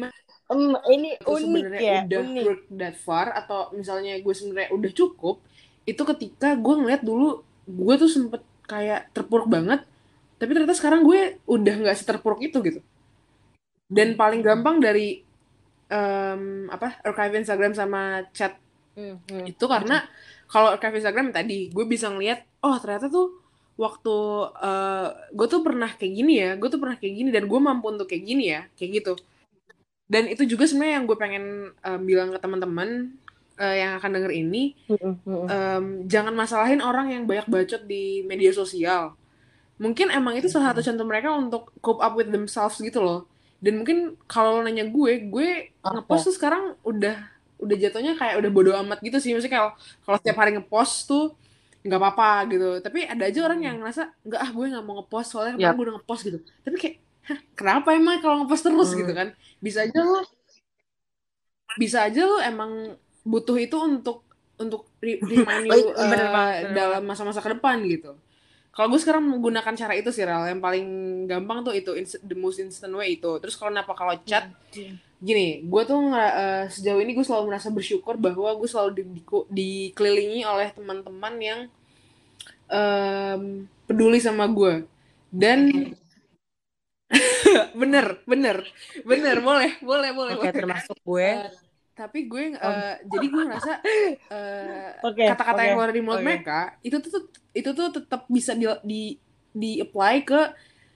um, 0.53 0.77
ini 0.93 1.17
unik 1.17 1.65
ya 1.81 2.05
udah 2.07 2.19
unik. 2.23 2.43
work 2.45 2.63
that 2.77 2.95
far 2.95 3.33
atau 3.33 3.73
misalnya 3.73 4.21
gue 4.21 4.33
sebenarnya 4.38 4.69
udah 4.71 4.91
cukup 4.93 5.41
itu 5.88 6.03
ketika 6.15 6.53
gue 6.55 6.73
ngeliat 6.77 7.01
dulu 7.01 7.41
gue 7.67 7.93
tuh 7.99 8.12
sempet 8.12 8.43
kayak 8.67 9.12
terpuruk 9.15 9.47
banget 9.47 9.83
tapi 10.38 10.54
ternyata 10.54 10.78
sekarang 10.78 11.02
gue 11.02 11.41
udah 11.50 11.76
nggak 11.86 11.97
seterpuruk 11.97 12.41
itu 12.45 12.58
gitu. 12.62 12.82
Dan 13.89 14.13
paling 14.13 14.45
gampang 14.45 14.78
dari 14.78 15.26
um, 15.89 16.67
apa 16.69 17.00
archive 17.04 17.41
Instagram 17.41 17.73
sama 17.73 18.23
chat 18.36 18.60
hmm, 18.95 19.17
hmm. 19.28 19.45
itu 19.50 19.65
karena 19.65 20.06
kalau 20.47 20.76
archive 20.76 21.00
Instagram 21.00 21.32
tadi 21.32 21.71
gue 21.71 21.86
bisa 21.88 22.12
ngeliat 22.12 22.43
oh 22.63 22.76
ternyata 22.80 23.08
tuh 23.08 23.39
waktu 23.78 24.17
uh, 24.58 25.10
gue 25.32 25.47
tuh 25.47 25.62
pernah 25.62 25.89
kayak 25.93 26.13
gini 26.13 26.34
ya 26.41 26.52
gue 26.58 26.69
tuh 26.69 26.82
pernah 26.82 26.97
kayak 26.97 27.13
gini 27.13 27.30
dan 27.30 27.45
gue 27.45 27.60
mampu 27.62 27.93
untuk 27.93 28.08
kayak 28.10 28.23
gini 28.26 28.45
ya 28.54 28.62
kayak 28.78 29.04
gitu. 29.04 29.13
Dan 30.08 30.32
itu 30.32 30.47
juga 30.47 30.63
sebenarnya 30.63 31.04
yang 31.04 31.06
gue 31.06 31.17
pengen 31.19 31.45
um, 31.84 32.02
bilang 32.08 32.32
ke 32.32 32.39
teman-teman 32.39 33.12
uh, 33.60 33.76
yang 33.76 34.00
akan 34.00 34.12
denger 34.15 34.32
ini 34.32 34.71
um, 35.28 36.08
jangan 36.08 36.32
masalahin 36.32 36.80
orang 36.80 37.12
yang 37.12 37.23
banyak 37.28 37.43
bacot 37.52 37.84
di 37.84 38.23
media 38.23 38.56
sosial 38.56 39.19
mungkin 39.77 40.09
emang 40.09 40.37
itu 40.37 40.49
salah 40.49 40.73
satu 40.73 40.81
contoh 40.81 41.05
mereka 41.05 41.29
untuk 41.33 41.69
cope 41.81 42.01
up 42.01 42.17
with 42.17 42.29
themselves 42.33 42.81
gitu 42.81 43.01
loh. 43.01 43.29
Dan 43.61 43.81
mungkin 43.81 44.17
kalau 44.29 44.61
nanya 44.61 44.85
gue 44.85 45.29
gue 45.29 45.73
ngepost 45.81 46.29
tuh 46.29 46.35
sekarang 46.37 46.77
udah 46.85 47.17
udah 47.57 47.75
jatuhnya 47.77 48.13
kayak 48.13 48.37
udah 48.37 48.51
bodo 48.53 48.71
amat 48.85 49.01
gitu 49.01 49.17
sih. 49.21 49.33
Maksudnya 49.33 49.53
kalau 49.53 49.71
kalau 50.05 50.17
setiap 50.21 50.37
hari 50.37 50.51
ngepost 50.57 51.09
tuh 51.09 51.33
nggak 51.85 51.99
apa-apa 52.01 52.29
gitu. 52.53 52.69
Tapi 52.81 53.05
ada 53.05 53.23
aja 53.25 53.39
orang 53.45 53.59
yang 53.61 53.75
ngerasa 53.81 54.13
nggak 54.25 54.41
ah 54.41 54.49
gue 54.49 54.65
nggak 54.73 54.85
mau 54.85 54.95
ngepost 55.01 55.29
soalnya 55.33 55.53
yep. 55.57 55.73
gue 55.73 55.83
udah 55.89 55.95
ngepost 56.01 56.21
gitu. 56.25 56.39
Tapi 56.65 56.75
kayak 56.77 56.95
kenapa 57.53 57.93
emang 57.93 58.17
kalau 58.21 58.45
ngepost 58.45 58.63
terus? 58.65 58.89
Hmm. 58.93 58.99
gitu 59.05 59.13
kan. 59.13 59.27
Bisa 59.61 59.85
aja 59.85 59.99
lo 60.01 60.21
bisa 61.77 62.09
aja 62.09 62.21
lo 62.25 62.41
emang 62.41 62.97
butuh 63.21 63.57
itu 63.61 63.77
untuk 63.77 64.25
untuk 64.57 64.89
re- 64.97 65.21
remind 65.21 65.69
Oh, 65.69 65.77
you 65.77 65.93
bener 65.93 66.33
bener 66.33 66.73
dalam 66.73 67.01
masa-masa 67.05 67.37
ke 67.45 67.53
depan 67.53 67.77
gitu 67.85 68.17
kalau 68.77 68.93
gue 68.93 69.01
sekarang 69.01 69.25
menggunakan 69.25 69.73
cara 69.73 69.97
itu 69.97 70.13
sih 70.13 70.21
Rel. 70.21 70.53
Yang 70.53 70.61
paling 70.61 70.85
gampang 71.25 71.65
tuh 71.65 71.73
itu 71.73 71.97
the 72.21 72.37
most 72.37 72.61
instant 72.61 72.93
way 72.93 73.17
itu. 73.17 73.41
Terus 73.41 73.57
kalau 73.57 73.73
kenapa? 73.73 73.97
Kalau 73.97 74.13
chat 74.21 74.53
gini 75.17 75.65
gue 75.65 75.81
tuh 75.81 76.13
eh, 76.13 76.69
sejauh 76.69 77.01
ini 77.01 77.17
gue 77.17 77.25
selalu 77.25 77.49
merasa 77.49 77.73
bersyukur 77.73 78.21
bahwa 78.21 78.53
gue 78.53 78.69
selalu 78.69 78.91
di, 79.01 79.03
di- 79.17 79.25
dikelilingi 79.49 80.45
oleh 80.45 80.69
teman-teman 80.77 81.33
yang 81.41 81.59
em, 82.69 83.65
peduli 83.89 84.21
sama 84.21 84.45
gue 84.45 84.85
dan 85.33 85.73
bener 87.81 88.21
bener 88.29 88.57
bener. 89.01 89.37
Boleh 89.41 89.73
boleh 89.81 90.11
boleh 90.13 90.33
Oke, 90.37 90.53
boleh. 90.53 90.53
termasuk 90.53 90.97
gue. 91.01 91.29
Tapi 91.97 92.29
gue 92.29 92.53
eh, 92.53 92.93
jadi 93.03 93.25
gue 93.25 93.41
ngerasa 93.41 93.73
eh, 94.38 94.89
Oke, 95.01 95.25
kata-kata 95.25 95.57
oke, 95.57 95.65
yang 95.65 95.73
keluar 95.73 95.89
dari 95.89 96.01
mulut 96.01 96.21
oke. 96.21 96.27
mereka 96.29 96.60
itu 96.79 96.97
tuh 97.01 97.25
itu 97.51 97.69
tuh 97.73 97.89
tetap 97.89 98.29
bisa 98.29 98.53
di 98.53 98.69
di 98.86 99.01
di 99.51 99.71
apply 99.81 100.15
ke 100.21 100.39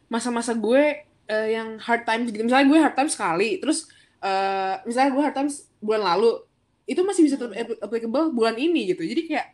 masa-masa 0.08 0.54
gue 0.54 1.02
eh, 1.26 1.48
yang 1.50 1.82
hard 1.82 2.06
times 2.06 2.30
gitu. 2.30 2.46
Misalnya 2.46 2.68
gue 2.70 2.80
hard 2.80 2.96
times 2.96 3.14
sekali 3.18 3.58
terus 3.58 3.90
eh, 4.22 4.76
misalnya 4.86 5.10
gue 5.10 5.24
hard 5.26 5.36
times 5.36 5.56
bulan 5.82 6.04
lalu 6.06 6.38
itu 6.86 7.02
masih 7.02 7.22
bisa 7.26 7.36
tetap 7.36 7.54
app- 7.58 7.82
applicable 7.82 8.30
bulan 8.30 8.54
ini 8.56 8.94
gitu. 8.94 9.02
Jadi 9.02 9.22
kayak 9.26 9.48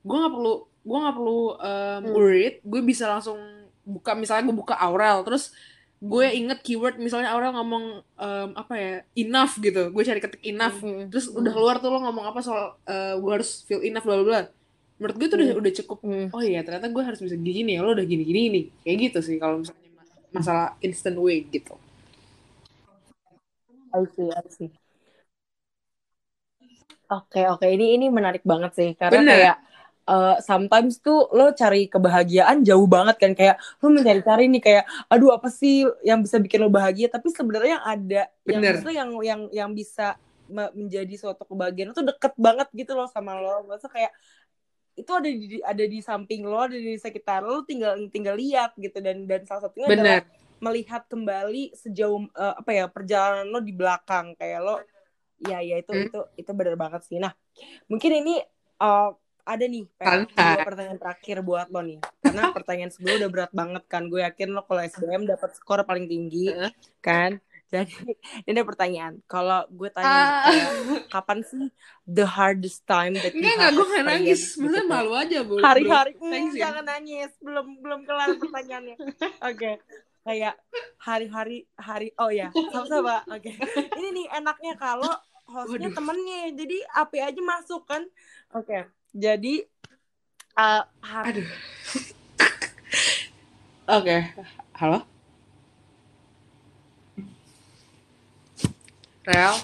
gue 0.00 0.16
nggak 0.16 0.34
perlu 0.36 0.54
gue 0.80 0.98
nggak 1.00 1.16
perlu 1.16 1.40
um, 1.40 2.00
Hmm. 2.00 2.12
worried 2.12 2.54
gue 2.60 2.80
bisa 2.80 3.04
langsung 3.04 3.36
buka 3.84 4.12
misalnya 4.12 4.48
gue 4.48 4.56
buka 4.56 4.76
Aurel 4.76 5.24
terus 5.24 5.52
gue 6.00 6.26
inget 6.32 6.64
keyword 6.64 6.96
misalnya 6.96 7.28
Aurel 7.28 7.52
ngomong 7.52 7.84
um, 8.16 8.48
apa 8.56 8.72
ya 8.74 8.92
enough 9.14 9.60
gitu 9.60 9.92
gue 9.92 10.02
cari 10.02 10.20
ketik 10.24 10.40
enough 10.48 10.80
Hmm. 10.80 11.12
terus 11.12 11.28
udah 11.28 11.52
keluar 11.52 11.76
tuh 11.76 11.92
lo 11.92 12.00
ngomong 12.00 12.24
apa 12.24 12.40
soal 12.40 12.80
uh, 12.88 13.14
gue 13.20 13.32
harus 13.36 13.68
feel 13.68 13.84
enough 13.84 14.08
bla 14.08 14.16
bla 14.16 14.24
bla 14.24 14.40
menurut 14.96 15.16
gue 15.20 15.28
tuh 15.28 15.36
udah 15.36 15.48
Hmm. 15.52 15.60
udah 15.60 15.72
cukup 15.84 15.98
Hmm. 16.00 16.26
oh 16.32 16.40
iya 16.40 16.64
ternyata 16.64 16.88
gue 16.88 17.02
harus 17.04 17.20
bisa 17.20 17.36
gini 17.36 17.76
ya 17.76 17.84
lo 17.84 17.92
udah 17.92 18.06
gini 18.08 18.24
gini 18.24 18.40
nih 18.48 18.64
kayak 18.80 18.96
gitu 19.12 19.18
sih 19.20 19.36
kalau 19.36 19.60
misalnya 19.60 19.92
mas- 19.92 20.16
masalah 20.32 20.68
instant 20.80 21.20
way 21.20 21.44
gitu 21.46 21.76
I 23.92 24.06
see, 24.14 24.30
I 24.30 24.42
see. 24.48 24.70
Oke, 27.10 27.42
oke. 27.50 27.66
Ini 27.66 27.98
ini 27.98 28.06
menarik 28.06 28.46
banget 28.46 28.70
sih 28.78 28.90
karena 28.94 29.18
Bener. 29.18 29.34
kayak 29.34 29.56
eh, 30.10 30.36
sometimes 30.48 30.94
tuh 31.06 31.30
lo 31.36 31.54
cari 31.60 31.86
kebahagiaan 31.92 32.58
jauh 32.68 32.86
banget 32.90 33.16
kan 33.22 33.32
kayak 33.38 33.56
lo 33.82 33.86
mencari-cari 33.96 34.44
nih 34.52 34.62
kayak 34.66 34.84
aduh 35.12 35.30
apa 35.36 35.48
sih 35.60 35.86
yang 36.08 36.20
bisa 36.24 36.36
bikin 36.44 36.60
lo 36.64 36.70
bahagia? 36.72 37.06
Tapi 37.14 37.28
sebenarnya 37.30 37.70
yang 37.78 37.86
ada 37.94 38.22
yang 38.44 38.62
maksudnya 38.68 38.94
yang 39.06 39.10
yang 39.30 39.40
yang 39.54 39.70
bisa 39.80 40.18
me- 40.50 40.72
menjadi 40.74 41.14
suatu 41.20 41.42
kebahagiaan 41.46 41.94
itu 41.94 42.02
deket 42.02 42.34
banget 42.38 42.68
gitu 42.74 42.92
loh 42.98 43.06
sama 43.10 43.38
lo. 43.38 43.66
Maksudnya 43.70 43.92
kayak 43.96 44.12
itu 45.00 45.10
ada 45.16 45.28
di 45.30 45.46
ada 45.64 45.84
di 45.86 45.98
samping 46.04 46.42
lo, 46.44 46.58
ada 46.68 46.76
di 46.76 46.94
sekitar 47.00 47.40
lo, 47.46 47.64
tinggal 47.64 47.96
tinggal 48.12 48.36
lihat 48.36 48.76
gitu. 48.76 48.98
Dan 49.00 49.24
dan 49.30 49.42
salah 49.48 49.62
satunya 49.70 49.88
adalah 49.94 50.18
bener. 50.18 50.24
melihat 50.60 51.02
kembali 51.08 51.72
sejauh 51.72 52.20
eh, 52.36 52.54
apa 52.60 52.70
ya 52.74 52.84
perjalanan 52.90 53.46
lo 53.48 53.58
di 53.64 53.72
belakang. 53.72 54.36
Kayak 54.36 54.60
lo 54.66 54.74
ya 55.40 55.58
ya 55.64 55.76
itu 55.80 55.92
Hmm. 55.92 56.02
itu 56.04 56.18
itu 56.40 56.50
bener 56.58 56.76
banget 56.76 57.02
sih. 57.08 57.16
Nah 57.22 57.32
mungkin 57.90 58.12
ini 58.24 58.32
eh, 58.82 59.10
ada 59.50 59.64
nih 59.66 59.84
dua 59.90 60.62
pertanyaan 60.62 60.98
terakhir 61.02 61.36
buat 61.42 61.66
lo 61.74 61.82
nih. 61.82 61.98
Karena 62.22 62.54
pertanyaan 62.54 62.90
sebelum 62.94 63.18
udah 63.18 63.30
berat 63.30 63.52
banget 63.52 63.84
kan. 63.90 64.06
Gue 64.06 64.22
yakin 64.22 64.54
lo 64.54 64.62
kalau 64.62 64.80
SBM 64.86 65.26
dapat 65.26 65.50
skor 65.58 65.82
paling 65.82 66.06
tinggi 66.06 66.54
kan? 67.02 67.42
Jadi 67.70 67.94
ini 68.46 68.54
ada 68.54 68.66
pertanyaan. 68.66 69.14
Kalau 69.30 69.66
gue 69.70 69.88
tanya 69.90 70.46
kayak, 70.50 70.70
kapan 71.10 71.38
sih 71.46 71.66
the 72.06 72.26
hardest 72.26 72.82
time 72.86 73.14
that 73.18 73.30
you 73.34 73.42
enggak 73.42 73.54
enggak 73.58 73.72
gue 73.74 73.86
nggak 73.86 74.06
nangis. 74.06 74.40
sebenarnya 74.54 74.86
malu 74.86 75.12
aja 75.14 75.38
bu. 75.46 75.54
Hari-hari. 75.62 76.12
Hmm, 76.18 76.30
Thanks 76.30 76.54
ya. 76.54 76.60
jangan 76.68 76.84
nangis. 76.86 77.30
Belum 77.38 77.66
belum 77.78 78.00
kelar 78.06 78.28
pertanyaannya. 78.38 78.96
Oke. 79.50 79.70
Kayak 80.20 80.54
hari-hari 81.00 81.64
hari 81.80 82.12
oh 82.20 82.28
ya 82.28 82.52
sama-sama. 82.74 83.22
Oke. 83.30 83.54
Ini 83.98 84.08
nih 84.14 84.26
enaknya 84.36 84.74
kalau 84.76 85.10
hostnya 85.50 85.90
Waduh. 85.90 85.96
temennya 85.96 86.40
jadi 86.54 86.78
api 86.94 87.18
aja 87.22 87.40
masuk 87.42 87.82
kan? 87.88 88.02
Oke 88.54 88.99
jadi 89.10 89.66
uh, 90.54 90.82
aduh. 91.02 91.48
Oke. 93.98 94.16
Halo? 94.78 95.02
Rel? 99.26 99.54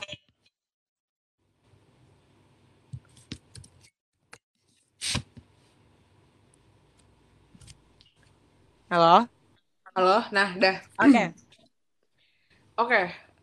Halo? 8.91 9.27
Halo? 9.95 10.17
Nah 10.35 10.51
dah. 10.59 10.77
Oke. 10.99 11.25
Oke. 12.79 13.01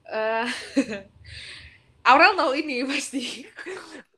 Eh 0.08 0.48
Aurel 2.08 2.36
tahu 2.36 2.52
ini 2.60 2.84
pasti 2.84 3.48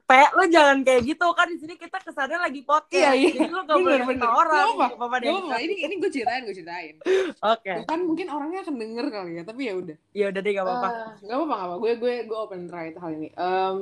Pe, 0.05 0.21
lo 0.37 0.45
jangan 0.45 0.85
kayak 0.85 1.01
gitu 1.01 1.27
kan 1.33 1.49
di 1.49 1.57
sini 1.57 1.73
kita 1.81 1.97
kesannya 1.97 2.37
lagi 2.37 2.61
podcast. 2.61 2.93
Iya, 2.93 3.11
iya. 3.17 3.29
Jadi 3.41 3.49
lo 3.49 3.61
gak 3.65 3.77
boleh 3.81 3.99
tau 4.21 4.37
orang. 4.37 4.53
Gak 4.53 4.69
apa, 4.69 4.85
Gak 4.85 4.97
apa-apa 5.01 5.15
deh. 5.17 5.27
Gak 5.33 5.41
apa, 5.41 5.57
ini 5.65 5.75
ini 5.81 5.93
gue 5.97 6.09
ceritain 6.13 6.41
gue 6.45 6.53
ceritain 6.53 6.95
Oke. 7.41 7.73
kan 7.89 7.99
mungkin 8.05 8.29
orangnya 8.29 8.61
akan 8.61 8.75
denger 8.77 9.05
kali 9.09 9.31
ya 9.33 9.43
tapi 9.49 9.61
ya 9.65 9.73
udah 9.73 9.97
Ya 10.13 10.25
udah 10.29 10.41
deh 10.45 10.51
gak 10.53 10.65
apa-apa. 10.69 10.87
Eh, 10.93 11.25
Gak 11.25 11.35
apa-apa, 11.41 11.53
gak 11.57 11.65
apa. 11.65 11.75
Gue 11.81 11.91
gue 11.97 12.13
gue 12.29 12.37
open 12.37 12.61
right 12.69 12.95
hal 13.01 13.09
ini. 13.17 13.29
Em, 13.33 13.77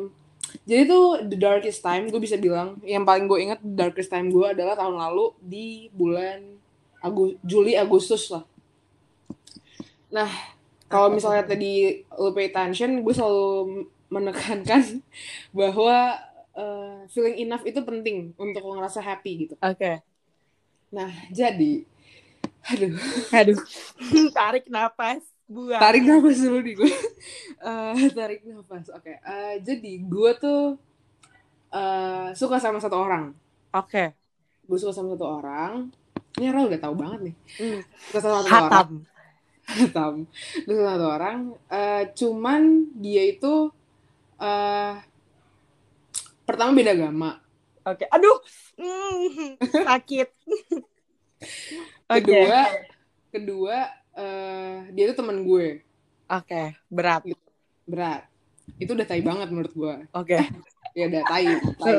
jadi 0.63 0.81
tuh 0.88 1.05
the 1.27 1.36
darkest 1.36 1.83
time 1.83 2.07
gue 2.07 2.21
bisa 2.23 2.39
bilang 2.39 2.79
yang 2.88 3.03
paling 3.03 3.27
gue 3.27 3.39
ingat 3.43 3.59
the 3.59 3.75
darkest 3.75 4.07
time 4.07 4.31
gue 4.31 4.47
adalah 4.47 4.79
tahun 4.79 4.95
lalu 4.95 5.36
di 5.43 5.91
bulan 5.91 6.39
Agu 7.03 7.36
Juli 7.43 7.75
Agustus 7.75 8.31
lah. 8.31 8.47
Nah 10.07 10.31
kalau 10.88 11.12
misalnya 11.12 11.43
tadi 11.43 11.99
lo 12.15 12.31
pay 12.31 12.47
attention, 12.47 13.03
gue 13.03 13.12
selalu 13.12 13.47
menekankan 14.13 15.02
bahwa 15.58 15.97
eh, 16.54 16.97
feeling 17.10 17.41
enough 17.41 17.65
itu 17.65 17.82
penting 17.82 18.38
untuk 18.38 18.62
ngerasa 18.62 19.02
happy 19.02 19.32
gitu. 19.43 19.56
Oke. 19.58 20.06
Nah 20.89 21.10
jadi, 21.34 21.82
aduh. 22.69 22.93
Aduh. 23.34 23.58
Tarik 24.38 24.69
napas. 24.69 25.26
Buang. 25.43 25.76
tarik 25.76 26.08
nafas 26.08 26.39
dulu 26.39 26.63
nih 26.63 26.73
gue 26.73 26.88
Eh, 27.67 28.10
tarik 28.15 28.41
nafas 28.47 28.88
oke 28.89 29.12
Eh, 29.12 29.56
jadi 29.60 29.93
gue 30.02 30.32
tuh 30.39 30.80
eh, 31.69 32.32
suka 32.34 32.58
sama 32.58 32.80
satu 32.80 32.95
orang 32.95 33.36
Oke. 33.69 34.15
gue 34.63 34.78
suka 34.80 34.95
sama 34.95 35.13
satu 35.13 35.28
orang 35.28 35.91
ini 36.39 36.47
Ra 36.47 36.63
udah 36.63 36.80
tahu 36.80 36.95
banget 36.95 37.19
nih 37.30 37.36
Hmm. 37.60 37.82
suka 38.08 38.19
sama 38.23 38.34
satu 38.39 38.49
orang 38.49 38.56
Hatam. 38.71 38.89
Hatam. 39.67 40.13
gue 40.63 40.73
suka 40.73 40.84
sama 40.86 40.95
satu 40.95 41.08
orang 41.12 41.38
eh, 41.69 42.04
cuman 42.15 42.62
dia 42.95 43.23
itu 43.28 43.54
eh 44.43 44.93
pertama 46.43 46.75
beda 46.75 46.91
agama 46.91 47.39
Oke. 47.84 48.08
Aduh. 48.08 48.39
Hmm, 48.79 49.60
sakit. 49.60 50.32
Kedua 52.08 52.62
kedua 53.27 53.77
eh, 54.15 54.77
dia 54.95 55.03
itu 55.03 55.15
teman 55.17 55.43
gue 55.43 55.84
Oke. 56.29 56.77
Berat. 56.88 57.27
berat 57.84 58.23
itu 58.79 58.95
udah 58.95 59.03
tai 59.03 59.19
banget 59.19 59.51
menurut 59.51 59.73
gue 59.75 59.95
Oke. 60.15 60.39
ya 60.97 61.12
udah 61.12 61.23
tai 61.27 61.45
tai. 61.75 61.95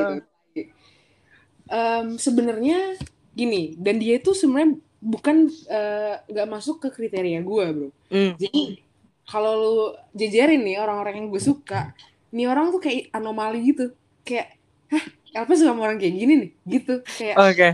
Em, 1.65 2.07
sebenarnya 2.17 2.97
gini 3.33 3.77
dan 3.77 4.01
dia 4.01 4.17
itu 4.17 4.33
sebenarnya 4.33 4.81
bukan 4.97 5.45
eh, 5.69 6.15
nggak 6.25 6.49
masuk 6.49 6.81
ke 6.81 6.89
kriteria 6.89 7.45
gue 7.45 7.65
bro 7.69 7.89
Hmm. 8.09 8.33
jadi 8.41 8.79
kalau 9.25 9.53
lu 9.53 9.77
jejerin 10.13 10.61
nih 10.61 10.77
orang-orang 10.81 11.21
yang 11.21 11.27
gue 11.29 11.41
suka 11.41 11.93
nih 12.33 12.45
orang 12.49 12.73
tuh 12.73 12.81
kayak 12.81 13.11
anomali 13.13 13.73
gitu. 13.73 13.93
Kayak 14.25 14.57
hah 14.89 15.05
apa 15.35 15.51
suka 15.53 15.75
sama 15.75 15.85
orang 15.85 15.99
kayak 15.99 16.15
gini 16.15 16.33
nih 16.39 16.51
gitu. 16.79 16.93
Kayak 17.03 17.35
Oke. 17.37 17.69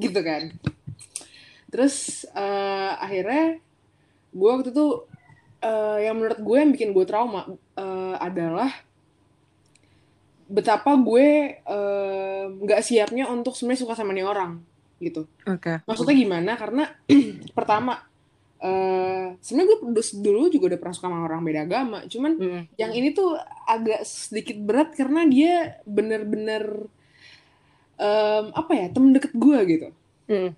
gitu 0.00 0.20
kan. 0.24 0.42
Terus 1.70 2.26
eh, 2.34 2.92
akhirnya 2.98 3.58
gue 4.34 4.50
waktu 4.50 4.70
itu 4.74 4.86
eh, 5.62 5.98
yang 6.10 6.16
menurut 6.18 6.38
gue 6.40 6.56
yang 6.58 6.70
bikin 6.74 6.90
gue 6.90 7.04
trauma 7.06 7.46
eh, 7.78 8.14
adalah 8.18 8.70
betapa 10.50 10.94
gue 10.94 11.58
eh, 11.58 12.44
nggak 12.50 12.82
siapnya 12.84 13.26
untuk 13.30 13.58
sebenarnya 13.58 13.82
suka 13.86 13.94
sama 13.98 14.14
nih 14.14 14.26
orang 14.26 14.62
gitu. 15.02 15.26
Oke. 15.44 15.82
maksudnya 15.84 16.14
gimana? 16.14 16.52
Karena 16.54 16.86
pertama 17.58 17.98
eh 18.64 19.36
sebenarnya 19.44 19.68
gue 19.68 19.78
dulu- 19.92 20.20
dulu 20.24 20.42
juga 20.48 20.64
udah 20.72 20.80
pernah 20.80 20.94
suka 20.96 21.06
sama 21.12 21.20
orang 21.28 21.44
beda 21.44 21.60
agama 21.68 21.98
cuman 22.08 22.32
Hmm. 22.40 22.62
yang 22.80 22.96
ini 22.96 23.12
tuh 23.12 23.36
agak 23.68 24.08
sedikit 24.08 24.56
berat 24.64 24.96
karena 24.96 25.28
dia 25.28 25.76
bener-bener 25.84 26.88
em, 28.00 28.44
apa 28.56 28.72
ya 28.72 28.86
temen 28.88 29.12
deket 29.12 29.32
gue 29.36 29.58
gitu 29.68 29.88
Hmm. 30.24 30.56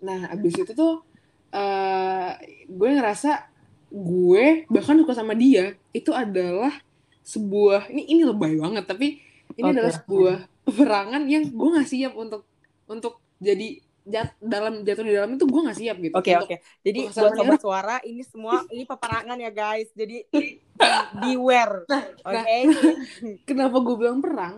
Nah, 0.00 0.32
abis 0.32 0.64
itu 0.64 0.72
tuh 0.72 1.04
uh, 1.52 2.30
gue 2.64 2.88
ngerasa 2.88 3.52
gue 3.92 4.64
bahkan 4.72 4.96
suka 4.96 5.12
sama 5.12 5.36
dia 5.36 5.76
itu 5.92 6.08
adalah 6.08 6.72
sebuah 7.20 7.92
ini 7.92 8.08
ini 8.08 8.22
lebay 8.24 8.56
banget 8.56 8.88
tapi 8.88 9.20
ini 9.54 9.60
okay. 9.60 9.72
adalah 9.76 9.92
sebuah 9.92 10.36
perangan 10.64 11.28
yang 11.28 11.52
gue 11.52 11.68
nggak 11.68 11.84
siap 11.84 12.16
untuk 12.16 12.48
untuk 12.88 13.20
jadi 13.36 13.83
jat, 14.04 14.36
dalam 14.38 14.84
jatuh 14.84 15.04
di 15.04 15.12
dalam 15.16 15.34
itu 15.34 15.44
gue 15.48 15.60
nggak 15.64 15.78
siap 15.80 15.96
gitu. 15.98 16.14
Oke 16.14 16.30
okay, 16.30 16.34
oke. 16.36 16.46
Okay. 16.46 16.58
Jadi 16.84 17.00
buat 17.10 17.32
sobat 17.34 17.60
suara 17.60 17.96
ini 18.04 18.22
semua 18.22 18.62
ini 18.68 18.84
peperangan 18.84 19.38
ya 19.40 19.50
guys. 19.50 19.88
Jadi 19.96 20.28
beware. 21.24 21.88
Nah, 21.88 22.02
oke. 22.22 22.36
Okay? 22.40 22.60
Nah, 23.24 23.36
kenapa 23.48 23.76
gue 23.80 23.96
bilang 23.96 24.20
perang? 24.20 24.54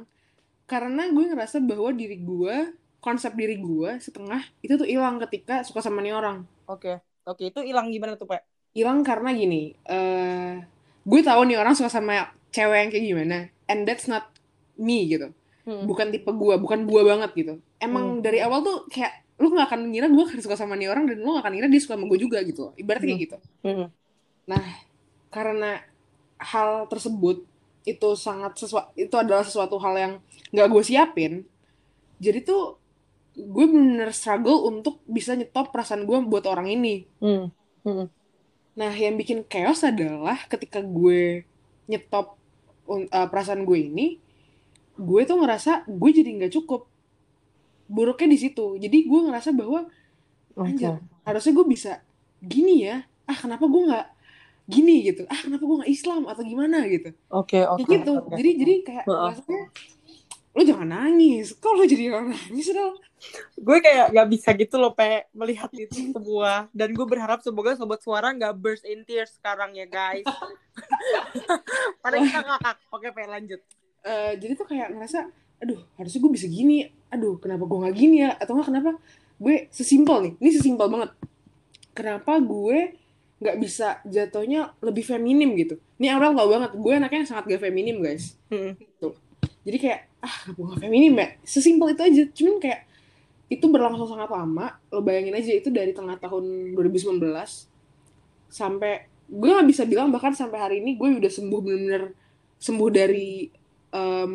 Karena 0.67 1.07
gue 1.09 1.25
ngerasa 1.31 1.63
bahwa 1.63 1.95
diri 1.95 2.19
gue 2.19 2.75
konsep 2.99 3.31
diri 3.39 3.63
gue 3.63 4.03
setengah 4.03 4.43
itu 4.67 4.75
tuh 4.75 4.87
hilang 4.87 5.23
ketika 5.23 5.63
suka 5.63 5.79
sama 5.79 6.03
nih 6.03 6.13
orang. 6.13 6.43
Oke. 6.67 6.83
Okay. 6.83 6.97
Oke, 7.27 7.43
okay, 7.43 7.47
itu 7.51 7.61
hilang 7.67 7.91
gimana 7.91 8.15
tuh, 8.15 8.31
Pak? 8.31 8.47
Hilang 8.71 9.03
karena 9.03 9.35
gini, 9.35 9.75
uh, 9.91 10.63
gue 11.03 11.21
tahu 11.27 11.43
nih 11.51 11.59
orang 11.59 11.75
suka 11.75 11.91
sama 11.91 12.31
cewek 12.55 12.87
yang 12.87 12.91
kayak 12.95 13.03
gimana, 13.11 13.39
and 13.67 13.83
that's 13.83 14.07
not 14.07 14.31
me 14.79 15.11
gitu. 15.11 15.35
Hmm. 15.67 15.91
Bukan 15.91 16.15
tipe 16.15 16.31
gue, 16.31 16.55
bukan 16.55 16.87
gue 16.87 17.03
banget 17.03 17.31
gitu. 17.35 17.55
Emang 17.83 18.19
hmm. 18.19 18.23
dari 18.23 18.39
awal 18.47 18.63
tuh 18.63 18.87
kayak 18.87 19.26
lu 19.37 19.53
gak 19.53 19.69
akan 19.69 19.93
ngira 19.93 20.09
gue 20.09 20.25
akan 20.25 20.41
suka 20.41 20.57
sama 20.57 20.81
nih 20.81 20.89
orang 20.89 21.05
dan 21.05 21.21
lu 21.21 21.37
gak 21.37 21.45
akan 21.45 21.53
ngira 21.57 21.69
dia 21.69 21.81
suka 21.83 21.95
sama 22.01 22.09
gue 22.09 22.19
juga 22.21 22.39
gitu. 22.41 22.73
Ibaratnya 22.77 23.07
kayak 23.13 23.17
hmm. 23.17 23.27
gitu. 23.29 23.37
Hmm. 23.63 23.87
Nah, 24.49 24.65
karena 25.29 25.71
hal 26.41 26.89
tersebut 26.89 27.45
itu 27.87 28.09
sangat 28.19 28.59
sesuatu 28.59 28.91
itu 28.99 29.15
adalah 29.15 29.47
sesuatu 29.47 29.79
hal 29.79 29.95
yang 29.95 30.13
nggak 30.51 30.69
gue 30.69 30.83
siapin. 30.83 31.33
Jadi 32.19 32.43
tuh 32.43 32.81
gue 33.37 33.67
bener 33.69 34.11
struggle 34.17 34.65
untuk 34.67 35.05
bisa 35.05 35.37
nyetop 35.37 35.71
perasaan 35.71 36.09
gue 36.09 36.19
buat 36.25 36.49
orang 36.49 36.73
ini. 36.73 37.05
Hmm. 37.21 37.53
Hmm. 37.87 38.09
Nah, 38.77 38.93
yang 38.93 39.17
bikin 39.17 39.45
chaos 39.47 39.85
adalah 39.87 40.37
ketika 40.51 40.83
gue 40.83 41.47
nyetop 41.87 42.37
uh, 42.89 43.29
perasaan 43.31 43.63
gue 43.63 43.79
ini, 43.79 44.07
gue 44.99 45.21
tuh 45.29 45.37
ngerasa 45.39 45.87
gue 45.87 46.11
jadi 46.11 46.31
nggak 46.43 46.53
cukup. 46.57 46.89
Buruknya 47.87 48.29
di 48.35 48.39
situ. 48.39 48.77
Jadi 48.77 49.07
gue 49.07 49.21
ngerasa 49.31 49.51
bahwa 49.55 49.87
okay. 50.59 50.99
harusnya 51.27 51.53
gue 51.55 51.67
bisa 51.67 51.93
gini 52.43 52.87
ya. 52.87 53.07
Ah, 53.27 53.39
kenapa 53.39 53.67
gue 53.67 53.83
nggak 53.87 54.07
gini 54.67 55.07
gitu? 55.07 55.23
Ah, 55.31 55.39
kenapa 55.39 55.63
gue 55.63 55.77
nggak 55.83 55.93
Islam 55.93 56.23
atau 56.27 56.43
gimana 56.43 56.87
gitu? 56.87 57.15
Oke, 57.31 57.63
okay, 57.63 57.63
oke. 57.67 57.83
Okay, 57.87 57.93
gitu. 57.99 58.13
Okay. 58.23 58.37
Jadi 58.39 58.51
jadi 58.59 58.75
kayak 58.83 59.05
rasanya 59.07 59.65
lo 60.57 60.63
jangan 60.65 60.89
nangis. 60.89 61.47
Kok 61.59 61.73
lo 61.77 61.85
jadi 61.85 62.05
orang 62.11 62.33
nangis 62.35 62.69
dong? 62.73 62.97
gue 63.57 63.79
kayak 63.81 64.13
gak 64.13 64.29
bisa 64.29 64.49
gitu 64.55 64.77
loh 64.77 64.93
pe 64.93 65.25
melihat 65.33 65.73
itu 65.73 66.13
semua 66.13 66.69
dan 66.77 66.93
gue 66.93 67.07
berharap 67.09 67.41
semoga 67.41 67.73
sobat 67.75 68.05
suara 68.05 68.31
nggak 68.37 68.55
burst 68.61 68.85
in 68.85 69.03
tears 69.09 69.33
sekarang 69.41 69.73
ya 69.73 69.89
guys 69.89 70.29
paling 72.05 72.29
kita 72.29 72.45
ngakak 72.45 72.77
oke 72.93 73.09
pe 73.09 73.23
lanjut 73.25 73.61
uh, 74.05 74.33
jadi 74.37 74.53
tuh 74.55 74.69
kayak 74.69 74.93
ngerasa 74.93 75.33
aduh 75.63 75.81
harusnya 75.97 76.21
gue 76.21 76.33
bisa 76.33 76.47
gini. 76.49 76.89
Aduh 77.13 77.39
kenapa 77.41 77.65
gue 77.65 77.79
nggak 77.79 77.97
gini 77.97 78.17
ya? 78.25 78.31
Atau 78.37 78.57
nggak 78.57 78.69
kenapa 78.69 78.91
gue 79.37 79.57
sesimpel 79.73 80.17
nih. 80.23 80.33
Ini 80.41 80.51
sesimpel 80.61 80.87
banget. 80.89 81.11
Kenapa 81.97 82.39
gue 82.41 82.97
nggak 83.37 83.57
bisa 83.61 84.01
jatuhnya 84.09 84.73
lebih 84.81 85.05
feminim 85.05 85.53
gitu? 85.57 85.77
Ini 86.01 86.17
orang 86.17 86.37
tau 86.37 86.49
banget. 86.49 86.71
Gue 86.77 86.93
anaknya 86.97 87.25
sangat 87.29 87.45
gak 87.53 87.63
feminim 87.69 88.01
guys. 88.01 88.37
Hmm. 88.53 88.77
tuh 89.01 89.17
jadi 89.67 89.79
kayak 89.83 90.01
ah 90.23 90.37
gue 90.55 90.65
gak 90.71 90.83
feminim 90.87 91.13
ya? 91.19 91.29
Sesimpel 91.43 91.99
itu 91.99 92.03
aja. 92.07 92.23
Cuman 92.31 92.57
kayak 92.63 92.81
itu 93.51 93.67
berlangsung 93.67 94.07
sangat 94.07 94.31
lama. 94.31 94.79
Lo 94.95 95.03
bayangin 95.03 95.35
aja 95.35 95.51
itu 95.51 95.75
dari 95.75 95.91
tengah 95.91 96.15
tahun 96.23 96.75
2019 96.79 97.19
sampai 98.47 99.11
gue 99.27 99.49
nggak 99.51 99.67
bisa 99.67 99.83
bilang 99.91 100.15
bahkan 100.15 100.31
sampai 100.31 100.59
hari 100.63 100.77
ini 100.79 100.95
gue 100.95 101.19
udah 101.19 101.33
sembuh 101.35 101.59
bener-bener 101.59 102.15
sembuh 102.63 102.91
dari 102.95 103.51
um, 103.97 104.33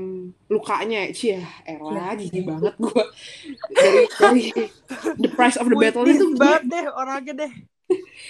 lukanya 0.49 1.13
cie 1.13 1.37
elah 1.69 2.17
ya. 2.17 2.25
jijik 2.25 2.43
banget 2.49 2.75
gue 2.81 3.03
dari 3.77 4.03
dari 4.17 4.43
the 5.21 5.29
price 5.29 5.57
of 5.61 5.69
the 5.69 5.77
battle 5.77 6.03
itu 6.09 6.33
banget 6.33 6.63
deh 6.67 6.85
orangnya 6.89 7.33
deh 7.45 7.51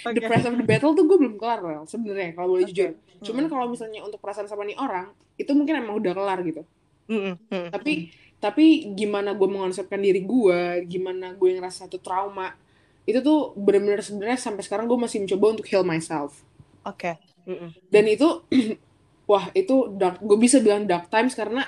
okay. 0.03 0.13
the 0.19 0.21
price 0.27 0.45
of 0.45 0.55
the 0.59 0.65
battle 0.65 0.91
tuh 0.91 1.07
gue 1.07 1.17
belum 1.17 1.39
kelar 1.39 1.63
loh 1.63 1.88
sebenarnya 1.88 2.36
kalau 2.36 2.57
boleh 2.57 2.67
okay. 2.67 2.71
jujur 2.75 2.91
cuman 3.21 3.43
hmm. 3.47 3.51
kalau 3.53 3.65
misalnya 3.71 4.01
untuk 4.03 4.19
perasaan 4.19 4.49
sama 4.51 4.67
nih 4.67 4.77
orang 4.77 5.13
itu 5.39 5.51
mungkin 5.55 5.79
emang 5.79 5.97
udah 6.01 6.13
kelar 6.13 6.39
gitu 6.43 6.61
mm 7.07 7.21
-hmm. 7.49 7.65
tapi 7.71 7.93
tapi 8.41 8.65
gimana 8.97 9.38
gue 9.38 9.45
mengonsepkan 9.45 10.01
diri 10.01 10.25
gue 10.25 10.86
gimana 10.89 11.38
gue 11.38 11.49
ngerasa 11.53 11.86
itu 11.86 12.01
trauma 12.01 12.57
itu 13.05 13.21
tuh 13.21 13.53
bener-bener 13.57 14.01
sebenarnya 14.01 14.38
sampai 14.38 14.65
sekarang 14.65 14.86
gue 14.89 14.97
masih 14.97 15.21
mencoba 15.21 15.45
untuk 15.57 15.65
heal 15.69 15.86
myself 15.86 16.41
oke 16.82 16.97
okay. 16.97 17.15
mm 17.45 17.53
-mm. 17.53 17.69
dan 17.93 18.03
itu 18.09 18.27
wah 19.32 19.47
itu 19.55 19.95
dark 19.95 20.19
gue 20.19 20.36
bisa 20.36 20.59
bilang 20.59 20.84
dark 20.84 21.07
times 21.07 21.32
karena 21.39 21.63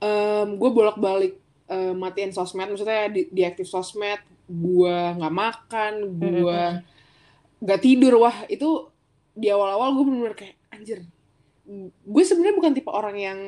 um, 0.00 0.56
gue 0.56 0.70
bolak-balik 0.72 1.36
uh, 1.68 1.92
matiin 1.92 2.32
sosmed. 2.32 2.72
Maksudnya 2.72 3.12
di, 3.12 3.28
diaktif 3.28 3.68
sosmed 3.68 4.24
gue 4.48 4.96
nggak 5.20 5.34
makan 5.34 5.92
gue 6.16 6.62
nggak 7.60 7.80
tidur. 7.84 8.24
Wah 8.24 8.48
itu 8.48 8.88
di 9.36 9.52
awal-awal 9.52 9.92
gue 9.92 10.04
bener-bener 10.08 10.36
kayak 10.38 10.56
anjir 10.72 11.04
gue 12.04 12.22
sebenarnya 12.22 12.56
bukan 12.60 12.72
tipe 12.76 12.92
orang 12.92 13.16
yang 13.16 13.38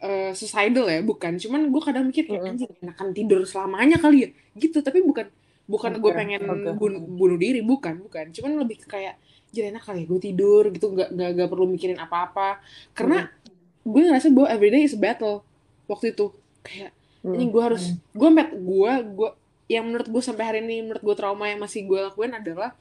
uh, 0.00 0.32
suicidal 0.32 0.88
ya 0.88 1.04
bukan. 1.04 1.36
Cuman 1.36 1.68
gue 1.68 1.82
kadang 1.84 2.08
mikir 2.08 2.24
kayak 2.24 2.48
anjir 2.48 2.68
enakan 2.80 3.12
tidur 3.12 3.44
selamanya 3.44 4.00
kali 4.00 4.24
ya. 4.24 4.28
Gitu 4.56 4.80
tapi 4.80 5.04
bukan 5.04 5.28
bukan 5.64 5.92
okay, 5.96 6.00
gue 6.00 6.10
pengen 6.16 6.42
okay. 6.48 6.72
Bunuh, 6.76 7.00
bunuh 7.04 7.36
diri 7.36 7.60
bukan 7.60 8.00
bukan. 8.08 8.32
Cuman 8.32 8.64
lebih 8.64 8.80
kayak 8.88 9.20
jadi 9.54 9.70
enak 9.70 9.86
kali 9.86 10.04
ya 10.04 10.06
gue 10.10 10.20
tidur 10.20 10.64
gitu 10.74 10.86
nggak 10.90 11.14
nggak 11.14 11.30
nggak 11.38 11.48
perlu 11.48 11.66
mikirin 11.70 11.98
apa-apa 12.02 12.58
karena 12.92 13.30
mm. 13.30 13.86
gue 13.86 14.00
ngerasa 14.10 14.26
bahwa 14.34 14.48
everyday 14.50 14.82
is 14.82 14.98
a 14.98 15.00
battle 15.00 15.46
waktu 15.86 16.10
itu 16.10 16.34
kayak 16.66 16.90
mm. 17.22 17.34
ini 17.38 17.44
gue 17.48 17.62
harus 17.62 17.94
gue 17.94 18.28
met 18.34 18.50
gue 18.50 18.92
gue 19.14 19.30
yang 19.70 19.86
menurut 19.86 20.10
gue 20.10 20.22
sampai 20.22 20.44
hari 20.44 20.58
ini 20.60 20.90
menurut 20.90 21.00
gue 21.00 21.14
trauma 21.16 21.48
yang 21.48 21.62
masih 21.62 21.86
gue 21.86 21.96
lakuin 22.10 22.34
adalah 22.34 22.74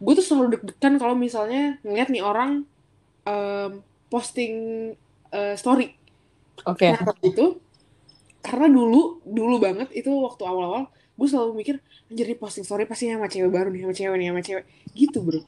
gue 0.00 0.12
tuh 0.18 0.24
selalu 0.24 0.58
deg-degan 0.58 0.98
kalau 0.98 1.14
misalnya 1.14 1.78
ngeliat 1.86 2.10
nih 2.10 2.24
orang 2.24 2.66
um, 3.28 3.70
posting 4.10 4.54
uh, 5.30 5.54
story 5.54 5.94
Oke. 6.62 6.86
Okay. 6.86 6.90
Nah, 6.94 7.18
itu 7.26 7.58
karena 8.44 8.68
dulu 8.70 9.24
dulu 9.26 9.56
banget 9.58 9.88
itu 9.96 10.12
waktu 10.22 10.44
awal-awal 10.44 10.92
gue 11.16 11.28
selalu 11.30 11.64
mikir 11.64 11.76
anjir 12.12 12.26
nih 12.28 12.38
posting 12.38 12.62
story 12.66 12.84
pasti 12.84 13.08
sama 13.08 13.26
cewek 13.26 13.48
baru 13.48 13.72
nih 13.72 13.88
sama 13.88 13.94
cewek 13.96 14.16
nih 14.20 14.28
sama 14.28 14.42
cewek 14.44 14.64
gitu 14.92 15.18
bro 15.24 15.40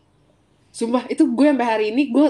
sumpah 0.76 1.08
itu 1.08 1.24
gue 1.24 1.46
sampai 1.48 1.64
hari 1.72 1.84
ini 1.88 2.12
gue 2.12 2.28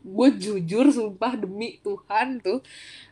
gue 0.00 0.28
jujur 0.40 0.88
sumpah 0.88 1.36
demi 1.36 1.76
Tuhan 1.84 2.40
tuh 2.40 2.64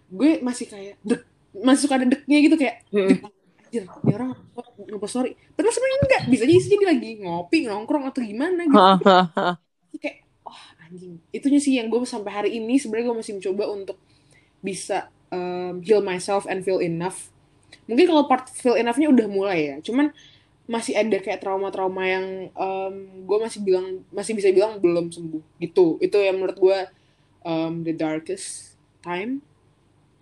gue 0.09 0.41
masih 0.41 0.64
kayak 0.64 0.97
dek 1.05 1.29
masih 1.53 1.81
suka 1.85 2.01
ada 2.01 2.09
deknya 2.09 2.39
gitu 2.41 2.57
kayak 2.57 2.81
dek, 2.89 3.20
anjir 3.68 3.85
ini 3.85 4.12
orang 4.16 4.33
ngepost 4.89 5.12
story 5.12 5.37
terus 5.53 5.77
sebenarnya 5.77 5.99
enggak 6.09 6.23
bisa 6.33 6.43
aja 6.49 6.68
jadi 6.73 6.85
lagi 6.89 7.11
ngopi 7.20 7.59
nongkrong 7.68 8.05
atau 8.09 8.20
gimana 8.25 8.64
gitu. 8.64 8.81
Kayak 10.03 10.25
wah 10.41 10.57
oh, 10.57 10.85
anjing. 10.89 11.20
Itunya 11.33 11.61
sih 11.61 11.77
yang 11.77 11.93
gue 11.93 12.01
sampai 12.09 12.33
hari 12.33 12.51
ini 12.57 12.81
sebenarnya 12.81 13.12
gue 13.12 13.16
masih 13.20 13.33
mencoba 13.37 13.64
untuk 13.68 13.97
bisa 14.64 15.12
um, 15.29 15.85
heal 15.85 16.01
myself 16.01 16.49
and 16.49 16.64
feel 16.64 16.81
enough. 16.81 17.29
Mungkin 17.89 18.09
kalau 18.09 18.25
part 18.25 18.49
feel 18.49 18.77
enough-nya 18.77 19.12
udah 19.12 19.27
mulai 19.29 19.59
ya 19.68 19.77
cuman 19.85 20.16
masih 20.73 20.97
ada 20.97 21.20
kayak 21.20 21.45
trauma-trauma 21.45 22.03
yang 22.09 22.49
um, 22.57 22.95
gue 23.29 23.39
masih 23.45 23.61
bilang 23.61 24.01
masih 24.09 24.33
bisa 24.33 24.49
bilang 24.49 24.81
belum 24.81 25.12
sembuh 25.12 25.61
gitu 25.61 26.01
itu 26.01 26.16
yang 26.16 26.41
menurut 26.41 26.57
gue 26.57 26.79
um, 27.45 27.85
the 27.85 27.93
darkest 27.93 28.81
time 29.05 29.45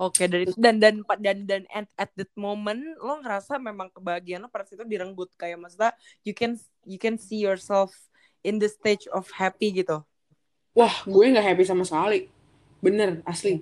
Oke 0.01 0.25
okay, 0.25 0.27
dari 0.33 0.49
dan 0.57 0.81
dan 0.81 1.05
dan 1.21 1.39
dan 1.45 1.63
at, 1.69 1.85
at 2.01 2.09
that 2.17 2.33
moment 2.33 2.81
lo 3.05 3.21
ngerasa 3.21 3.61
memang 3.61 3.93
kebahagiaan 3.93 4.41
lo 4.41 4.49
pada 4.49 4.65
situ 4.65 4.81
direnggut 4.89 5.29
kayak 5.37 5.61
maksudnya 5.61 5.93
you 6.25 6.33
can 6.33 6.57
you 6.89 6.97
can 6.97 7.21
see 7.21 7.37
yourself 7.37 7.93
in 8.41 8.57
the 8.57 8.65
stage 8.65 9.05
of 9.13 9.29
happy 9.29 9.69
gitu. 9.69 10.01
Wah 10.73 11.05
gue 11.05 11.25
nggak 11.29 11.53
happy 11.53 11.69
sama 11.69 11.85
sekali, 11.85 12.33
bener 12.81 13.21
asli. 13.29 13.61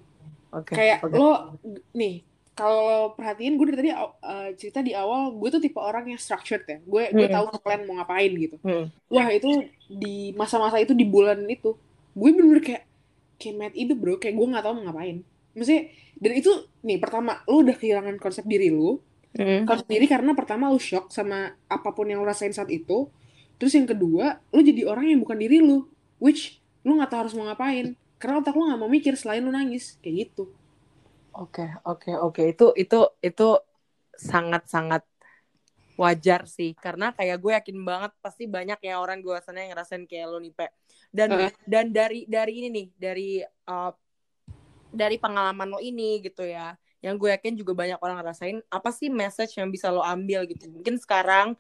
Okay, 0.55 0.75
kayak 0.79 0.99
okay. 1.03 1.19
lo 1.19 1.59
nih 1.91 2.23
kalau 2.59 3.15
perhatiin 3.15 3.55
gue 3.55 3.67
dari 3.71 3.79
tadi 3.79 3.91
uh, 3.95 4.51
cerita 4.59 4.83
di 4.83 4.91
awal 4.91 5.31
gue 5.39 5.47
tuh 5.47 5.63
tipe 5.63 5.79
orang 5.79 6.11
yang 6.11 6.19
structured 6.19 6.67
ya. 6.67 6.83
Gue 6.83 7.07
gue 7.15 7.31
hmm. 7.31 7.35
tahu 7.39 7.45
kalian 7.63 7.83
mau 7.87 8.03
ngapain 8.03 8.33
gitu. 8.35 8.57
Hmm. 8.67 8.91
wah 9.07 9.31
itu 9.31 9.71
di 9.87 10.35
masa-masa 10.35 10.83
itu 10.83 10.91
di 10.91 11.07
bulan 11.07 11.39
itu 11.47 11.79
gue 12.19 12.29
bener-bener 12.35 12.59
kayak 12.67 12.85
kayak 13.39 13.55
mad 13.55 13.75
itu 13.79 13.95
bro. 13.95 14.19
Kayak 14.19 14.35
gue 14.43 14.47
nggak 14.51 14.65
tahu 14.67 14.75
mau 14.75 14.85
ngapain. 14.91 15.23
Maksudnya 15.55 15.83
dan 16.19 16.33
itu 16.35 16.51
nih 16.83 16.99
pertama 16.99 17.33
lo 17.47 17.63
udah 17.63 17.77
kehilangan 17.79 18.19
konsep 18.19 18.43
diri 18.43 18.75
lo 18.75 18.99
hmm. 19.39 19.63
konsep 19.63 19.87
diri 19.87 20.11
karena 20.11 20.35
pertama 20.35 20.67
lo 20.67 20.83
shock 20.83 21.15
sama 21.15 21.55
apa 21.71 21.89
pun 21.95 22.11
yang 22.11 22.19
lo 22.19 22.27
rasain 22.27 22.51
saat 22.51 22.75
itu. 22.75 23.07
Terus 23.63 23.79
yang 23.79 23.87
kedua 23.87 24.43
lo 24.51 24.59
jadi 24.59 24.83
orang 24.83 25.15
yang 25.15 25.23
bukan 25.23 25.39
diri 25.39 25.63
lo 25.63 25.87
which 26.19 26.59
lo 26.83 26.99
nggak 26.99 27.15
tahu 27.15 27.21
harus 27.23 27.35
mau 27.39 27.47
ngapain. 27.47 27.95
Karena 28.19 28.43
otak 28.43 28.51
lo 28.59 28.67
gak 28.67 28.83
mau 28.83 28.91
mikir 28.91 29.15
selain 29.15 29.47
lo 29.47 29.55
nangis. 29.55 29.95
Kayak 30.03 30.27
gitu 30.27 30.51
oke 31.39 31.63
okay, 31.63 31.69
oke 31.87 32.03
okay, 32.03 32.15
oke. 32.19 32.35
Okay. 32.35 32.47
itu 32.53 32.67
itu 32.75 33.01
itu 33.23 33.49
sangat 34.19 34.67
sangat 34.67 35.03
wajar 35.99 36.47
sih. 36.47 36.75
Karena 36.79 37.15
kayak 37.15 37.39
gue 37.43 37.53
yakin 37.55 37.79
banget 37.83 38.13
pasti 38.23 38.47
banyak 38.47 38.79
ya 38.83 39.03
orang 39.03 39.23
gue 39.23 39.35
sana 39.43 39.63
yang 39.67 39.75
ngerasain 39.75 40.07
kayak 40.07 40.27
lo 40.31 40.39
nih 40.43 40.55
pe. 40.55 40.67
Dan 41.11 41.35
uh. 41.35 41.51
dan 41.67 41.91
dari 41.95 42.27
dari 42.27 42.53
ini 42.63 42.69
nih 42.71 42.87
dari 42.95 43.31
uh, 43.43 43.93
dari 44.91 45.17
pengalaman 45.19 45.69
lo 45.71 45.79
ini 45.83 46.23
gitu 46.23 46.47
ya 46.47 46.75
yang 46.99 47.15
gue 47.15 47.31
yakin 47.31 47.55
juga 47.55 47.79
banyak 47.79 48.03
orang 48.03 48.19
ngerasain 48.19 48.59
apa 48.75 48.91
sih 48.91 49.07
message 49.07 49.55
yang 49.55 49.71
bisa 49.71 49.91
lo 49.91 50.03
ambil 50.03 50.47
gitu? 50.47 50.67
Mungkin 50.67 50.99
sekarang 50.99 51.55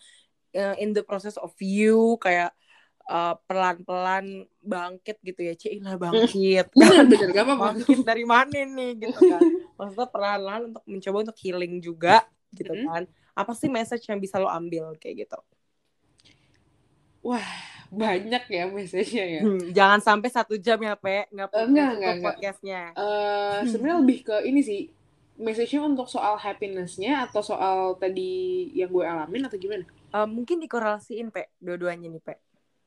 uh, 0.55 0.75
in 0.79 0.95
the 0.95 1.03
process 1.07 1.39
of 1.39 1.55
you 1.63 2.19
kayak 2.19 2.51
uh, 3.07 3.39
pelan-pelan 3.47 4.47
bangkit 4.63 5.19
gitu 5.23 5.47
ya. 5.47 5.55
Cila 5.59 5.99
bangkit. 5.99 6.67
Bener 7.11 7.31
gak 7.35 7.43
apa 7.47 7.55
bangkit 7.55 8.07
dari 8.07 8.27
mana 8.27 8.55
nih 8.55 8.91
gitu 9.03 9.19
kan 9.35 9.58
maksudnya 9.79 10.11
perlahan-lahan 10.11 10.63
untuk 10.75 10.85
mencoba 10.85 11.17
untuk 11.31 11.39
healing 11.39 11.79
juga 11.79 12.27
gitu 12.53 12.75
mm 12.75 12.79
-hmm. 12.83 12.89
kan. 12.91 13.03
Apa 13.39 13.53
sih 13.55 13.71
message 13.71 14.03
yang 14.11 14.19
bisa 14.19 14.43
lo 14.43 14.51
ambil 14.51 14.99
kayak 14.99 15.25
gitu? 15.25 15.39
Wah 17.23 17.47
banyak 17.89 18.45
ya 18.53 18.65
message-nya 18.69 19.25
ya. 19.41 19.43
Hmm, 19.43 19.65
jangan 19.73 20.01
sampai 20.05 20.29
satu 20.29 20.61
jam 20.61 20.77
ya 20.77 20.93
pe. 20.93 21.25
Nggak 21.33 21.49
uh, 21.49 21.65
enggak, 21.65 21.91
enggak, 21.97 22.15
podcastnya. 22.21 22.83
Uh, 22.93 23.65
sebenarnya 23.65 23.99
lebih 24.05 24.19
ke 24.29 24.37
ini 24.45 24.61
sih 24.61 24.81
message-nya 25.41 25.87
untuk 25.87 26.11
soal 26.11 26.37
happiness-nya 26.37 27.31
atau 27.31 27.41
soal 27.41 27.97
tadi 27.97 28.69
yang 28.77 28.91
gue 28.93 29.05
alamin 29.07 29.49
atau 29.49 29.57
gimana? 29.57 29.87
Uh, 30.13 30.29
mungkin 30.29 30.61
dikorelasiin 30.61 31.33
pe 31.33 31.49
dua-duanya 31.63 32.13
nih 32.13 32.23
pe. 32.23 32.35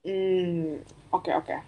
Hmm, 0.06 0.82
oke 1.10 1.30
okay, 1.30 1.34
oke. 1.34 1.48
Okay. 1.50 1.60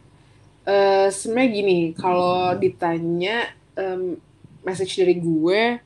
Uh, 0.64 1.08
Sebenarnya 1.12 1.50
gini, 1.52 1.80
kalau 1.92 2.56
ditanya 2.56 3.52
um, 3.76 4.16
message 4.64 5.00
dari 5.00 5.20
gue, 5.20 5.80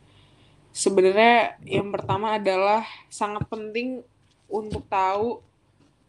sebenarnya 0.72 1.58
yang 1.66 1.90
pertama 1.90 2.38
adalah 2.38 2.86
sangat 3.10 3.46
penting 3.50 4.06
untuk 4.48 4.86
tahu 4.88 5.42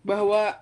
bahwa 0.07 0.61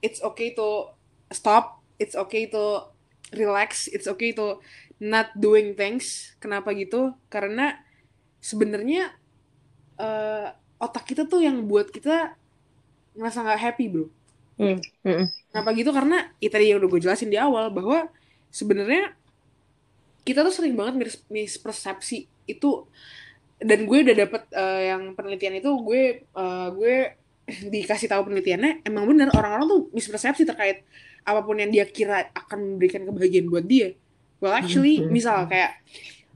it's 0.00 0.22
okay 0.22 0.54
to 0.54 0.92
stop, 1.32 1.82
it's 1.98 2.14
okay 2.14 2.46
to 2.46 2.86
relax, 3.34 3.90
it's 3.90 4.06
okay 4.06 4.30
to 4.30 4.62
not 5.02 5.34
doing 5.36 5.74
things. 5.74 6.36
Kenapa 6.38 6.72
gitu? 6.76 7.12
Karena 7.32 7.76
sebenarnya 8.38 9.12
uh, 9.98 10.54
otak 10.78 11.08
kita 11.08 11.26
tuh 11.26 11.42
yang 11.42 11.64
buat 11.66 11.90
kita 11.90 12.36
ngerasa 13.16 13.42
nggak 13.42 13.62
happy 13.64 13.86
bro 13.88 14.06
Hmm. 14.56 14.80
Hmm. 15.04 15.28
Kenapa 15.52 15.70
gitu? 15.76 15.92
Karena 15.92 16.32
ya 16.40 16.48
tadi 16.48 16.72
yang 16.72 16.80
udah 16.80 16.88
gue 16.88 17.00
jelasin 17.04 17.28
di 17.28 17.36
awal 17.36 17.68
bahwa 17.68 18.08
sebenarnya 18.48 19.12
kita 20.26 20.42
tuh 20.42 20.50
sering 20.50 20.74
banget 20.74 20.94
mis 20.98 21.14
mispersepsi 21.30 22.26
itu 22.50 22.84
dan 23.62 23.86
gue 23.86 23.98
udah 24.02 24.16
dapet 24.26 24.42
uh, 24.52 24.82
yang 24.82 25.02
penelitian 25.14 25.62
itu 25.62 25.70
gue 25.80 26.26
uh, 26.34 26.68
gue 26.74 27.14
dikasih 27.74 28.10
tahu 28.10 28.26
penelitiannya 28.26 28.82
emang 28.82 29.06
bener 29.06 29.30
orang-orang 29.30 29.70
tuh 29.70 29.80
mispersepsi 29.94 30.42
terkait 30.42 30.82
apa 31.22 31.40
pun 31.46 31.54
yang 31.58 31.70
dia 31.70 31.86
kira 31.86 32.26
akan 32.34 32.74
memberikan 32.74 33.02
kebahagiaan 33.06 33.50
buat 33.50 33.66
dia. 33.66 33.94
Well 34.42 34.54
actually 34.54 35.02
hmm. 35.02 35.10
misal 35.10 35.46
kayak 35.46 35.78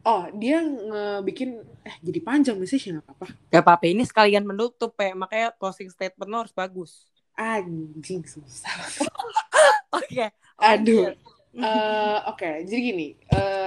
oh 0.06 0.30
dia 0.34 0.62
ngebikin 0.62 1.62
eh 1.84 1.94
jadi 2.02 2.18
panjang 2.22 2.56
message 2.58 2.90
nggak 2.90 3.04
apa-apa. 3.06 3.26
Gak 3.52 3.62
apa-apa 3.62 3.84
ini 3.90 4.02
sekalian 4.06 4.46
menutup 4.46 4.94
ya 4.98 5.14
makanya 5.14 5.50
closing 5.58 5.90
statement 5.90 6.30
lo 6.30 6.46
harus 6.46 6.54
bagus 6.54 7.10
anjing 7.40 8.20
susah 8.28 8.68
oke 9.96 10.04
okay. 10.04 10.28
aduh 10.60 11.16
uh, 11.56 12.28
oke 12.28 12.36
okay. 12.36 12.68
jadi 12.68 12.80
gini 12.92 13.08
uh, 13.32 13.59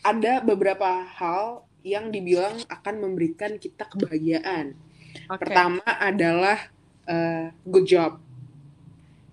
ada 0.00 0.40
beberapa 0.40 1.04
hal 1.04 1.68
yang 1.84 2.12
dibilang 2.12 2.60
akan 2.68 2.94
memberikan 3.00 3.56
kita 3.56 3.88
kebahagiaan 3.88 4.76
okay. 5.28 5.40
pertama 5.40 5.84
adalah 5.84 6.68
uh, 7.08 7.52
good 7.64 7.88
job 7.88 8.20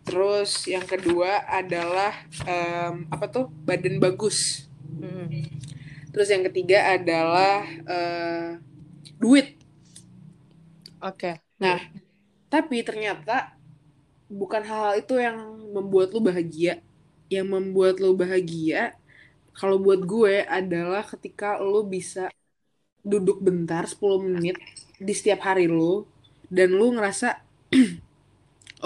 terus 0.08 0.64
yang 0.64 0.88
kedua 0.88 1.44
adalah 1.52 2.16
um, 2.48 3.04
apa 3.12 3.28
tuh 3.28 3.52
badan 3.68 4.00
bagus 4.00 4.68
hmm. 4.88 5.44
terus 6.16 6.32
yang 6.32 6.48
ketiga 6.48 6.96
adalah 6.96 7.68
uh, 7.84 8.50
duit 9.20 9.60
oke 11.04 11.20
okay. 11.20 11.36
nah 11.60 11.84
tapi 12.48 12.80
ternyata 12.88 13.52
bukan 14.32 14.64
hal-hal 14.64 14.96
itu 14.96 15.20
yang 15.20 15.36
membuat 15.76 16.16
lu 16.16 16.24
bahagia 16.24 16.80
yang 17.28 17.52
membuat 17.52 18.00
lu 18.00 18.16
bahagia 18.16 18.96
kalau 19.58 19.82
buat 19.82 20.06
gue 20.06 20.46
adalah 20.46 21.02
ketika 21.02 21.58
lu 21.58 21.82
bisa 21.82 22.30
duduk 23.02 23.42
bentar 23.42 23.90
10 23.90 23.98
menit 24.22 24.56
di 25.02 25.14
setiap 25.18 25.42
hari 25.50 25.66
lu 25.66 26.06
dan 26.48 26.78
lu 26.78 26.94
ngerasa 26.94 27.42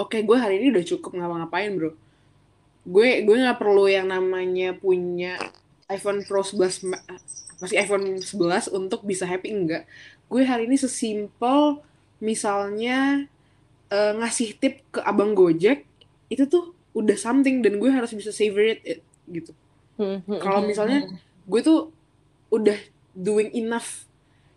oke 0.02 0.08
okay, 0.08 0.24
gue 0.24 0.36
hari 0.40 0.64
ini 0.64 0.72
udah 0.72 0.84
cukup 0.88 1.12
ngapa-ngapain 1.12 1.76
bro 1.76 1.92
gue 2.82 3.08
gue 3.22 3.36
nggak 3.36 3.60
perlu 3.60 3.86
yang 3.86 4.10
namanya 4.10 4.74
punya 4.74 5.38
iPhone 5.86 6.26
Pro 6.26 6.42
11 6.42 6.88
masih 7.62 7.76
iPhone 7.78 8.18
11 8.18 8.74
untuk 8.74 9.06
bisa 9.06 9.22
happy 9.28 9.54
enggak 9.54 9.84
gue 10.26 10.42
hari 10.42 10.66
ini 10.66 10.80
sesimpel 10.80 11.84
misalnya 12.18 13.28
uh, 13.92 14.12
ngasih 14.18 14.56
tip 14.56 14.80
ke 14.88 14.98
abang 15.04 15.36
Gojek 15.36 15.84
itu 16.32 16.48
tuh 16.48 16.72
udah 16.96 17.16
something 17.20 17.60
dan 17.60 17.76
gue 17.76 17.90
harus 17.92 18.12
bisa 18.16 18.32
savor 18.32 18.64
it, 18.64 18.80
it 18.84 19.00
gitu. 19.28 19.52
Hmm, 20.02 20.18
hmm, 20.26 20.40
Kalau 20.42 20.60
misalnya 20.66 21.06
gue 21.46 21.60
tuh 21.62 21.94
udah 22.50 22.78
doing 23.14 23.54
enough. 23.54 24.10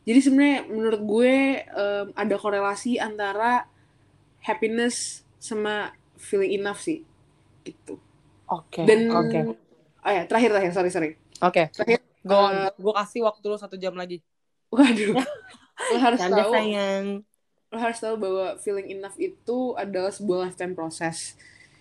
Jadi 0.06 0.20
sebenarnya 0.22 0.60
menurut 0.70 1.02
gue 1.06 1.36
um, 1.74 2.08
ada 2.18 2.36
korelasi 2.38 2.98
antara 2.98 3.70
happiness 4.42 5.22
sama 5.38 5.94
feeling 6.18 6.58
enough 6.58 6.82
sih 6.82 7.06
gitu. 7.62 8.02
Oke. 8.50 8.82
Okay, 8.82 8.84
Dan 8.90 9.14
oke. 9.14 9.30
Okay. 9.30 9.42
Oh 10.06 10.12
ya, 10.14 10.24
terakhir 10.30 10.50
terakhir 10.54 10.72
sorry 10.74 10.90
sorry. 10.90 11.10
Oke. 11.42 11.54
Okay. 11.54 11.66
Terakhir 11.74 12.00
gue 12.26 12.34
uh, 12.34 12.70
gue 12.74 12.94
kasih 13.06 13.22
waktu 13.26 13.46
lu 13.46 13.58
satu 13.58 13.78
jam 13.78 13.94
lagi. 13.94 14.22
Waduh. 14.74 15.18
lo 15.94 15.98
harus 16.02 16.20
Canda 16.22 16.42
tahu. 16.46 16.54
sayang 16.54 17.06
lo 17.76 17.78
harus 17.84 18.00
tahu 18.00 18.16
bahwa 18.16 18.56
feeling 18.64 18.88
enough 18.88 19.20
itu 19.20 19.76
adalah 19.76 20.14
sebuah 20.14 20.48
lifetime 20.48 20.72
proses. 20.72 21.36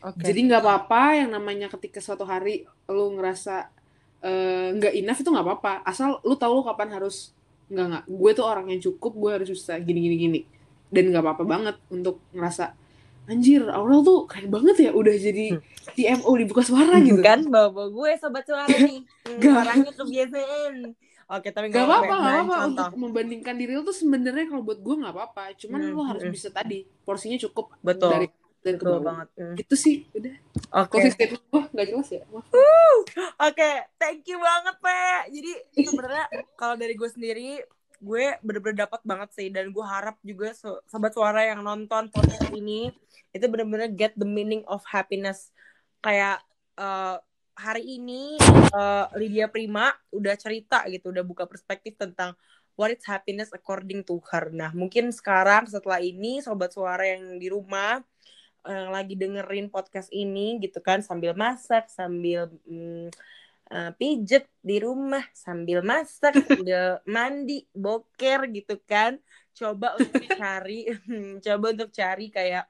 Okay. 0.04 0.32
Jadi 0.32 0.40
nggak 0.52 0.60
apa-apa 0.60 1.02
yang 1.16 1.30
namanya 1.32 1.72
ketika 1.72 1.96
suatu 1.96 2.28
hari 2.28 2.68
lo 2.92 3.08
ngerasa 3.16 3.72
eh, 4.20 4.68
nggak 4.76 4.92
uh, 4.92 4.98
enough 5.00 5.20
itu 5.24 5.30
nggak 5.32 5.46
apa-apa. 5.48 5.72
Asal 5.88 6.20
lo 6.20 6.36
tahu 6.36 6.60
lo 6.60 6.62
kapan 6.68 6.92
harus 6.92 7.32
nggak 7.72 7.86
nggak. 7.88 8.04
Gue 8.12 8.30
tuh 8.36 8.44
orang 8.44 8.68
yang 8.68 8.84
cukup, 8.84 9.16
gue 9.16 9.30
harus 9.40 9.48
bisa 9.48 9.80
gini 9.80 10.04
gini 10.04 10.16
gini. 10.20 10.40
Dan 10.92 11.08
nggak 11.08 11.24
apa-apa 11.24 11.44
banget 11.48 11.76
untuk 11.88 12.20
ngerasa 12.36 12.76
anjir 13.24 13.64
Aurel 13.72 14.04
tuh 14.04 14.28
keren 14.28 14.52
banget 14.52 14.76
ya 14.84 14.90
udah 14.92 15.14
jadi 15.16 15.56
TMO 15.96 16.28
hmm. 16.28 16.40
dibuka 16.44 16.60
suara 16.60 17.00
gitu 17.00 17.24
kan 17.24 17.40
bawa 17.48 17.88
gue 17.88 18.10
sobat 18.20 18.44
suara 18.44 18.68
nih 18.68 19.00
suaranya 19.40 19.92
kebiasaan 19.96 20.92
Oke, 21.24 21.56
tapi 21.56 21.72
gak 21.72 21.88
apa-apa, 21.88 22.14
gak 22.20 22.20
apa-apa 22.20 22.56
untuk 22.68 22.88
membandingkan 23.00 23.56
diri 23.56 23.72
lo 23.72 23.80
tuh 23.80 23.96
sebenarnya 23.96 24.44
kalau 24.44 24.60
buat 24.60 24.84
gue 24.84 24.92
nggak 24.92 25.08
apa-apa. 25.08 25.56
Cuman 25.56 25.80
hmm, 25.80 25.96
lo 25.96 26.04
harus 26.04 26.28
hmm. 26.28 26.36
bisa 26.36 26.52
tadi 26.52 26.84
porsinya 27.00 27.40
cukup 27.40 27.72
betul 27.80 28.12
dari 28.12 28.28
dan 28.64 28.80
betul 28.80 29.04
banget. 29.04 29.28
Hmm. 29.36 29.54
Itu 29.60 29.74
sih 29.76 30.08
udah. 30.16 30.34
Oke. 30.82 30.98
Okay. 30.98 31.12
statement 31.12 31.44
gue 31.52 31.62
nggak 31.76 31.86
jelas 31.92 32.08
ya. 32.08 32.22
Oke, 32.32 33.04
okay. 33.38 33.74
thank 34.00 34.24
you 34.24 34.40
banget 34.40 34.76
Pe. 34.80 35.04
Jadi 35.28 35.52
sebenarnya 35.84 36.24
kalau 36.60 36.74
dari 36.80 36.96
gue 36.96 37.08
sendiri 37.12 37.60
gue 38.04 38.24
bener-bener 38.44 38.84
dapat 38.84 39.00
banget 39.06 39.30
sih 39.32 39.48
dan 39.48 39.72
gue 39.72 39.84
harap 39.84 40.20
juga 40.20 40.52
so 40.52 40.82
sobat 40.90 41.16
suara 41.16 41.40
yang 41.46 41.64
nonton 41.64 42.12
podcast 42.12 42.52
ini 42.52 42.92
itu 43.32 43.44
bener-bener 43.48 43.88
get 43.88 44.12
the 44.20 44.28
meaning 44.28 44.60
of 44.68 44.84
happiness 44.84 45.48
kayak 46.04 46.44
uh, 46.76 47.16
hari 47.54 47.96
ini 47.96 48.36
uh, 48.74 49.06
Lydia 49.14 49.46
Prima 49.46 49.94
udah 50.10 50.34
cerita 50.34 50.82
gitu, 50.90 51.14
udah 51.14 51.22
buka 51.22 51.46
perspektif 51.46 51.94
tentang 51.94 52.34
what 52.74 52.90
is 52.90 53.02
happiness 53.06 53.54
according 53.54 54.02
to 54.02 54.18
her. 54.30 54.50
Nah, 54.50 54.74
mungkin 54.74 55.14
sekarang 55.14 55.70
setelah 55.70 56.02
ini 56.02 56.42
sobat 56.42 56.74
suara 56.74 57.06
yang 57.06 57.38
di 57.38 57.46
rumah 57.46 58.02
yang 58.64 58.90
lagi 58.92 59.14
dengerin 59.14 59.68
podcast 59.68 60.08
ini 60.08 60.56
gitu 60.60 60.80
kan 60.80 61.04
sambil 61.04 61.36
masak, 61.36 61.88
sambil 61.92 62.48
mm, 62.64 63.12
uh, 63.68 63.92
pijet 64.00 64.48
di 64.64 64.80
rumah, 64.80 65.24
sambil 65.36 65.84
masak, 65.84 66.32
sambil 66.48 67.00
mandi, 67.04 67.68
boker 67.76 68.48
gitu 68.48 68.80
kan. 68.88 69.20
Coba 69.54 69.94
untuk 70.00 70.24
cari 70.34 70.88
coba 71.46 71.66
untuk 71.76 71.90
cari 71.92 72.26
kayak 72.32 72.64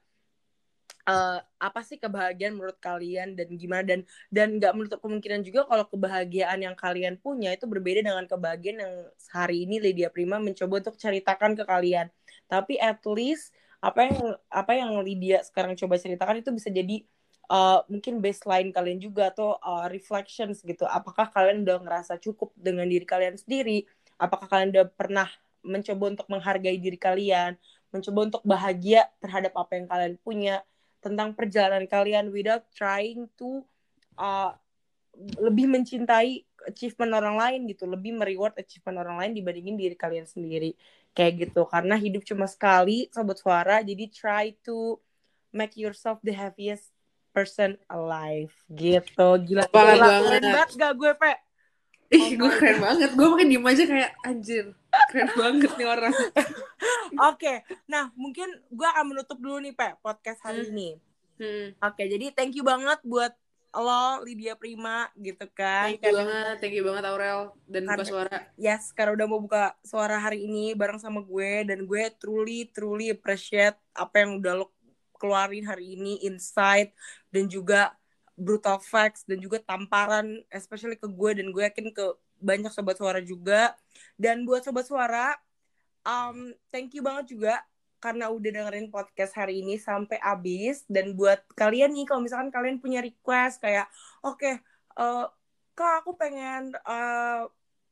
uh, 1.09 1.39
apa 1.61 1.81
sih 1.85 2.01
kebahagiaan 2.01 2.57
menurut 2.57 2.77
kalian 2.81 3.37
dan 3.37 3.49
gimana 3.57 3.85
dan 3.85 4.01
dan 4.33 4.59
nggak 4.61 4.73
menutup 4.77 4.99
kemungkinan 5.01 5.45
juga 5.45 5.65
kalau 5.69 5.85
kebahagiaan 5.89 6.61
yang 6.61 6.77
kalian 6.77 7.17
punya 7.21 7.53
itu 7.53 7.65
berbeda 7.69 8.05
dengan 8.05 8.27
kebahagiaan 8.29 8.79
yang 8.85 8.95
hari 9.33 9.65
ini 9.69 9.81
Lydia 9.81 10.09
Prima 10.09 10.41
mencoba 10.41 10.85
untuk 10.85 10.97
ceritakan 11.01 11.57
ke 11.57 11.65
kalian 11.65 12.09
tapi 12.49 12.77
at 12.81 13.01
least 13.09 13.53
apa 13.85 14.09
yang 14.09 14.17
apa 14.49 14.73
yang 14.73 14.91
Lydia 15.05 15.45
sekarang 15.45 15.77
coba 15.77 16.01
ceritakan 16.01 16.41
itu 16.41 16.49
bisa 16.57 16.73
jadi 16.73 17.05
uh, 17.53 17.85
mungkin 17.93 18.25
baseline 18.25 18.73
kalian 18.73 18.97
juga 18.97 19.29
atau 19.29 19.61
uh, 19.61 19.87
reflections 19.93 20.65
gitu. 20.65 20.89
Apakah 20.89 21.29
kalian 21.29 21.69
udah 21.69 21.85
ngerasa 21.85 22.17
cukup 22.17 22.57
dengan 22.57 22.89
diri 22.89 23.05
kalian 23.05 23.37
sendiri? 23.37 23.85
Apakah 24.17 24.49
kalian 24.49 24.73
udah 24.73 24.87
pernah 24.89 25.29
mencoba 25.61 26.17
untuk 26.17 26.27
menghargai 26.33 26.81
diri 26.81 26.97
kalian? 26.97 27.61
Mencoba 27.93 28.33
untuk 28.33 28.43
bahagia 28.49 29.05
terhadap 29.21 29.53
apa 29.53 29.73
yang 29.77 29.87
kalian 29.87 30.15
punya? 30.25 30.65
Tentang 31.05 31.37
perjalanan 31.37 31.85
kalian 31.85 32.33
without 32.33 32.65
trying 32.73 33.29
to 33.37 33.61
uh, 34.17 34.57
lebih 35.37 35.69
mencintai 35.69 36.41
achievement 36.65 37.13
orang 37.13 37.37
lain 37.37 37.61
gitu. 37.69 37.85
Lebih 37.85 38.17
mereward 38.17 38.57
achievement 38.57 39.05
orang 39.05 39.21
lain 39.21 39.33
dibandingin 39.37 39.77
diri 39.77 39.93
kalian 39.93 40.25
sendiri 40.25 40.73
kayak 41.15 41.47
gitu 41.47 41.63
karena 41.65 41.95
hidup 41.95 42.23
cuma 42.23 42.45
sekali 42.45 43.07
sobat 43.09 43.39
suara 43.39 43.81
jadi 43.81 44.05
try 44.11 44.53
to 44.61 44.99
make 45.51 45.79
yourself 45.79 46.19
the 46.21 46.35
happiest 46.35 46.91
person 47.31 47.79
alive 47.87 48.51
gitu 48.69 49.29
gila 49.41 49.67
banget. 49.67 50.03
keren 50.03 50.43
banget 50.45 50.71
gak 50.75 50.93
gue 50.95 51.13
pe 51.15 51.33
Ih, 52.13 52.37
gue 52.39 52.47
keren 52.53 52.79
banget. 52.79 53.11
Gue 53.17 53.27
makin 53.27 53.49
diem 53.49 53.65
aja 53.65 53.83
kayak 53.83 54.13
anjir. 54.23 54.71
Keren 55.11 55.35
banget 55.35 55.73
nih 55.75 55.89
orang. 55.89 56.15
Oke, 57.33 57.65
nah 57.85 58.13
mungkin 58.15 58.47
gue 58.71 58.87
akan 58.87 59.05
menutup 59.09 59.35
dulu 59.35 59.59
nih 59.59 59.75
Pe 59.75 59.99
podcast 59.99 60.39
hari 60.45 60.63
Hmm. 60.63 60.71
ini. 60.71 60.91
Hmm. 61.41 61.75
Oke, 61.83 62.07
jadi 62.07 62.31
thank 62.31 62.55
you 62.55 62.63
banget 62.63 63.03
buat 63.03 63.35
lo 63.75 64.23
Lydia 64.23 64.55
Prima 64.55 65.11
gitu 65.19 65.47
kan. 65.51 65.91
Thank 65.91 66.07
you 66.07 66.15
banget, 66.15 66.55
thank 66.63 66.75
you 66.75 66.85
banget 66.87 67.05
Aurel 67.11 67.41
dan 67.67 67.83
buka 67.85 67.93
Karena- 67.99 68.07
suara. 68.07 68.39
Yes, 68.55 68.95
karena 68.95 69.13
udah 69.19 69.27
mau 69.27 69.41
buka 69.43 69.75
suara 69.83 70.17
hari 70.19 70.47
ini 70.47 70.79
bareng 70.79 71.03
sama 71.03 71.21
gue 71.27 71.67
dan 71.67 71.83
gue 71.83 72.03
truly 72.23 72.71
truly 72.71 73.11
appreciate 73.11 73.75
apa 73.95 74.23
yang 74.23 74.39
udah 74.39 74.63
lo 74.63 74.71
keluarin 75.19 75.67
hari 75.67 75.99
ini 75.99 76.23
insight 76.23 76.95
dan 77.35 77.51
juga 77.51 77.95
brutal 78.35 78.83
facts 78.83 79.23
dan 79.25 79.39
juga 79.39 79.63
tamparan 79.63 80.43
especially 80.51 80.99
ke 80.99 81.07
gue 81.07 81.31
dan 81.39 81.47
gue 81.55 81.63
yakin 81.63 81.95
ke 81.95 82.05
banyak 82.43 82.71
sobat 82.75 82.99
suara 82.99 83.23
juga 83.23 83.73
dan 84.19 84.43
buat 84.43 84.61
sobat 84.67 84.85
suara 84.85 85.39
um, 86.03 86.51
thank 86.69 86.93
you 86.93 87.01
banget 87.01 87.31
juga 87.31 87.63
karena 88.05 88.29
udah 88.29 88.51
dengerin 88.53 88.93
podcast 88.93 89.33
hari 89.33 89.65
ini 89.65 89.81
sampai 89.81 90.21
habis 90.21 90.85
dan 90.93 91.17
buat 91.17 91.41
kalian 91.57 91.97
nih 91.97 92.05
kalau 92.05 92.21
misalkan 92.21 92.53
kalian 92.53 92.77
punya 92.77 93.01
request 93.01 93.65
kayak 93.65 93.89
oke 94.21 94.61
eh, 95.01 95.25
kak 95.73 95.93
aku 96.05 96.13
pengen 96.21 96.77
eh, 96.77 97.43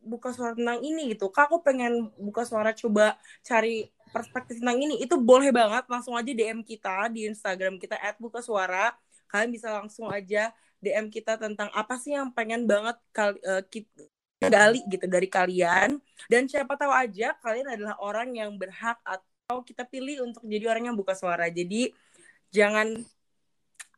buka 0.03 0.35
suara 0.35 0.53
tentang 0.59 0.83
ini 0.83 1.15
gitu. 1.15 1.31
Kak 1.31 1.49
aku 1.51 1.63
pengen 1.63 2.11
buka 2.19 2.43
suara 2.43 2.75
coba 2.75 3.17
cari 3.47 3.89
perspektif 4.11 4.61
tentang 4.61 4.77
ini 4.83 5.01
itu 5.01 5.17
boleh 5.17 5.55
banget 5.55 5.89
langsung 5.89 6.19
aja 6.19 6.29
DM 6.29 6.61
kita 6.67 7.09
di 7.09 7.31
Instagram 7.31 7.79
kita 7.79 7.97
buka 8.19 8.43
suara. 8.43 8.93
Kalian 9.31 9.51
bisa 9.55 9.73
langsung 9.73 10.11
aja 10.13 10.53
DM 10.83 11.09
kita 11.09 11.39
tentang 11.41 11.73
apa 11.73 11.97
sih 11.97 12.13
yang 12.13 12.35
pengen 12.35 12.67
banget 12.69 12.99
kali 13.15 13.39
eh, 13.41 13.65
kita 13.71 14.51
gali 14.51 14.83
gitu 14.91 15.07
dari 15.07 15.31
kalian. 15.31 16.03
Dan 16.27 16.51
siapa 16.51 16.75
tahu 16.75 16.91
aja 16.91 17.39
kalian 17.41 17.79
adalah 17.79 17.97
orang 18.03 18.35
yang 18.35 18.59
berhak 18.59 18.99
atau 19.07 19.32
kita 19.51 19.85
pilih 19.85 20.25
untuk 20.25 20.41
jadi 20.49 20.65
orang 20.71 20.89
yang 20.89 20.97
buka 20.97 21.13
suara 21.13 21.53
jadi 21.53 21.93
jangan 22.49 23.05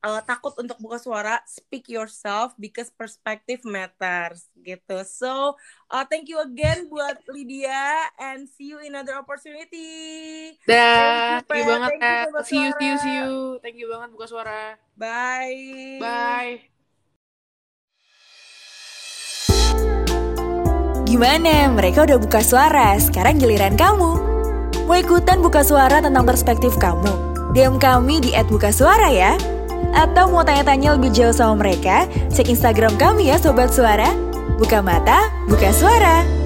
uh, 0.02 0.20
takut 0.26 0.50
untuk 0.58 0.74
buka 0.82 0.98
suara 0.98 1.38
speak 1.46 1.86
yourself 1.86 2.50
because 2.58 2.90
perspective 2.90 3.62
matters 3.62 4.50
gitu 4.66 5.06
so 5.06 5.54
uh, 5.94 6.04
thank 6.10 6.26
you 6.26 6.42
again 6.42 6.90
buat 6.90 7.22
Lydia 7.30 8.10
and 8.18 8.50
see 8.50 8.74
you 8.74 8.82
in 8.82 8.98
another 8.98 9.14
opportunity 9.14 10.54
Dah, 10.66 10.74
Thank 10.74 11.14
you, 11.14 11.38
thank 11.46 11.46
you 11.46 11.62
Pe. 11.62 11.70
banget. 11.70 11.90
Thank 11.94 12.02
you, 12.02 12.42
See 12.44 12.60
you, 12.60 12.70
see 12.74 12.88
you, 12.88 12.96
see 12.98 13.14
you. 13.14 13.30
Thank 13.62 13.76
you 13.78 13.86
banget 13.86 14.08
buka 14.10 14.26
suara. 14.26 14.74
bye 14.98 16.02
Bye. 16.02 16.74
Gimana? 21.04 21.70
Mereka 21.70 22.10
udah 22.10 22.18
buka 22.18 22.42
suara, 22.42 22.98
sekarang 22.98 23.38
giliran 23.38 23.78
kamu. 23.78 24.33
Mau 24.84 25.00
ikutan 25.00 25.40
buka 25.40 25.64
suara 25.64 26.04
tentang 26.04 26.28
perspektif 26.28 26.76
kamu? 26.76 27.08
DM 27.56 27.80
kami 27.80 28.20
di 28.20 28.36
@bukasuara 28.36 29.08
ya. 29.08 29.32
Atau 29.96 30.28
mau 30.28 30.44
tanya-tanya 30.44 31.00
lebih 31.00 31.08
jauh 31.08 31.32
sama 31.32 31.64
mereka? 31.64 32.04
Cek 32.28 32.52
Instagram 32.52 32.92
kami 33.00 33.32
ya 33.32 33.40
Sobat 33.40 33.72
Suara. 33.72 34.12
Buka 34.60 34.84
mata, 34.84 35.32
buka 35.48 35.72
suara. 35.72 36.43